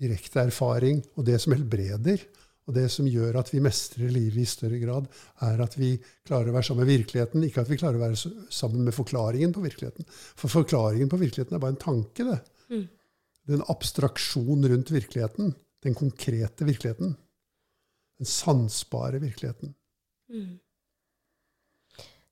direkte 0.00 0.40
erfaring. 0.40 1.02
Og 1.16 1.26
det 1.26 1.40
som 1.40 1.52
helbreder, 1.52 2.22
og 2.66 2.76
det 2.76 2.86
som 2.92 3.08
gjør 3.08 3.40
at 3.40 3.50
vi 3.52 3.62
mestrer 3.64 4.12
livet 4.12 4.44
i 4.44 4.48
større 4.48 4.78
grad, 4.78 5.08
er 5.42 5.62
at 5.64 5.74
vi 5.78 5.96
klarer 6.26 6.50
å 6.50 6.54
være 6.54 6.68
sammen 6.68 6.86
med 6.86 6.92
virkeligheten, 6.92 7.44
ikke 7.44 7.64
at 7.64 7.70
vi 7.70 7.78
klarer 7.80 7.98
å 7.98 8.04
være 8.04 8.48
sammen 8.52 8.84
med 8.86 8.94
forklaringen 8.94 9.54
på 9.56 9.64
virkeligheten. 9.64 10.06
For 10.38 10.52
forklaringen 10.52 11.10
på 11.10 11.18
virkeligheten 11.18 11.56
er 11.56 11.62
bare 11.62 11.74
en 11.74 11.82
tanke. 11.82 12.24
det. 12.24 12.38
Mm. 12.70 12.86
Det 13.42 13.56
er 13.56 13.58
en 13.58 13.72
abstraksjon 13.72 14.68
rundt 14.70 14.92
virkeligheten. 14.94 15.54
Den 15.82 15.96
konkrete 15.98 16.68
virkeligheten. 16.68 17.16
Den 18.20 18.28
sansbare 18.28 19.18
virkeligheten. 19.18 19.74
Mm. 20.30 20.60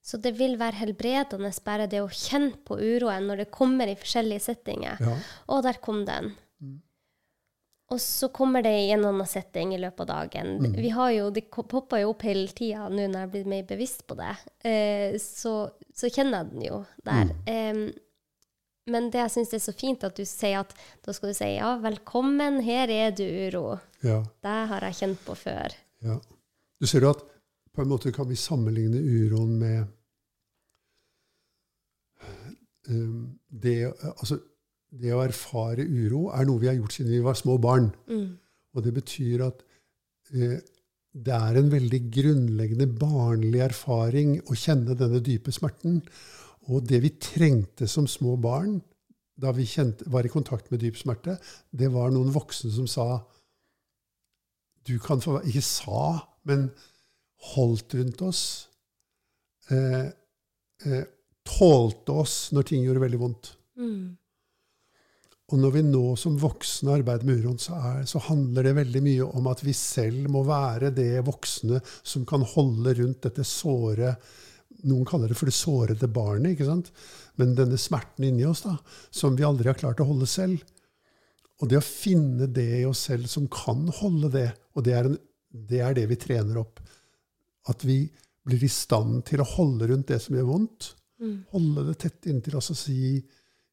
Så 0.09 0.17
det 0.17 0.31
vil 0.39 0.55
være 0.57 0.79
helbredende 0.81 1.51
bare 1.65 1.85
det 1.89 1.99
å 2.01 2.09
kjenne 2.09 2.55
på 2.65 2.79
uroen 2.81 3.27
når 3.29 3.43
det 3.43 3.51
kommer 3.53 3.89
i 3.89 3.97
forskjellige 3.99 4.41
settinger. 4.47 5.01
Ja. 5.05 5.17
Og 5.53 5.61
der 5.67 5.77
kom 5.83 6.01
den. 6.07 6.31
Mm. 6.57 6.79
Og 7.93 8.01
så 8.01 8.31
kommer 8.33 8.65
det 8.65 8.73
i 8.73 8.89
en 8.95 9.05
annen 9.05 9.29
setting 9.29 9.75
i 9.75 9.81
løpet 9.81 10.07
av 10.07 10.09
dagen. 10.09 10.55
Mm. 10.63 10.77
Vi 10.81 10.89
har 10.95 11.11
jo, 11.13 11.29
Det 11.33 11.45
popper 11.53 12.01
jo 12.01 12.13
opp 12.15 12.25
hele 12.25 12.47
tida 12.57 12.87
nå 12.89 13.05
når 13.05 13.25
jeg 13.25 13.31
blir 13.35 13.51
mer 13.53 13.67
bevisst 13.69 14.01
på 14.09 14.17
det. 14.17 14.31
Eh, 14.65 15.19
så, 15.21 15.53
så, 15.93 16.09
kjenner 16.09 16.41
jeg 16.41 16.55
den 16.55 16.65
jo 16.71 16.79
der. 17.05 17.29
Mm. 17.29 17.53
Eh, 17.53 17.83
men 18.89 19.11
det 19.13 19.21
jeg 19.21 19.35
syns 19.35 19.53
er 19.53 19.61
så 19.61 19.75
fint, 19.77 20.07
at 20.07 20.17
du 20.17 20.25
sier 20.25 20.63
at 20.63 20.73
da 21.05 21.13
skal 21.13 21.29
du 21.29 21.37
si 21.37 21.51
ja, 21.53 21.75
velkommen, 21.83 22.63
her 22.65 22.89
er 22.89 23.13
du, 23.13 23.27
uro. 23.45 23.77
Ja. 24.01 24.23
Det 24.41 24.57
har 24.73 24.89
jeg 24.89 25.01
kjent 25.03 25.21
på 25.27 25.37
før. 25.37 25.77
Ja. 26.01 26.17
Du 26.81 26.89
ser 26.89 27.05
jo 27.05 27.13
at 27.13 27.21
på 27.75 27.85
en 27.85 27.93
måte 27.93 28.09
kan 28.15 28.25
vi 28.25 28.39
sammenligne 28.39 28.97
uroen 28.97 29.53
med 29.61 29.98
det, 32.89 33.77
altså, 34.15 34.39
det, 34.89 35.13
å 35.13 35.23
erfare 35.23 35.85
uro 35.85 36.27
er 36.33 36.47
noe 36.49 36.61
vi 36.61 36.69
har 36.71 36.77
gjort 36.79 36.95
siden 36.95 37.13
vi 37.13 37.23
var 37.25 37.37
små 37.37 37.57
barn. 37.61 37.91
Mm. 38.09 38.27
Og 38.75 38.85
det 38.85 38.93
betyr 38.95 39.45
at 39.45 39.63
eh, 40.33 40.59
det 41.09 41.33
er 41.35 41.57
en 41.57 41.71
veldig 41.71 42.01
grunnleggende 42.13 42.87
barnlig 42.99 43.63
erfaring 43.65 44.35
å 44.49 44.57
kjenne 44.57 44.97
denne 44.97 45.21
dype 45.25 45.53
smerten. 45.53 46.01
Og 46.69 46.85
det 46.85 47.01
vi 47.05 47.15
trengte 47.17 47.87
som 47.89 48.07
små 48.09 48.35
barn 48.41 48.77
da 49.39 49.53
vi 49.55 49.65
kjente, 49.69 50.03
var 50.11 50.27
i 50.27 50.31
kontakt 50.31 50.69
med 50.71 50.81
dyp 50.83 50.97
smerte, 50.99 51.37
det 51.71 51.87
var 51.93 52.11
noen 52.11 52.33
voksne 52.35 52.71
som 52.75 52.87
sa 52.89 53.21
du 54.87 54.97
kan 54.99 55.21
få, 55.21 55.39
Ikke 55.47 55.61
sa, 55.63 56.03
men 56.47 56.69
holdt 57.53 57.93
rundt 57.93 58.21
oss. 58.25 58.43
Eh, 59.69 60.07
eh, 60.85 61.03
tålte 61.49 62.15
oss 62.23 62.39
når 62.55 62.69
ting 62.69 62.85
gjorde 62.85 63.03
veldig 63.03 63.21
vondt. 63.21 63.53
Mm. 63.79 64.17
Og 65.49 65.57
når 65.57 65.73
vi 65.73 65.81
nå 65.87 66.03
som 66.19 66.35
voksne 66.37 66.93
arbeider 66.99 67.25
med 67.25 67.41
uroen, 67.41 67.57
så, 67.61 67.77
er, 67.77 68.03
så, 68.09 68.21
handler 68.27 68.67
det 68.67 68.75
veldig 68.77 69.01
mye 69.05 69.29
om 69.39 69.47
at 69.49 69.63
vi 69.65 69.73
selv 69.77 70.29
må 70.29 70.43
være 70.45 70.91
det 70.93 71.23
voksne 71.25 71.81
som 72.03 72.25
kan 72.29 72.45
holde 72.55 72.93
rundt 73.01 73.25
dette 73.25 73.47
såre 73.47 74.15
Noen 74.87 75.03
kaller 75.03 75.27
det 75.27 75.35
for 75.35 75.49
det 75.49 75.57
sårede 75.57 76.07
barnet, 76.07 76.53
ikke 76.53 76.69
sant? 76.69 76.85
men 77.35 77.49
denne 77.57 77.75
smerten 77.75 78.23
inni 78.23 78.45
oss 78.47 78.61
da, 78.63 78.77
som 79.11 79.33
vi 79.35 79.43
aldri 79.43 79.67
har 79.67 79.75
klart 79.75 79.99
å 79.99 80.05
holde 80.07 80.27
selv. 80.29 80.61
Og 81.59 81.67
det 81.67 81.81
å 81.81 81.83
finne 81.83 82.47
det 82.47 82.67
i 82.77 82.85
oss 82.87 83.01
selv 83.09 83.27
som 83.27 83.49
kan 83.51 83.89
holde 83.97 84.29
det, 84.37 84.45
og 84.79 84.85
det 84.87 84.93
er, 84.95 85.09
en, 85.09 85.17
det, 85.51 85.81
er 85.83 85.97
det 85.97 86.05
vi 86.13 86.19
trener 86.21 86.61
opp 86.61 86.79
at 87.67 87.83
vi 87.83 88.05
blir 88.47 88.63
i 88.63 88.71
stand 88.71 89.25
til 89.27 89.43
å 89.43 89.49
holde 89.57 89.89
rundt 89.91 90.07
det 90.13 90.21
som 90.23 90.37
gjør 90.37 90.47
vondt. 90.47 90.93
Mm. 91.19 91.35
Holde 91.51 91.85
det 91.89 91.97
tett 91.99 92.29
inntil 92.31 92.57
oss 92.59 92.71
og 92.73 92.79
si 92.79 93.19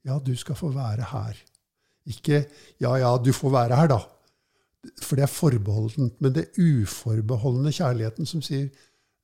ja, 0.07 0.19
du 0.23 0.35
skal 0.39 0.59
få 0.59 0.71
være 0.75 1.07
her. 1.11 1.39
Ikke 2.07 2.45
ja, 2.83 2.93
ja, 3.01 3.17
du 3.19 3.33
får 3.35 3.51
være 3.55 3.79
her, 3.81 3.91
da. 3.91 4.01
For 5.03 5.19
det 5.19 5.27
er 5.27 5.33
forbeholdent. 5.33 6.21
Men 6.23 6.35
det 6.35 6.53
uforbeholdne 6.59 7.75
kjærligheten 7.75 8.29
som 8.29 8.43
sier 8.45 8.69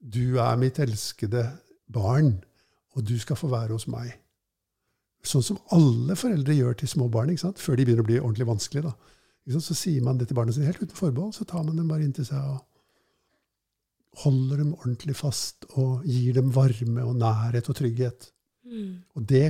du 0.03 0.41
er 0.43 0.59
mitt 0.59 0.81
elskede 0.83 1.45
barn, 1.93 2.35
og 2.97 3.07
du 3.07 3.15
skal 3.23 3.39
få 3.39 3.47
være 3.53 3.77
hos 3.77 3.87
meg. 3.87 4.11
Sånn 5.23 5.45
som 5.47 5.61
alle 5.71 6.17
foreldre 6.19 6.57
gjør 6.57 6.81
til 6.81 6.91
små 6.91 7.07
barn 7.13 7.31
før 7.39 7.79
de 7.79 7.85
begynner 7.87 8.03
å 8.03 8.09
bli 8.09 8.19
ordentlig 8.19 8.49
vanskelige. 8.49 8.91
da. 8.91 9.61
Så 9.61 9.75
sier 9.75 10.03
man 10.03 10.19
det 10.19 10.29
til 10.29 10.35
barnet 10.39 10.55
sitt 10.55 10.67
helt 10.67 10.83
uten 10.83 10.99
forbehold. 10.99 11.35
Så 11.35 11.45
tar 11.45 11.63
man 11.63 11.77
dem 11.77 11.89
bare 11.89 12.03
inntil 12.03 12.27
seg 12.27 12.43
og 12.43 12.59
holder 14.21 14.61
dem 14.61 14.75
ordentlig 14.75 15.17
fast 15.17 15.65
og 15.81 16.05
gir 16.05 16.37
dem 16.37 16.53
varme 16.55 17.05
og 17.07 17.17
nærhet 17.17 17.69
og 17.73 17.79
trygghet. 17.79 18.29
Mm. 18.69 19.03
Og 19.17 19.29
det 19.29 19.47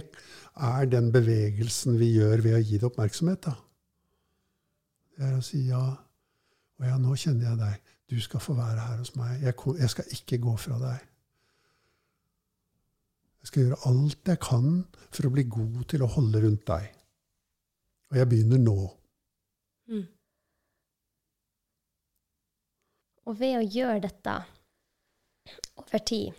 er 0.57 0.85
den 0.91 1.11
bevegelsen 1.13 1.99
vi 1.99 2.13
gjør 2.17 2.45
ved 2.45 2.57
å 2.57 2.63
gi 2.63 2.79
det 2.79 2.89
oppmerksomhet. 2.89 3.49
da. 3.49 3.57
Det 5.17 5.29
er 5.29 5.39
å 5.39 5.45
si 5.45 5.65
ja. 5.69 5.83
Og 6.79 6.87
ja, 6.87 6.97
nå 6.99 7.17
kjenner 7.19 7.51
jeg 7.51 7.61
deg. 7.61 7.91
Du 8.11 8.21
skal 8.21 8.43
få 8.45 8.55
være 8.59 8.87
her 8.87 8.99
hos 9.01 9.15
meg. 9.17 9.43
Jeg, 9.43 9.55
jeg 9.81 9.91
skal 9.91 10.17
ikke 10.17 10.41
gå 10.47 10.57
fra 10.61 10.79
deg. 10.81 11.05
Jeg 13.43 13.51
skal 13.51 13.63
gjøre 13.65 13.79
alt 13.91 14.29
jeg 14.31 14.41
kan 14.43 14.67
for 15.11 15.27
å 15.27 15.33
bli 15.35 15.45
god 15.51 15.79
til 15.91 16.05
å 16.05 16.11
holde 16.15 16.43
rundt 16.45 16.67
deg. 16.69 16.91
Og 18.13 18.19
jeg 18.21 18.29
begynner 18.31 18.61
nå. 18.63 18.77
Mm. 19.91 20.05
Og 23.31 23.39
ved 23.39 23.59
å 23.59 23.63
gjøre 23.67 24.01
dette 24.03 24.35
over 25.79 26.03
tid, 26.07 26.33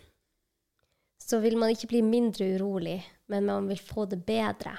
så 1.24 1.40
vil 1.40 1.56
man 1.56 1.72
ikke 1.72 1.88
bli 1.94 2.02
mindre 2.04 2.50
urolig, 2.58 2.98
men 3.32 3.46
man 3.48 3.68
vil 3.70 3.80
få 3.80 4.04
det 4.10 4.18
bedre. 4.26 4.74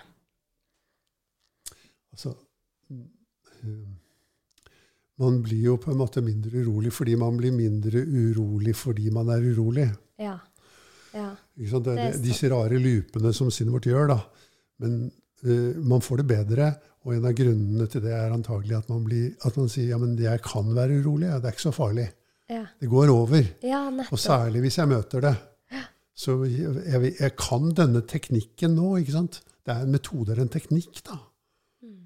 Altså 2.14 2.32
eh, 2.92 3.88
Man 5.18 5.42
blir 5.44 5.72
jo 5.72 5.78
på 5.82 5.92
en 5.92 6.00
måte 6.00 6.22
mindre 6.24 6.62
urolig 6.64 6.92
fordi 6.94 7.16
man 7.20 7.38
blir 7.40 7.52
mindre 7.56 8.04
urolig 8.06 8.76
fordi 8.78 9.10
man 9.16 9.32
er 9.34 9.44
urolig. 9.50 9.88
Ja. 10.22 10.38
Ja. 11.16 11.30
Ikke 11.56 11.72
sant? 11.72 11.86
Det, 11.88 11.96
Det 11.96 12.06
er 12.06 12.18
er 12.20 12.24
disse 12.24 12.50
rare 12.52 12.80
loopene 12.80 13.32
som 13.34 13.52
sinnet 13.52 13.74
vårt 13.74 13.88
gjør. 13.90 14.10
da. 14.12 14.20
Men 14.84 14.98
man 15.86 16.02
får 16.02 16.22
det 16.22 16.28
bedre, 16.30 16.70
og 17.06 17.14
en 17.16 17.26
av 17.30 17.36
grunnene 17.38 17.86
til 17.92 18.02
det 18.02 18.14
er 18.18 18.34
antagelig 18.34 18.78
at 18.80 18.88
man, 18.90 19.04
blir, 19.06 19.34
at 19.46 19.58
man 19.60 19.68
sier 19.70 19.92
ja, 19.92 19.98
men 20.02 20.16
jeg 20.18 20.42
kan 20.46 20.72
være 20.74 21.02
urolig, 21.04 21.30
det 21.30 21.50
er 21.52 21.54
ikke 21.54 21.68
så 21.68 21.74
farlig. 21.76 22.08
Ja, 22.50 22.64
Det 22.82 22.90
går 22.90 23.10
over. 23.10 23.46
ja 23.66 23.84
Og 24.10 24.20
særlig 24.22 24.62
hvis 24.66 24.78
jeg 24.78 24.90
møter 24.90 25.22
det. 25.26 25.36
Så 26.16 26.38
jeg, 26.48 26.72
jeg, 26.88 27.14
jeg 27.20 27.34
kan 27.36 27.72
denne 27.76 28.02
teknikken 28.08 28.76
nå. 28.78 28.94
ikke 29.02 29.12
sant? 29.18 29.42
Det 29.66 29.74
er 29.74 29.84
en 29.84 29.92
metode 29.92 30.32
eller 30.32 30.46
en 30.46 30.52
teknikk. 30.54 31.02
da. 31.04 31.18
Mm. 31.84 32.06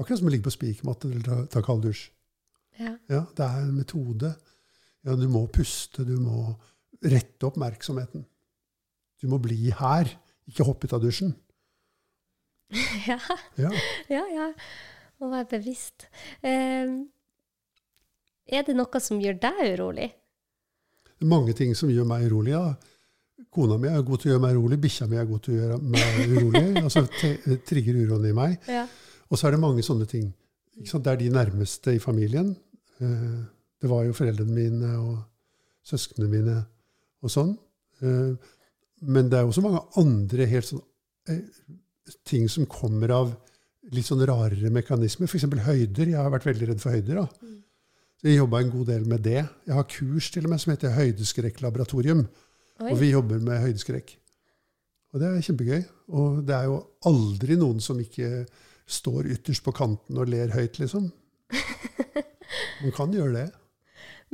Akkurat 0.00 0.18
som 0.22 0.30
å 0.30 0.32
ligge 0.32 0.46
på 0.46 0.54
spikermatte 0.54 1.10
eller 1.10 1.26
ta, 1.26 1.40
ta 1.52 1.62
kald 1.66 1.84
dusj. 1.84 2.06
Ja. 2.80 2.94
Ja, 3.12 3.20
det 3.36 3.44
er 3.44 3.66
en 3.66 3.74
metode. 3.76 4.32
Ja, 5.04 5.16
du 5.16 5.26
må 5.28 5.44
puste, 5.52 6.06
du 6.08 6.14
må 6.22 6.54
rette 7.04 7.48
oppmerksomheten. 7.50 8.24
Du 9.20 9.28
må 9.28 9.36
bli 9.42 9.68
her, 9.76 10.08
ikke 10.50 10.66
hoppe 10.68 10.86
ut 10.88 10.94
av 10.98 11.02
dusjen. 11.04 11.32
ja. 13.10 13.18
Ja. 13.58 13.70
Ja, 14.16 14.24
ja. 14.34 14.50
Å 15.20 15.28
være 15.28 15.48
bevisst. 15.50 16.06
Um, 16.40 17.02
er 18.50 18.64
det 18.66 18.72
noe 18.78 19.00
som 19.04 19.18
gjør 19.20 19.36
deg 19.42 19.58
urolig? 19.74 20.06
Det 21.10 21.26
er 21.26 21.28
mange 21.28 21.52
ting 21.58 21.74
som 21.76 21.90
gjør 21.92 22.06
meg 22.08 22.24
urolig. 22.30 22.54
Ja. 22.56 22.70
Kona 23.52 23.76
mi 23.80 23.88
er 23.90 24.00
god 24.06 24.20
til 24.22 24.30
å 24.30 24.32
gjøre 24.34 24.42
meg 24.46 24.56
urolig, 24.56 24.78
bikkja 24.80 25.06
mi 25.10 25.18
er 25.20 25.28
god 25.28 25.42
til 25.44 25.54
å 25.54 25.58
gjøre 25.60 25.76
meg 25.92 26.32
urolig. 26.32 26.62
altså 26.86 27.02
te- 27.18 27.58
trigger 27.68 27.98
uroen 28.06 28.26
i 28.30 28.34
meg. 28.36 28.56
Ja. 28.70 28.86
Og 29.28 29.38
så 29.38 29.48
er 29.50 29.54
det 29.56 29.62
mange 29.62 29.84
sånne 29.86 30.08
ting. 30.10 30.30
Ikke 30.80 30.94
sant? 30.94 31.04
Det 31.04 31.12
er 31.12 31.20
de 31.20 31.30
nærmeste 31.36 31.94
i 31.96 32.00
familien. 32.02 32.54
Eh, 33.00 33.40
Det 33.80 33.88
var 33.88 34.02
jo 34.04 34.12
foreldrene 34.16 34.52
mine 34.56 34.88
og 35.00 35.20
søsknene 35.88 36.28
mine 36.32 36.56
og 37.24 37.32
sånn. 37.32 37.54
Eh, 38.04 38.34
Men 39.00 39.30
det 39.32 39.38
er 39.38 39.48
også 39.48 39.64
mange 39.64 39.82
andre 40.00 40.46
helt 40.50 40.68
sånn, 40.68 40.82
eh, 41.28 41.44
ting 42.28 42.48
som 42.52 42.68
kommer 42.68 43.12
av 43.14 43.32
litt 43.94 44.06
sånn 44.06 44.22
rarere 44.28 44.70
mekanismer. 44.72 45.30
F.eks. 45.30 45.46
høyder. 45.66 46.12
Jeg 46.12 46.20
har 46.20 46.30
vært 46.32 46.48
veldig 46.50 46.70
redd 46.72 46.82
for 46.82 46.94
høyder. 46.94 47.22
da. 47.22 47.50
Så 48.20 48.28
jeg 48.28 48.36
jobba 48.36 48.60
en 48.60 48.72
god 48.72 48.86
del 48.92 49.06
med 49.08 49.22
det. 49.24 49.40
Jeg 49.66 49.74
har 49.74 49.88
kurs 49.88 50.30
til 50.30 50.44
og 50.44 50.52
med 50.52 50.60
som 50.60 50.74
heter 50.74 50.92
Høydeskrekklaboratorium. 50.92 52.26
Og 52.80 52.96
vi 53.00 53.10
jobber 53.12 53.40
med 53.44 53.60
høydeskrekk. 53.60 54.14
Og 55.12 55.20
det 55.20 55.28
er 55.28 55.44
kjempegøy. 55.44 55.80
Og 56.16 56.42
det 56.48 56.54
er 56.56 56.68
jo 56.68 56.76
aldri 57.08 57.56
noen 57.60 57.80
som 57.84 57.98
ikke 58.00 58.44
står 58.90 59.30
ytterst 59.36 59.64
på 59.64 59.74
kanten 59.76 60.18
og 60.20 60.30
ler 60.30 60.52
høyt, 60.54 60.78
liksom. 60.80 61.10
Man 62.82 62.94
kan 62.96 63.12
gjøre 63.14 63.34
det. 63.36 63.48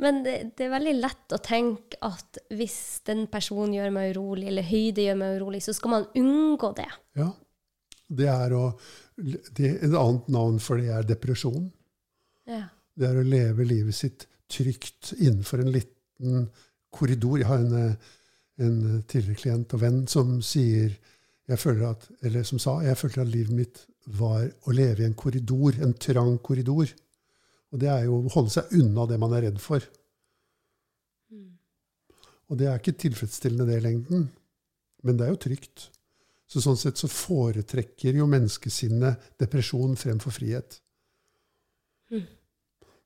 Men 0.03 0.21
det, 0.25 0.35
det 0.57 0.67
er 0.67 0.75
veldig 0.75 0.93
lett 0.99 1.33
å 1.33 1.41
tenke 1.41 1.97
at 2.05 2.37
hvis 2.53 2.77
den 3.09 3.25
personen 3.31 3.73
gjør 3.73 3.93
meg 3.95 4.11
urolig, 4.13 4.45
eller 4.51 4.67
høyde 4.67 5.07
gjør 5.07 5.17
meg 5.17 5.39
urolig, 5.39 5.61
så 5.65 5.73
skal 5.73 5.93
man 5.95 6.07
unngå 6.17 6.71
det. 6.77 6.89
Ja. 7.17 7.31
Det 8.07 8.27
er 8.31 8.53
å 8.55 8.63
det, 9.17 9.71
Et 9.83 9.91
annet 9.91 10.29
navn 10.31 10.61
for 10.63 10.79
det 10.79 10.93
er 10.93 11.07
depresjon. 11.09 11.65
Ja. 12.47 12.67
Det 12.97 13.09
er 13.09 13.17
å 13.19 13.25
leve 13.25 13.65
livet 13.67 13.97
sitt 13.97 14.27
trygt 14.47 15.11
innenfor 15.17 15.63
en 15.63 15.73
liten 15.73 16.45
korridor. 16.93 17.41
Jeg 17.41 17.49
har 17.49 17.65
en, 17.65 17.97
en 18.63 18.79
tidligere 19.09 19.41
klient 19.41 19.75
og 19.75 19.81
venn 19.81 20.05
som 20.09 20.37
sier 20.45 20.93
jeg 21.47 21.59
føler 21.61 21.89
at, 21.89 22.05
eller 22.27 22.43
som 22.47 22.59
sa 22.59 22.77
jeg 22.83 22.99
følte 22.99 23.23
at 23.23 23.31
livet 23.31 23.55
mitt 23.55 23.83
var 24.19 24.45
å 24.67 24.73
leve 24.75 25.03
i 25.03 25.07
en 25.07 25.17
korridor, 25.17 25.77
en 25.83 25.93
trang 25.99 26.35
korridor. 26.43 26.91
Og 27.73 27.81
det 27.81 27.89
er 27.91 28.05
jo 28.07 28.21
å 28.21 28.33
holde 28.33 28.53
seg 28.53 28.71
unna 28.79 29.05
det 29.09 29.19
man 29.19 29.33
er 29.35 29.47
redd 29.49 29.61
for. 29.61 29.83
Og 32.47 32.59
det 32.59 32.69
er 32.69 32.79
ikke 32.79 32.95
tilfredsstillende 32.95 33.67
det 33.67 33.81
i 33.81 33.83
lengden, 33.83 34.27
men 35.03 35.17
det 35.19 35.25
er 35.25 35.33
jo 35.33 35.39
trygt. 35.47 35.89
Så 36.47 36.63
sånn 36.63 36.79
sett 36.79 36.99
så 36.99 37.09
foretrekker 37.11 38.15
jo 38.15 38.27
menneskesinnet 38.31 39.33
depresjon 39.41 39.97
fremfor 39.99 40.31
frihet. 40.31 40.77
Mm. 42.13 42.23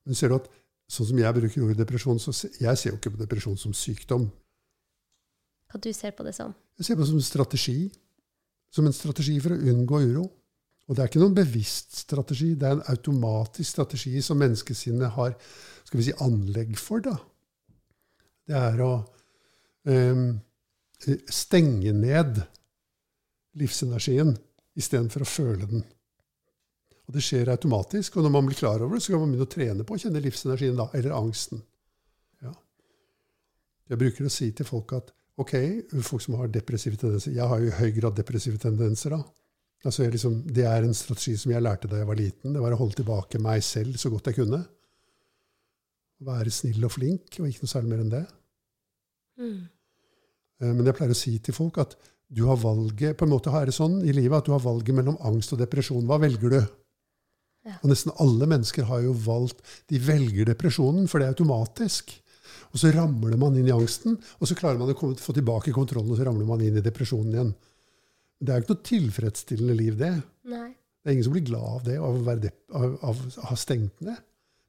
Men 0.05 0.17
ser 0.17 0.29
du 0.29 0.37
at 0.37 0.49
sånn 0.91 1.09
som 1.09 1.21
jeg 1.23 1.37
bruker 1.39 1.65
ordet 1.65 1.79
depresjon, 1.79 2.21
så 2.21 2.33
ser 2.35 2.53
jeg 2.61 2.77
ser 2.77 2.93
jo 2.93 2.99
ikke 2.99 3.15
på 3.15 3.23
depresjon 3.23 3.57
som 3.57 3.73
sykdom. 3.73 4.27
Hva 5.71 5.81
du 5.81 5.89
ser 5.95 6.13
på 6.13 6.25
det 6.27 6.35
som. 6.37 6.53
Jeg 6.77 6.89
ser 6.89 6.99
på 6.99 7.05
det 7.05 7.09
som 7.09 7.17
en 7.17 7.25
strategi. 7.25 7.77
Som 8.71 8.85
en 8.87 8.95
strategi 8.95 9.39
for 9.41 9.55
å 9.55 9.71
unngå 9.73 10.03
uro. 10.11 10.27
Og 10.89 10.95
det 10.95 11.03
er 11.03 11.11
ikke 11.11 11.21
noen 11.21 11.37
bevisst 11.37 12.01
strategi, 12.03 12.53
det 12.59 12.67
er 12.67 12.77
en 12.77 12.87
automatisk 12.91 13.69
strategi 13.69 14.21
som 14.25 14.39
menneskesinnet 14.41 15.13
har 15.15 15.35
skal 15.85 15.99
vi 15.99 16.07
si, 16.07 16.15
anlegg 16.23 16.77
for. 16.79 17.03
da. 17.05 17.15
Det 18.47 18.57
er 18.57 18.81
å 18.83 18.91
um, 19.87 20.27
stenge 21.31 21.93
ned 21.95 22.41
livsenergien 23.59 24.35
istedenfor 24.79 25.25
å 25.25 25.29
føle 25.29 25.67
den. 25.67 25.83
Og 27.07 27.15
Det 27.15 27.23
skjer 27.25 27.51
automatisk, 27.51 28.17
og 28.17 28.23
når 28.25 28.33
man 28.37 28.47
blir 28.47 28.59
klar 28.59 28.83
over 28.83 28.95
det, 28.95 29.03
så 29.03 29.13
kan 29.13 29.23
man 29.23 29.33
begynne 29.33 29.47
å 29.49 29.51
trene 29.51 29.87
på 29.87 29.97
å 29.97 30.01
kjenne 30.03 30.23
livsenergien, 30.23 30.77
da, 30.79 30.87
eller 30.95 31.17
angsten. 31.17 31.63
Ja. 32.43 32.53
Jeg 33.91 33.99
bruker 33.99 34.27
å 34.27 34.31
si 34.31 34.51
til 34.55 34.67
folk 34.67 34.95
at 34.95 35.11
ok, 35.41 35.55
folk 36.05 36.23
som 36.23 36.37
har 36.39 36.51
depressive 36.53 36.99
tendenser 36.99 37.33
Jeg 37.33 37.47
har 37.47 37.59
jo 37.59 37.71
i 37.71 37.77
høy 37.79 37.91
grad 37.95 38.15
depressive 38.15 38.61
tendenser. 38.61 39.17
da. 39.17 39.40
Altså 39.81 40.05
liksom, 40.13 40.43
Det 40.45 40.65
er 40.67 40.85
en 40.85 40.93
strategi 40.93 41.33
som 41.41 41.51
jeg 41.51 41.63
lærte 41.63 41.89
da 41.89 42.01
jeg 42.01 42.09
var 42.09 42.19
liten. 42.19 42.53
Det 42.53 42.61
var 42.61 42.75
å 42.75 42.79
holde 42.79 42.99
tilbake 42.99 43.41
meg 43.41 43.63
selv 43.65 43.97
så 43.97 44.11
godt 44.13 44.29
jeg 44.29 44.37
kunne. 44.43 44.61
Være 46.21 46.53
snill 46.53 46.85
og 46.85 46.93
flink, 46.93 47.39
og 47.39 47.49
ikke 47.49 47.65
noe 47.65 47.71
særlig 47.71 47.89
mer 47.89 48.03
enn 48.03 48.13
det. 48.13 48.25
Mm. 49.41 49.61
Eh, 50.61 50.73
Men 50.73 50.85
jeg 50.85 50.97
pleier 50.99 51.15
å 51.15 51.17
si 51.17 51.37
til 51.39 51.57
folk 51.57 51.81
at 51.81 51.97
du 52.31 52.45
har 52.47 52.59
valget 52.61 53.17
på 53.17 53.25
en 53.25 53.33
måte 53.33 53.51
er 53.51 53.67
det 53.67 53.75
sånn 53.75 53.97
i 54.07 54.13
livet 54.15 54.37
at 54.37 54.47
du 54.47 54.53
har 54.53 54.63
valget 54.63 54.95
mellom 54.95 55.17
angst 55.27 55.51
og 55.51 55.59
depresjon. 55.59 56.05
Hva 56.07 56.21
velger 56.21 56.53
du? 56.53 56.61
Ja. 57.65 57.75
Og 57.81 57.91
nesten 57.91 58.13
alle 58.21 58.47
mennesker 58.49 58.87
har 58.89 59.03
jo 59.03 59.11
valgt 59.13 59.59
De 59.89 59.99
velger 60.01 60.47
depresjonen, 60.49 61.09
for 61.09 61.19
det 61.19 61.27
er 61.27 61.35
automatisk. 61.35 62.13
Og 62.71 62.79
så 62.79 62.93
ramler 62.95 63.37
man 63.37 63.57
inn 63.59 63.67
i 63.67 63.73
angsten, 63.75 64.15
og 64.39 64.47
så 64.47 64.55
klarer 64.55 64.79
man 64.79 64.93
å 64.93 64.95
komme, 64.97 65.19
få 65.19 65.35
tilbake 65.35 65.73
kontrollen, 65.75 66.13
og 66.13 66.17
så 66.17 66.25
ramler 66.27 66.47
man 66.47 66.63
inn 66.63 66.79
i 66.79 66.85
depresjonen 66.85 67.35
igjen. 67.35 67.51
Det 68.41 68.49
er 68.49 68.57
jo 68.57 68.65
ikke 68.65 68.73
noe 68.73 68.87
tilfredsstillende 68.89 69.77
liv, 69.77 69.97
det. 69.99 70.13
Nei. 70.49 70.71
Det 71.01 71.09
er 71.09 71.15
ingen 71.15 71.25
som 71.27 71.33
blir 71.35 71.45
glad 71.45 71.67
av 71.75 71.85
det, 71.85 71.97
av 72.01 72.17
å, 72.17 72.25
være 72.25 72.43
dep 72.47 72.75
av, 72.77 72.95
av 73.05 73.21
å 73.21 73.47
ha 73.51 73.57
stengt 73.57 74.01
ned. 74.05 74.17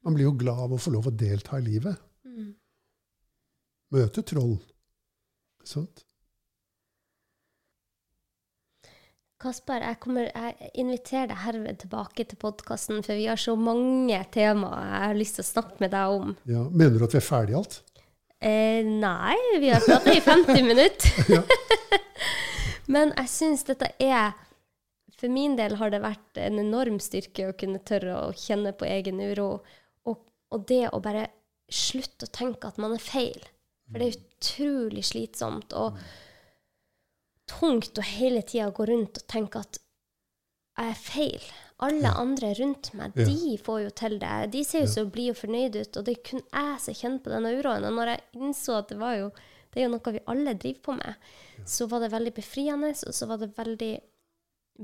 Man 0.04 0.16
blir 0.16 0.28
jo 0.28 0.36
glad 0.36 0.60
av 0.66 0.74
å 0.74 0.80
få 0.80 0.92
lov 0.92 1.08
å 1.08 1.14
delta 1.14 1.60
i 1.60 1.64
livet. 1.64 2.00
Mm. 2.28 2.50
Møte 3.96 4.24
troll. 4.28 4.56
Sånt. 5.64 6.04
Kasper, 9.42 9.82
jeg, 9.82 9.98
kommer, 10.02 10.28
jeg 10.28 10.70
inviterer 10.78 11.32
deg 11.32 11.40
herved 11.42 11.80
tilbake 11.82 12.26
til 12.30 12.38
podkasten, 12.38 13.00
for 13.02 13.18
vi 13.18 13.26
har 13.26 13.40
så 13.40 13.56
mange 13.58 14.20
temaer 14.34 14.84
jeg 14.84 15.08
har 15.08 15.18
lyst 15.18 15.38
til 15.38 15.46
å 15.46 15.48
snakke 15.48 15.82
med 15.82 15.94
deg 15.96 16.18
om. 16.20 16.36
Ja, 16.50 16.62
Mener 16.68 17.00
du 17.00 17.08
at 17.08 17.16
vi 17.16 17.22
er 17.22 17.26
ferdige 17.26 17.58
alt? 17.58 17.80
Eh, 18.42 18.84
nei, 18.86 19.38
vi 19.62 19.72
har 19.72 19.82
pratet 19.82 20.18
i 20.18 20.22
50 20.22 20.62
minutter. 20.66 21.42
Men 22.88 23.12
jeg 23.16 23.28
syns 23.28 23.64
dette 23.64 23.92
er 24.00 24.32
For 25.18 25.28
min 25.28 25.54
del 25.56 25.76
har 25.76 25.90
det 25.92 26.00
vært 26.02 26.38
en 26.40 26.58
enorm 26.58 26.96
styrke 26.98 27.50
å 27.50 27.54
kunne 27.54 27.78
tørre 27.86 28.14
å 28.24 28.32
kjenne 28.34 28.72
på 28.74 28.88
egen 28.88 29.20
uro. 29.20 29.60
Og, 30.08 30.18
og 30.50 30.64
det 30.66 30.88
å 30.90 30.98
bare 31.04 31.28
slutte 31.70 32.26
å 32.26 32.32
tenke 32.32 32.66
at 32.66 32.78
man 32.82 32.92
er 32.96 32.98
feil. 33.04 33.38
For 33.90 34.00
det 34.00 34.08
er 34.08 34.18
utrolig 34.18 35.04
slitsomt. 35.04 35.72
og 35.72 35.98
tungt 37.52 37.98
å 37.98 38.04
hele 38.06 38.42
tida 38.42 38.70
gå 38.74 38.86
rundt 38.88 39.18
og 39.20 39.26
tenke 39.28 39.60
at 39.60 39.78
jeg 40.78 40.88
er 40.90 40.98
feil. 40.98 41.46
Alle 41.82 42.08
Ja. 42.08 42.14
andre 42.16 42.54
rundt 42.54 42.94
meg, 42.94 43.12
Ja. 43.16 43.24
de 43.24 43.58
får 43.58 43.82
jo 43.84 43.90
til 43.90 44.18
det. 44.18 44.50
De 44.52 44.64
ser 44.64 44.80
jo 44.80 44.86
så 44.86 45.10
blide 45.10 45.30
og 45.32 45.36
fornøyde 45.36 45.80
ut, 45.82 45.96
og 45.96 46.04
det 46.04 46.16
er 46.18 46.22
kun 46.30 46.42
jeg 46.52 46.80
som 46.80 46.94
kjenner 46.94 47.18
på 47.22 47.30
denne 47.30 47.52
uroen. 47.58 47.84
Og 47.84 47.92
når 47.92 48.06
jeg 48.06 48.20
innså 48.34 48.78
at 48.78 48.88
det 48.88 48.98
var 48.98 49.14
jo 49.16 49.30
det 49.72 49.80
er 49.80 49.86
jo 49.88 49.92
noe 49.94 50.14
vi 50.14 50.24
alle 50.28 50.54
driver 50.54 50.80
på 50.84 50.96
med, 50.98 51.28
så 51.66 51.86
var 51.88 52.02
det 52.04 52.12
veldig 52.12 52.32
befriende, 52.36 52.92
og 52.92 53.14
så 53.16 53.28
var 53.30 53.40
det 53.40 53.54
veldig 53.56 53.92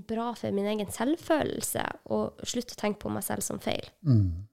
bra 0.09 0.31
for 0.37 0.55
min 0.55 0.69
egen 0.69 0.91
selvfølelse 0.93 1.85
å 2.13 2.21
slutte 2.47 2.77
å 2.77 2.81
tenke 2.81 3.03
på 3.05 3.13
meg 3.13 3.25
selv 3.27 3.45
som 3.45 3.61
feil. 3.61 3.89
Mm. 4.07 4.49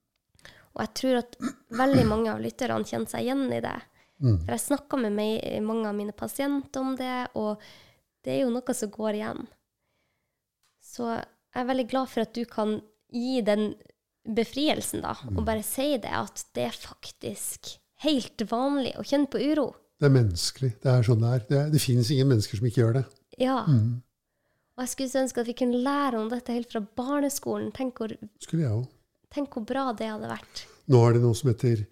Og 0.76 0.82
jeg 0.84 0.94
tror 1.00 1.20
at 1.22 1.38
veldig 1.80 2.06
mange 2.10 2.32
av 2.34 2.42
lytterne 2.44 2.88
kjenner 2.88 3.12
seg 3.12 3.24
igjen 3.24 3.46
i 3.48 3.62
det. 3.64 3.78
Mm. 4.24 4.40
For 4.42 4.52
jeg 4.56 4.64
snakka 4.66 5.00
med 5.00 5.16
meg, 5.16 5.46
mange 5.64 5.88
av 5.92 5.96
mine 5.96 6.16
pasienter 6.16 6.84
om 6.84 6.96
det, 7.00 7.30
og 7.40 7.64
det 8.26 8.36
er 8.36 8.44
jo 8.44 8.52
noe 8.52 8.76
som 8.76 8.92
går 8.92 9.20
igjen. 9.20 9.46
Så 10.84 11.08
jeg 11.14 11.62
er 11.62 11.70
veldig 11.70 11.88
glad 11.92 12.12
for 12.12 12.26
at 12.26 12.36
du 12.36 12.44
kan 12.50 12.78
gi 13.16 13.40
den 13.46 13.70
befrielsen, 14.26 15.04
da, 15.06 15.14
og 15.36 15.44
bare 15.46 15.64
si 15.64 15.94
det, 16.02 16.12
at 16.12 16.44
det 16.58 16.70
er 16.70 16.78
faktisk 16.80 17.76
helt 18.04 18.42
vanlig 18.50 18.96
å 18.98 19.06
kjenne 19.06 19.30
på 19.32 19.40
uro. 19.40 19.70
Det 20.00 20.10
er 20.10 20.12
menneskelig. 20.12 20.72
Det 20.84 20.91
er 20.91 21.06
sånn 21.08 21.22
det 21.24 21.30
er. 21.32 21.43
Det, 21.50 21.62
det 21.76 21.82
finnes 21.84 22.10
ingen 22.12 22.28
mennesker 22.34 22.60
som 22.60 22.68
ikke 22.68 22.82
gjør 22.82 22.98
det. 23.00 23.06
Ja. 23.39 23.62
Mm. 23.68 24.02
Og 24.76 24.84
jeg 24.84 24.91
skulle 24.91 25.22
ønske 25.24 25.43
at 25.43 25.48
vi 25.48 25.56
kunne 25.56 25.80
lære 25.86 26.20
om 26.20 26.30
dette 26.32 26.52
helt 26.56 26.72
fra 26.74 26.82
barneskolen. 27.00 27.70
Tenk 27.76 28.02
hvor, 28.02 28.12
Skulle 28.43 28.66
jeg 28.66 28.76
òg. 28.76 28.88
tenk 29.32 29.56
hvor 29.56 29.64
bra 29.68 29.86
det 29.96 30.10
hadde 30.12 30.32
vært. 30.32 30.66
Nå 30.91 31.00
er 31.08 31.16
det 31.16 31.24
noe 31.24 31.38
som 31.38 31.52
heter 31.54 31.86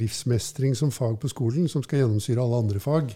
livsmestring 0.00 0.72
som 0.78 0.90
fag 0.94 1.18
på 1.20 1.28
skolen, 1.28 1.68
som 1.68 1.84
skal 1.84 2.02
gjennomsyre 2.02 2.40
alle 2.40 2.62
andre 2.64 2.80
fag. 2.80 3.12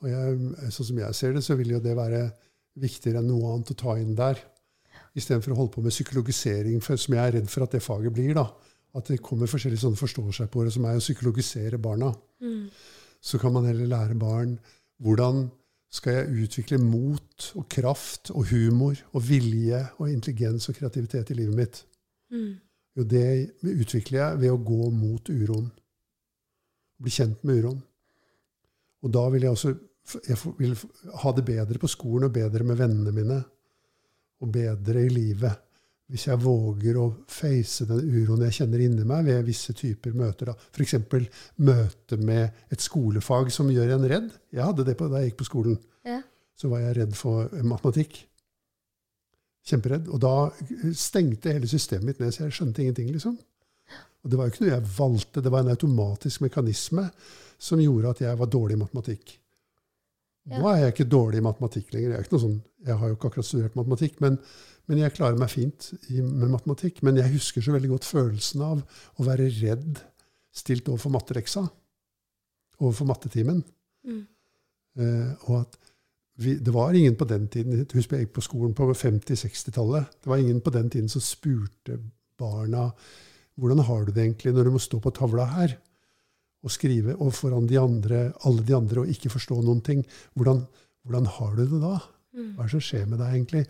Og 0.00 0.08
jeg, 0.08 0.38
sånn 0.72 0.88
som 0.90 1.00
jeg 1.02 1.18
ser 1.18 1.36
det, 1.36 1.44
så 1.44 1.56
vil 1.60 1.74
jo 1.76 1.82
det 1.84 1.92
være 1.96 2.22
viktigere 2.80 3.20
enn 3.20 3.28
noe 3.28 3.52
annet 3.52 3.72
å 3.72 3.78
ta 3.78 3.96
inn 4.00 4.16
der. 4.16 4.40
Istedenfor 5.16 5.52
å 5.52 5.60
holde 5.60 5.74
på 5.76 5.84
med 5.84 5.92
psykologisering, 5.92 6.80
som 6.84 7.16
jeg 7.16 7.20
er 7.22 7.36
redd 7.38 7.52
for 7.52 7.64
at 7.64 7.76
det 7.76 7.84
faget 7.84 8.12
blir. 8.16 8.32
da. 8.36 8.48
At 8.96 9.08
det 9.12 9.20
kommer 9.24 9.48
forskjellige 9.48 9.84
sånne 9.84 10.00
forståelser 10.00 10.48
på 10.52 10.64
det, 10.64 10.72
som 10.72 10.84
er 10.88 10.96
å 10.96 11.04
psykologisere 11.04 11.76
barna. 11.80 12.14
Så 13.26 13.40
kan 13.42 13.54
man 13.54 13.66
heller 13.66 13.90
lære 13.90 14.18
barn 14.18 14.58
hvordan 15.02 15.48
skal 15.92 16.18
jeg 16.18 16.44
utvikle 16.44 16.78
mot 16.82 17.48
og 17.56 17.66
kraft 17.72 18.30
og 18.34 18.46
humor 18.50 18.98
og 19.12 19.24
vilje 19.28 19.80
og 19.98 20.10
intelligens 20.12 20.68
og 20.70 20.78
kreativitet 20.78 21.30
i 21.32 21.38
livet 21.38 21.56
mitt. 21.56 21.82
Mm. 22.30 22.54
Jo, 22.96 23.04
det 23.04 23.26
utvikler 23.62 24.20
jeg 24.20 24.40
ved 24.44 24.54
å 24.54 24.62
gå 24.70 24.90
mot 24.94 25.30
uroen. 25.30 25.68
Bli 27.02 27.12
kjent 27.12 27.44
med 27.44 27.60
uroen. 27.60 27.82
Og 29.04 29.12
da 29.12 29.26
vil 29.32 29.46
jeg 29.46 29.56
også 29.56 29.74
jeg 30.06 30.38
vil 30.58 30.76
ha 31.22 31.32
det 31.34 31.42
bedre 31.46 31.80
på 31.82 31.90
skolen 31.90 32.28
og 32.28 32.34
bedre 32.34 32.62
med 32.66 32.78
vennene 32.78 33.12
mine. 33.14 33.38
Og 34.42 34.52
bedre 34.54 35.02
i 35.02 35.10
livet. 35.10 35.65
Hvis 36.06 36.28
jeg 36.28 36.38
våger 36.38 36.98
å 37.02 37.08
face 37.26 37.86
den 37.88 38.04
uroen 38.06 38.44
jeg 38.46 38.60
kjenner 38.60 38.84
inni 38.84 39.06
meg 39.08 39.26
ved 39.26 39.48
visse 39.48 39.74
typer 39.74 40.14
møter. 40.14 40.52
F.eks. 40.70 40.94
møte 41.66 42.18
med 42.20 42.70
et 42.70 42.84
skolefag 42.84 43.50
som 43.54 43.72
gjør 43.72 43.96
en 43.96 44.06
redd. 44.12 44.28
Jeg 44.54 44.62
hadde 44.68 44.86
det 44.86 44.94
på, 44.98 45.08
da 45.10 45.22
jeg 45.22 45.32
gikk 45.32 45.40
på 45.42 45.48
skolen. 45.48 45.80
Ja. 46.06 46.20
Så 46.54 46.70
var 46.70 46.84
jeg 46.84 46.94
redd 47.00 47.16
for 47.18 47.50
matematikk. 47.66 48.20
Kjemperedd. 49.66 50.06
Og 50.14 50.22
da 50.22 50.36
stengte 50.94 51.56
hele 51.56 51.66
systemet 51.70 52.06
mitt 52.12 52.22
ned, 52.22 52.30
så 52.34 52.46
jeg 52.46 52.54
skjønte 52.54 52.84
ingenting. 52.84 53.10
liksom. 53.10 53.34
Og 54.22 54.30
det 54.30 54.38
var 54.38 54.46
jo 54.46 54.54
ikke 54.54 54.64
noe 54.64 54.72
jeg 54.76 54.94
valgte, 54.96 55.42
det 55.42 55.52
var 55.54 55.62
en 55.62 55.74
automatisk 55.74 56.42
mekanisme 56.46 57.04
som 57.62 57.82
gjorde 57.82 58.14
at 58.14 58.22
jeg 58.24 58.38
var 58.38 58.50
dårlig 58.50 58.74
i 58.74 58.80
matematikk. 58.80 59.36
Ja. 60.46 60.60
Nå 60.60 60.68
er 60.70 60.84
jeg 60.84 60.94
ikke 60.94 61.08
dårlig 61.10 61.40
i 61.40 61.44
matematikk 61.46 61.90
lenger. 61.94 62.14
Jeg, 62.14 62.28
sånn, 62.30 62.60
jeg 62.86 62.98
har 63.00 63.10
jo 63.10 63.16
ikke 63.16 63.30
akkurat 63.32 63.48
studert 63.48 63.78
matematikk, 63.78 64.20
men, 64.22 64.36
men 64.86 65.00
jeg 65.02 65.14
klarer 65.16 65.40
meg 65.40 65.50
fint 65.50 65.88
i, 66.12 66.20
med 66.22 66.52
matematikk. 66.52 67.02
Men 67.06 67.18
jeg 67.18 67.32
husker 67.34 67.64
så 67.64 67.74
veldig 67.74 67.90
godt 67.96 68.06
følelsen 68.06 68.62
av 68.66 68.84
å 68.84 69.26
være 69.26 69.48
redd 69.58 70.00
stilt 70.56 70.88
overfor 70.92 71.14
mattereksa, 71.18 71.66
Overfor 72.76 73.06
mattetimen. 73.08 73.62
Mm. 74.04 74.24
Eh, 75.00 75.46
og 75.48 75.62
at 75.62 75.78
vi, 76.44 76.58
det 76.60 76.74
var 76.74 76.92
ingen 76.92 77.14
på 77.16 77.24
den 77.24 77.46
tiden 77.48 77.86
Husk 77.94 78.12
jeg 78.12 78.26
gikk 78.26 78.34
på 78.36 78.44
skolen 78.44 78.74
på 78.76 78.90
50-60-tallet. 78.92 80.18
Det 80.20 80.28
var 80.28 80.42
ingen 80.42 80.60
på 80.60 80.72
den 80.74 80.90
tiden 80.92 81.08
som 81.08 81.24
spurte 81.24 81.96
barna 82.36 82.90
hvordan 83.56 83.80
har 83.88 84.04
du 84.04 84.12
det 84.12 84.26
egentlig 84.26 84.52
når 84.52 84.68
du 84.68 84.74
må 84.74 84.82
stå 84.84 85.00
på 85.00 85.14
tavla 85.16 85.46
her 85.54 85.78
og 86.66 86.74
skrive 86.74 87.14
og 87.22 87.32
foran 87.36 87.68
de 87.70 87.78
andre, 87.78 88.26
alle 88.48 88.66
de 88.66 88.74
andre 88.74 89.04
og 89.04 89.10
ikke 89.12 89.30
forstå 89.32 89.60
noen 89.62 89.80
ting. 89.86 90.02
Hvordan, 90.34 90.64
hvordan 91.06 91.28
har 91.38 91.54
du 91.54 91.64
det 91.64 91.80
da? 91.82 91.96
Mm. 92.36 92.48
Hva 92.56 92.64
er 92.64 92.68
det 92.68 92.74
som 92.74 92.84
skjer 92.84 93.06
med 93.08 93.22
deg 93.22 93.32
egentlig? 93.32 93.62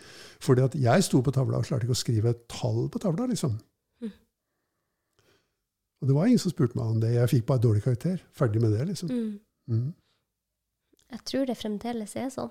Fordi 0.42 0.64
at 0.64 0.76
jeg 0.88 1.06
sto 1.06 1.20
på 1.22 1.34
tavla 1.34 1.60
og 1.60 1.68
klarte 1.68 1.86
ikke 1.86 1.94
å 1.94 2.00
skrive 2.00 2.32
et 2.32 2.46
tall 2.50 2.86
på 2.90 3.02
tavla, 3.02 3.28
liksom. 3.30 3.58
Mm. 4.02 4.14
Og 6.00 6.08
det 6.08 6.16
var 6.16 6.30
ingen 6.30 6.42
som 6.42 6.54
spurte 6.54 6.78
meg 6.78 6.96
om 6.96 7.02
det. 7.04 7.12
Jeg 7.14 7.32
fikk 7.34 7.46
bare 7.52 7.62
dårlig 7.62 7.84
karakter. 7.84 8.18
Ferdig 8.36 8.64
med 8.64 8.74
det, 8.74 8.88
liksom. 8.90 9.12
Mm. 9.12 9.36
Mm. 9.70 9.86
Jeg 11.14 11.22
tror 11.30 11.46
det 11.46 11.58
fremdeles 11.60 12.16
er 12.18 12.32
sånn. 12.34 12.50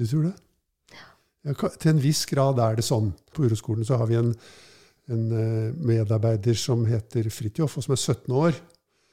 Du 0.00 0.06
tror 0.10 0.28
det? 0.28 0.34
Ja, 0.92 1.08
Ja, 1.44 1.52
til 1.54 1.94
en 1.94 2.02
viss 2.02 2.24
grad 2.28 2.60
er 2.60 2.76
det 2.76 2.84
sånn. 2.84 3.10
På 3.32 3.46
Uroskolen 3.46 3.86
så 3.86 3.98
har 4.00 4.08
vi 4.10 4.18
en, 4.20 4.30
en 5.12 5.24
eh, 5.38 5.74
medarbeider 5.76 6.56
som 6.56 6.84
heter 6.88 7.28
Fridtjof, 7.32 7.78
og 7.78 7.84
som 7.86 7.96
er 7.96 8.00
17 8.00 8.36
år. 8.36 8.60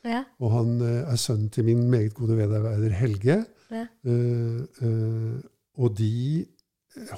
Ja. 0.08 0.24
Og 0.42 0.54
han 0.56 0.80
eh, 0.86 1.12
er 1.12 1.20
sønnen 1.22 1.52
til 1.54 1.68
min 1.68 1.84
meget 1.92 2.16
gode 2.18 2.38
medarbeider 2.40 2.96
Helge. 2.98 3.38
Ja. 3.72 3.86
Eh, 3.86 4.64
eh, 4.82 5.38
og 5.82 5.96
de 5.98 6.46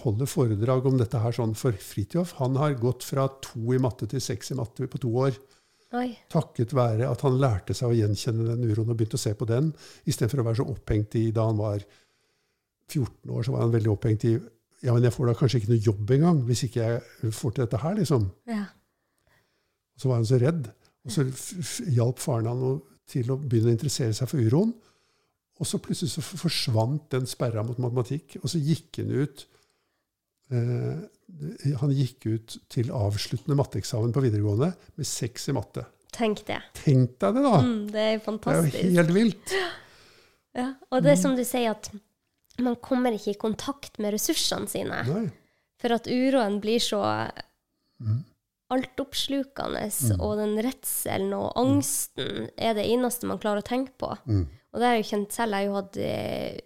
holder 0.04 0.30
foredrag 0.30 0.86
om 0.86 1.00
dette 1.00 1.20
her 1.20 1.34
sånn 1.34 1.56
for 1.58 1.74
Fridtjof. 1.74 2.36
Han 2.42 2.60
har 2.62 2.76
gått 2.82 3.06
fra 3.08 3.26
to 3.44 3.74
i 3.74 3.82
matte 3.82 4.08
til 4.12 4.22
seks 4.22 4.54
i 4.54 4.60
matte 4.60 4.88
på 4.90 5.02
to 5.02 5.10
år. 5.26 5.40
Oi. 5.98 6.10
Takket 6.32 6.74
være 6.74 7.10
at 7.10 7.22
han 7.26 7.38
lærte 7.42 7.76
seg 7.78 7.92
å 7.92 7.98
gjenkjenne 7.98 8.48
den 8.50 8.66
uroen 8.66 8.94
og 8.94 8.98
begynte 8.98 9.20
å 9.20 9.22
se 9.22 9.34
på 9.38 9.46
den, 9.50 9.70
istedenfor 10.10 10.42
å 10.42 10.48
være 10.48 10.60
så 10.62 10.70
opphengt 10.72 11.18
i 11.20 11.28
Da 11.36 11.46
han 11.46 11.60
var 11.60 11.84
14 12.90 13.30
år, 13.30 13.44
så 13.46 13.54
var 13.54 13.66
han 13.66 13.76
veldig 13.76 13.92
opphengt 13.94 14.26
i 14.30 14.34
ja, 14.84 14.92
men 14.92 15.06
jeg 15.06 15.16
får 15.16 15.30
da 15.30 15.36
kanskje 15.40 15.62
ikke 15.62 15.72
noe 15.72 15.86
jobb 15.86 16.10
engang 16.12 16.40
hvis 16.48 16.66
ikke 16.66 16.88
jeg 16.88 17.36
får 17.38 17.54
til 17.54 17.64
dette 17.64 17.80
her, 17.80 17.94
liksom. 18.02 18.26
Ja. 18.50 18.66
Så 19.96 20.10
var 20.10 20.20
han 20.20 20.28
så 20.28 20.40
redd. 20.42 20.66
Og 21.04 21.12
så 21.12 21.26
hjalp 21.92 22.22
faren 22.24 22.48
han 22.48 22.78
til 23.12 23.32
å 23.34 23.38
begynne 23.40 23.74
å 23.74 23.76
interessere 23.76 24.16
seg 24.16 24.30
for 24.32 24.44
uroen. 24.44 24.72
Og 25.62 25.68
så 25.70 25.80
plutselig 25.84 26.14
så 26.16 26.24
forsvant 26.24 27.10
den 27.14 27.28
sperra 27.30 27.64
mot 27.66 27.80
matematikk, 27.82 28.38
og 28.42 28.50
så 28.50 28.62
gikk 28.64 29.02
han 29.04 29.12
ut 29.14 29.44
eh, 30.52 31.76
Han 31.82 31.94
gikk 31.94 32.26
ut 32.28 32.56
til 32.74 32.90
avsluttende 32.94 33.58
matteeksamen 33.60 34.16
på 34.16 34.24
videregående 34.26 34.72
med 34.98 35.08
seks 35.08 35.50
i 35.52 35.56
matte. 35.56 35.86
Tenk 36.14 36.44
det. 36.48 36.60
Tenk 36.78 37.16
deg 37.22 37.38
det, 37.38 37.44
da! 37.46 37.54
Mm, 37.64 37.78
det 37.94 38.02
er 38.02 38.20
Det 38.22 38.54
er 38.54 38.60
jo 38.60 38.98
helt 39.00 39.16
vilt. 39.16 39.56
Ja. 40.54 40.68
Og 40.94 41.00
det 41.02 41.16
er 41.16 41.18
som 41.18 41.32
du 41.34 41.42
sier, 41.42 41.72
at 41.74 41.88
man 42.62 42.76
kommer 42.78 43.16
ikke 43.16 43.32
i 43.32 43.40
kontakt 43.42 43.96
med 43.98 44.14
ressursene 44.14 44.70
sine. 44.70 45.00
Nei. 45.08 45.24
For 45.82 45.96
at 45.96 46.06
uroen 46.06 46.60
blir 46.62 46.84
så 46.84 47.02
Mm. 48.04 48.20
Altoppslukende, 48.72 49.84
Mm. 50.14 50.22
og 50.22 50.38
den 50.38 50.56
redselen 50.64 51.34
og 51.34 51.52
angsten 51.56 52.50
er 52.58 52.74
det 52.74 52.86
eneste 52.90 53.26
man 53.28 53.40
klarer 53.40 53.62
å 53.62 53.68
tenke 53.68 53.92
på. 53.98 54.18
Mm. 54.26 54.48
Og 54.74 54.80
det 54.80 54.88
har 54.88 54.96
jeg 54.96 55.04
jo 55.04 55.10
kjent 55.18 55.32
selv. 55.32 55.52
Jeg 55.54 55.60
har 55.60 55.66
jo 55.68 55.76
hatt 55.82 55.98
eh, 55.98 56.60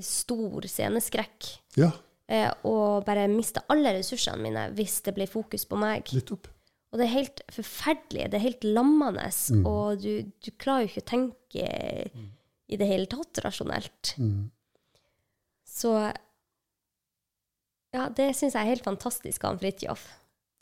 stor 0.00 0.60
sceneskrekk. 0.62 1.50
Ja, 1.76 1.92
Eh, 2.26 2.48
og 2.64 3.04
bare 3.04 3.26
mista 3.28 3.60
alle 3.68 3.90
ressursene 3.98 4.40
mine 4.40 4.70
hvis 4.72 5.02
det 5.04 5.12
ble 5.14 5.26
fokus 5.28 5.66
på 5.68 5.76
meg. 5.76 6.04
nettopp. 6.08 6.46
Og 6.90 6.98
det 6.98 7.04
er 7.04 7.12
helt 7.20 7.42
forferdelig. 7.52 8.30
Det 8.30 8.34
er 8.38 8.44
helt 8.46 8.64
lammende. 8.64 9.26
Mm. 9.52 9.66
Og 9.66 10.00
du, 10.00 10.22
du 10.40 10.50
klarer 10.52 10.86
jo 10.86 10.88
ikke 10.88 11.02
å 11.04 11.10
tenke 11.10 11.66
i 12.66 12.76
det 12.80 12.86
hele 12.88 13.04
tatt 13.12 13.42
rasjonelt. 13.44 14.14
Mm. 14.16 14.50
Så 15.68 15.92
ja, 17.94 18.08
det 18.08 18.30
syns 18.38 18.54
jeg 18.56 18.62
er 18.64 18.72
helt 18.72 18.86
fantastisk 18.88 19.44
av 19.44 19.60
Fridtjof. 19.60 20.06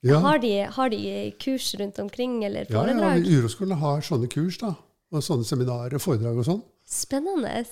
Ja, 0.03 0.19
Har, 0.19 0.41
de, 0.43 0.51
har 0.67 0.91
de 0.91 1.33
kurs 1.39 1.75
rundt 1.79 1.99
omkring, 2.03 2.41
eller 2.45 2.67
ja, 2.71 2.87
ja, 2.91 3.11
Uroskolen 3.39 3.79
har 3.79 4.01
sånne 4.03 4.27
kurs, 4.31 4.59
da. 4.59 4.73
Og 5.13 5.23
sånne 5.23 5.47
seminarer 5.47 6.03
foredrag 6.03 6.41
og 6.41 6.47
sånn. 6.49 6.63
Spennende. 6.89 7.63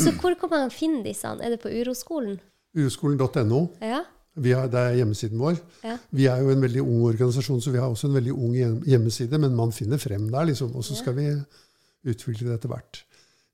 Så 0.00 0.14
hvor 0.22 0.36
kan 0.40 0.50
man 0.52 0.72
finne 0.72 1.02
disse? 1.04 1.28
Er 1.28 1.52
det 1.52 1.60
på 1.60 1.68
Uroskolen? 1.68 2.38
Uroskolen.no. 2.78 3.60
Ja? 3.84 4.00
Vi 4.40 4.54
har, 4.56 4.70
det 4.72 4.80
er 4.80 4.98
hjemmesiden 5.00 5.40
vår. 5.42 5.58
Ja. 5.84 5.96
Vi 6.16 6.28
er 6.30 6.40
jo 6.40 6.52
en 6.54 6.62
veldig 6.64 6.84
ung 6.84 7.02
organisasjon, 7.10 7.60
så 7.60 7.72
vi 7.74 7.80
har 7.82 7.90
også 7.90 8.08
en 8.08 8.16
veldig 8.16 8.32
ung 8.32 8.54
hjemmeside, 8.88 9.40
men 9.42 9.56
man 9.58 9.74
finner 9.74 10.00
frem 10.00 10.28
der, 10.30 10.46
liksom. 10.48 10.72
Og 10.78 10.86
så 10.86 10.96
skal 10.96 11.18
vi 11.18 11.26
utvikle 12.08 12.48
det 12.48 12.60
etter 12.60 12.72
hvert. 12.72 13.02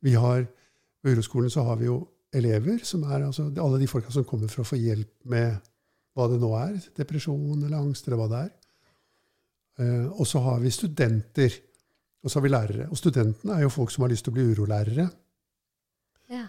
Vi 0.04 0.14
har, 0.14 0.46
På 1.02 1.10
Uroskolen 1.10 1.50
så 1.50 1.62
har 1.62 1.76
vi 1.80 1.86
jo 1.86 2.00
elever, 2.34 2.78
som 2.84 3.02
er 3.06 3.24
altså 3.26 3.48
alle 3.62 3.78
de 3.78 3.86
folka 3.90 4.10
som 4.10 4.24
kommer 4.26 4.50
for 4.50 4.62
å 4.64 4.68
få 4.68 4.78
hjelp 4.78 5.10
med 5.30 5.56
hva 6.16 6.28
det 6.32 6.40
nå 6.40 6.50
er. 6.58 6.76
Depresjon 6.96 7.60
eller 7.60 7.78
angst 7.78 8.08
eller 8.08 8.20
hva 8.20 8.28
det 8.32 8.42
er. 8.46 8.52
Eh, 9.84 10.06
og 10.08 10.26
så 10.28 10.40
har 10.46 10.62
vi 10.62 10.72
studenter. 10.72 11.60
Og 12.24 12.32
så 12.32 12.40
har 12.40 12.46
vi 12.46 12.52
lærere. 12.52 12.88
Og 12.90 12.98
studentene 12.98 13.56
er 13.56 13.66
jo 13.66 13.74
folk 13.74 13.92
som 13.92 14.06
har 14.06 14.12
lyst 14.12 14.26
til 14.26 14.32
å 14.34 14.38
bli 14.38 14.46
urolærere. 14.50 15.06
Ja. 16.32 16.46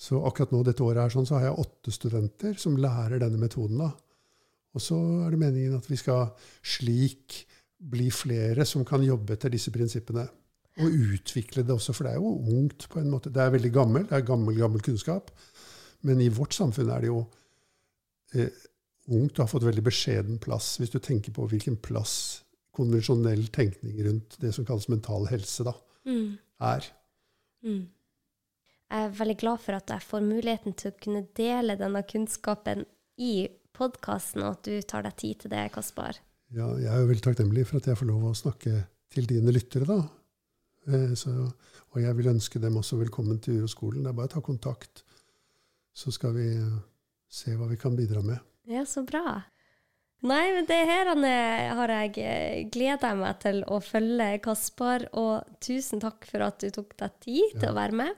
Så 0.00 0.20
akkurat 0.24 0.52
nå 0.54 0.62
dette 0.64 0.84
året 0.84 1.02
her 1.02 1.12
sånn, 1.12 1.26
så 1.28 1.38
har 1.38 1.48
jeg 1.48 1.64
åtte 1.64 1.92
studenter 1.92 2.60
som 2.60 2.78
lærer 2.78 3.20
denne 3.22 3.40
metoden. 3.40 3.80
da. 3.82 3.90
Og 4.76 4.84
så 4.84 4.96
er 5.24 5.32
det 5.32 5.40
meningen 5.40 5.80
at 5.80 5.88
vi 5.90 5.98
skal 5.98 6.30
slik 6.62 7.40
bli 7.80 8.10
flere 8.12 8.66
som 8.68 8.84
kan 8.86 9.02
jobbe 9.02 9.34
etter 9.34 9.52
disse 9.52 9.72
prinsippene. 9.74 10.28
Og 10.80 10.94
utvikle 11.16 11.64
det 11.66 11.74
også, 11.74 11.92
for 11.96 12.06
det 12.06 12.14
er 12.14 12.20
jo 12.20 12.36
ungt 12.54 12.86
på 12.92 13.00
en 13.00 13.10
måte. 13.10 13.32
Det 13.32 13.42
er 13.42 13.52
veldig 13.52 13.72
gammel, 13.74 14.06
det 14.08 14.16
er 14.16 14.28
gammel, 14.28 14.56
gammel 14.56 14.84
kunnskap. 14.84 15.32
Men 16.06 16.20
i 16.22 16.30
vårt 16.32 16.54
samfunn 16.56 16.92
er 16.94 17.02
det 17.02 17.10
jo 17.10 17.24
eh, 18.38 18.52
ungt 19.10 19.38
og 19.38 19.44
har 19.44 19.50
fått 19.52 19.66
veldig 19.66 19.82
beskjeden 19.86 20.38
plass, 20.42 20.76
hvis 20.80 20.92
du 20.92 20.98
tenker 21.02 21.32
på 21.34 21.46
hvilken 21.50 21.76
plass 21.82 22.42
konvensjonell 22.76 23.48
tenkning 23.52 23.98
rundt 24.06 24.36
det 24.40 24.52
som 24.54 24.64
kalles 24.64 24.88
mental 24.88 25.26
helse, 25.30 25.64
da, 25.66 25.74
Mm. 26.06 26.38
er. 26.60 26.86
Mm. 27.64 27.88
Jeg 28.90 29.04
er 29.06 29.10
veldig 29.18 29.36
glad 29.38 29.60
for 29.60 29.72
at 29.74 29.86
jeg 29.92 30.00
får 30.02 30.22
muligheten 30.22 30.74
til 30.76 30.90
å 30.90 30.98
kunne 31.00 31.26
dele 31.36 31.76
denne 31.76 32.02
kunnskapen 32.02 32.86
i 33.18 33.48
podkasten, 33.76 34.42
og 34.42 34.56
at 34.58 34.62
du 34.64 34.80
tar 34.82 35.02
deg 35.02 35.16
tid 35.16 35.38
til 35.40 35.50
det, 35.50 35.72
Kaspar. 35.72 36.18
Ja, 36.52 36.66
jeg 36.76 36.86
er 36.90 37.00
jo 37.00 37.06
veldig 37.12 37.22
takknemlig 37.22 37.66
for 37.66 37.76
at 37.78 37.86
jeg 37.86 37.96
får 38.00 38.06
lov 38.10 38.24
å 38.30 38.34
snakke 38.34 38.86
til 39.10 39.26
dine 39.26 39.52
lyttere, 39.52 39.86
da. 39.86 40.00
Eh, 40.88 41.14
Så, 41.14 41.30
og 41.92 42.00
jeg 42.00 42.16
vil 42.16 42.26
ønske 42.32 42.60
dem 42.60 42.74
også 42.80 42.98
velkommen 42.98 43.38
til 43.40 43.60
Uroskolen. 43.60 44.02
Det 44.02 44.08
er 44.10 44.12
bare 44.18 44.26
å 44.28 44.34
ta 44.34 44.40
kontakt, 44.40 45.02
så 45.94 46.10
skal 46.12 46.32
vi 46.32 46.48
se 47.28 47.54
hva 47.56 47.68
vi 47.68 47.76
kan 47.76 47.94
bidra 47.96 48.22
med. 48.24 48.40
Ja, 48.68 48.84
så 48.86 49.02
bra. 49.06 49.42
Nei, 50.20 50.50
men 50.52 50.66
det 50.68 50.76
her 50.84 51.08
har 51.78 51.92
jeg 51.94 52.66
gleda 52.74 53.14
meg 53.16 53.38
til 53.40 53.62
å 53.64 53.78
følge 53.80 54.34
Kaspar, 54.44 55.06
og 55.16 55.46
tusen 55.64 56.02
takk 56.02 56.26
for 56.28 56.44
at 56.44 56.60
du 56.60 56.68
tok 56.70 56.92
deg 57.00 57.14
tid 57.24 57.54
til 57.56 57.68
Ja. 57.68 57.72
å 57.72 57.78
være 57.78 57.92
med. 57.96 58.16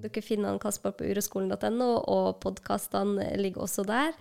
Dere 0.00 0.22
finner 0.24 0.48
han 0.48 0.58
Kaspar 0.58 0.92
på 0.92 1.04
uroskolen.no, 1.04 1.90
og 2.08 2.40
podkastene 2.40 3.36
ligger 3.36 3.62
også 3.66 3.84
der. 3.86 4.12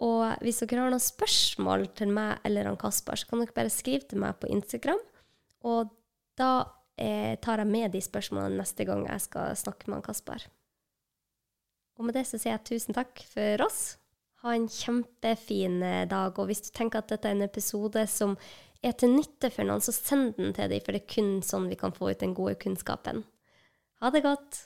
Og 0.00 0.36
hvis 0.44 0.60
dere 0.60 0.84
har 0.84 0.90
noen 0.92 1.00
spørsmål 1.02 1.88
til 1.94 2.08
meg 2.14 2.38
eller 2.44 2.64
han 2.70 2.76
Kaspar, 2.76 3.16
så 3.16 3.26
kan 3.28 3.40
dere 3.40 3.52
bare 3.56 3.70
skrive 3.72 4.06
til 4.08 4.18
meg 4.22 4.38
på 4.38 4.48
Instagram. 4.52 5.00
Og 5.64 5.90
da 6.36 6.64
eh, 6.96 7.34
tar 7.42 7.58
jeg 7.58 7.66
med 7.66 7.92
de 7.92 8.00
spørsmålene 8.00 8.60
neste 8.60 8.84
gang 8.86 9.06
jeg 9.08 9.20
skal 9.24 9.56
snakke 9.56 9.88
med 9.88 9.98
han 9.98 10.02
Kaspar. 10.06 10.44
Og 11.98 12.04
med 12.04 12.14
det 12.14 12.26
så 12.28 12.38
sier 12.38 12.54
jeg 12.54 12.64
tusen 12.64 12.94
takk 12.94 13.24
for 13.32 13.64
oss. 13.66 13.96
En 14.48 14.68
kjempefin 14.72 15.82
eh, 15.82 16.06
dag. 16.10 16.38
Og 16.38 16.50
hvis 16.50 16.64
du 16.66 16.72
tenker 16.72 17.02
at 17.02 17.12
dette 17.12 17.28
er 17.28 17.36
en 17.36 17.46
episode 17.46 18.06
som 18.10 18.36
er 18.82 18.94
til 18.94 19.16
nytte 19.16 19.50
for 19.50 19.66
noen, 19.66 19.82
så 19.82 19.94
send 19.94 20.36
den 20.38 20.54
til 20.56 20.70
dem, 20.70 20.82
for 20.84 20.94
det 20.94 21.02
er 21.02 21.12
kun 21.14 21.38
sånn 21.44 21.68
vi 21.70 21.78
kan 21.80 21.94
få 21.94 22.12
ut 22.12 22.22
den 22.22 22.36
gode 22.38 22.58
kunnskapen. 22.62 23.24
Ha 24.02 24.14
det 24.14 24.24
godt. 24.26 24.64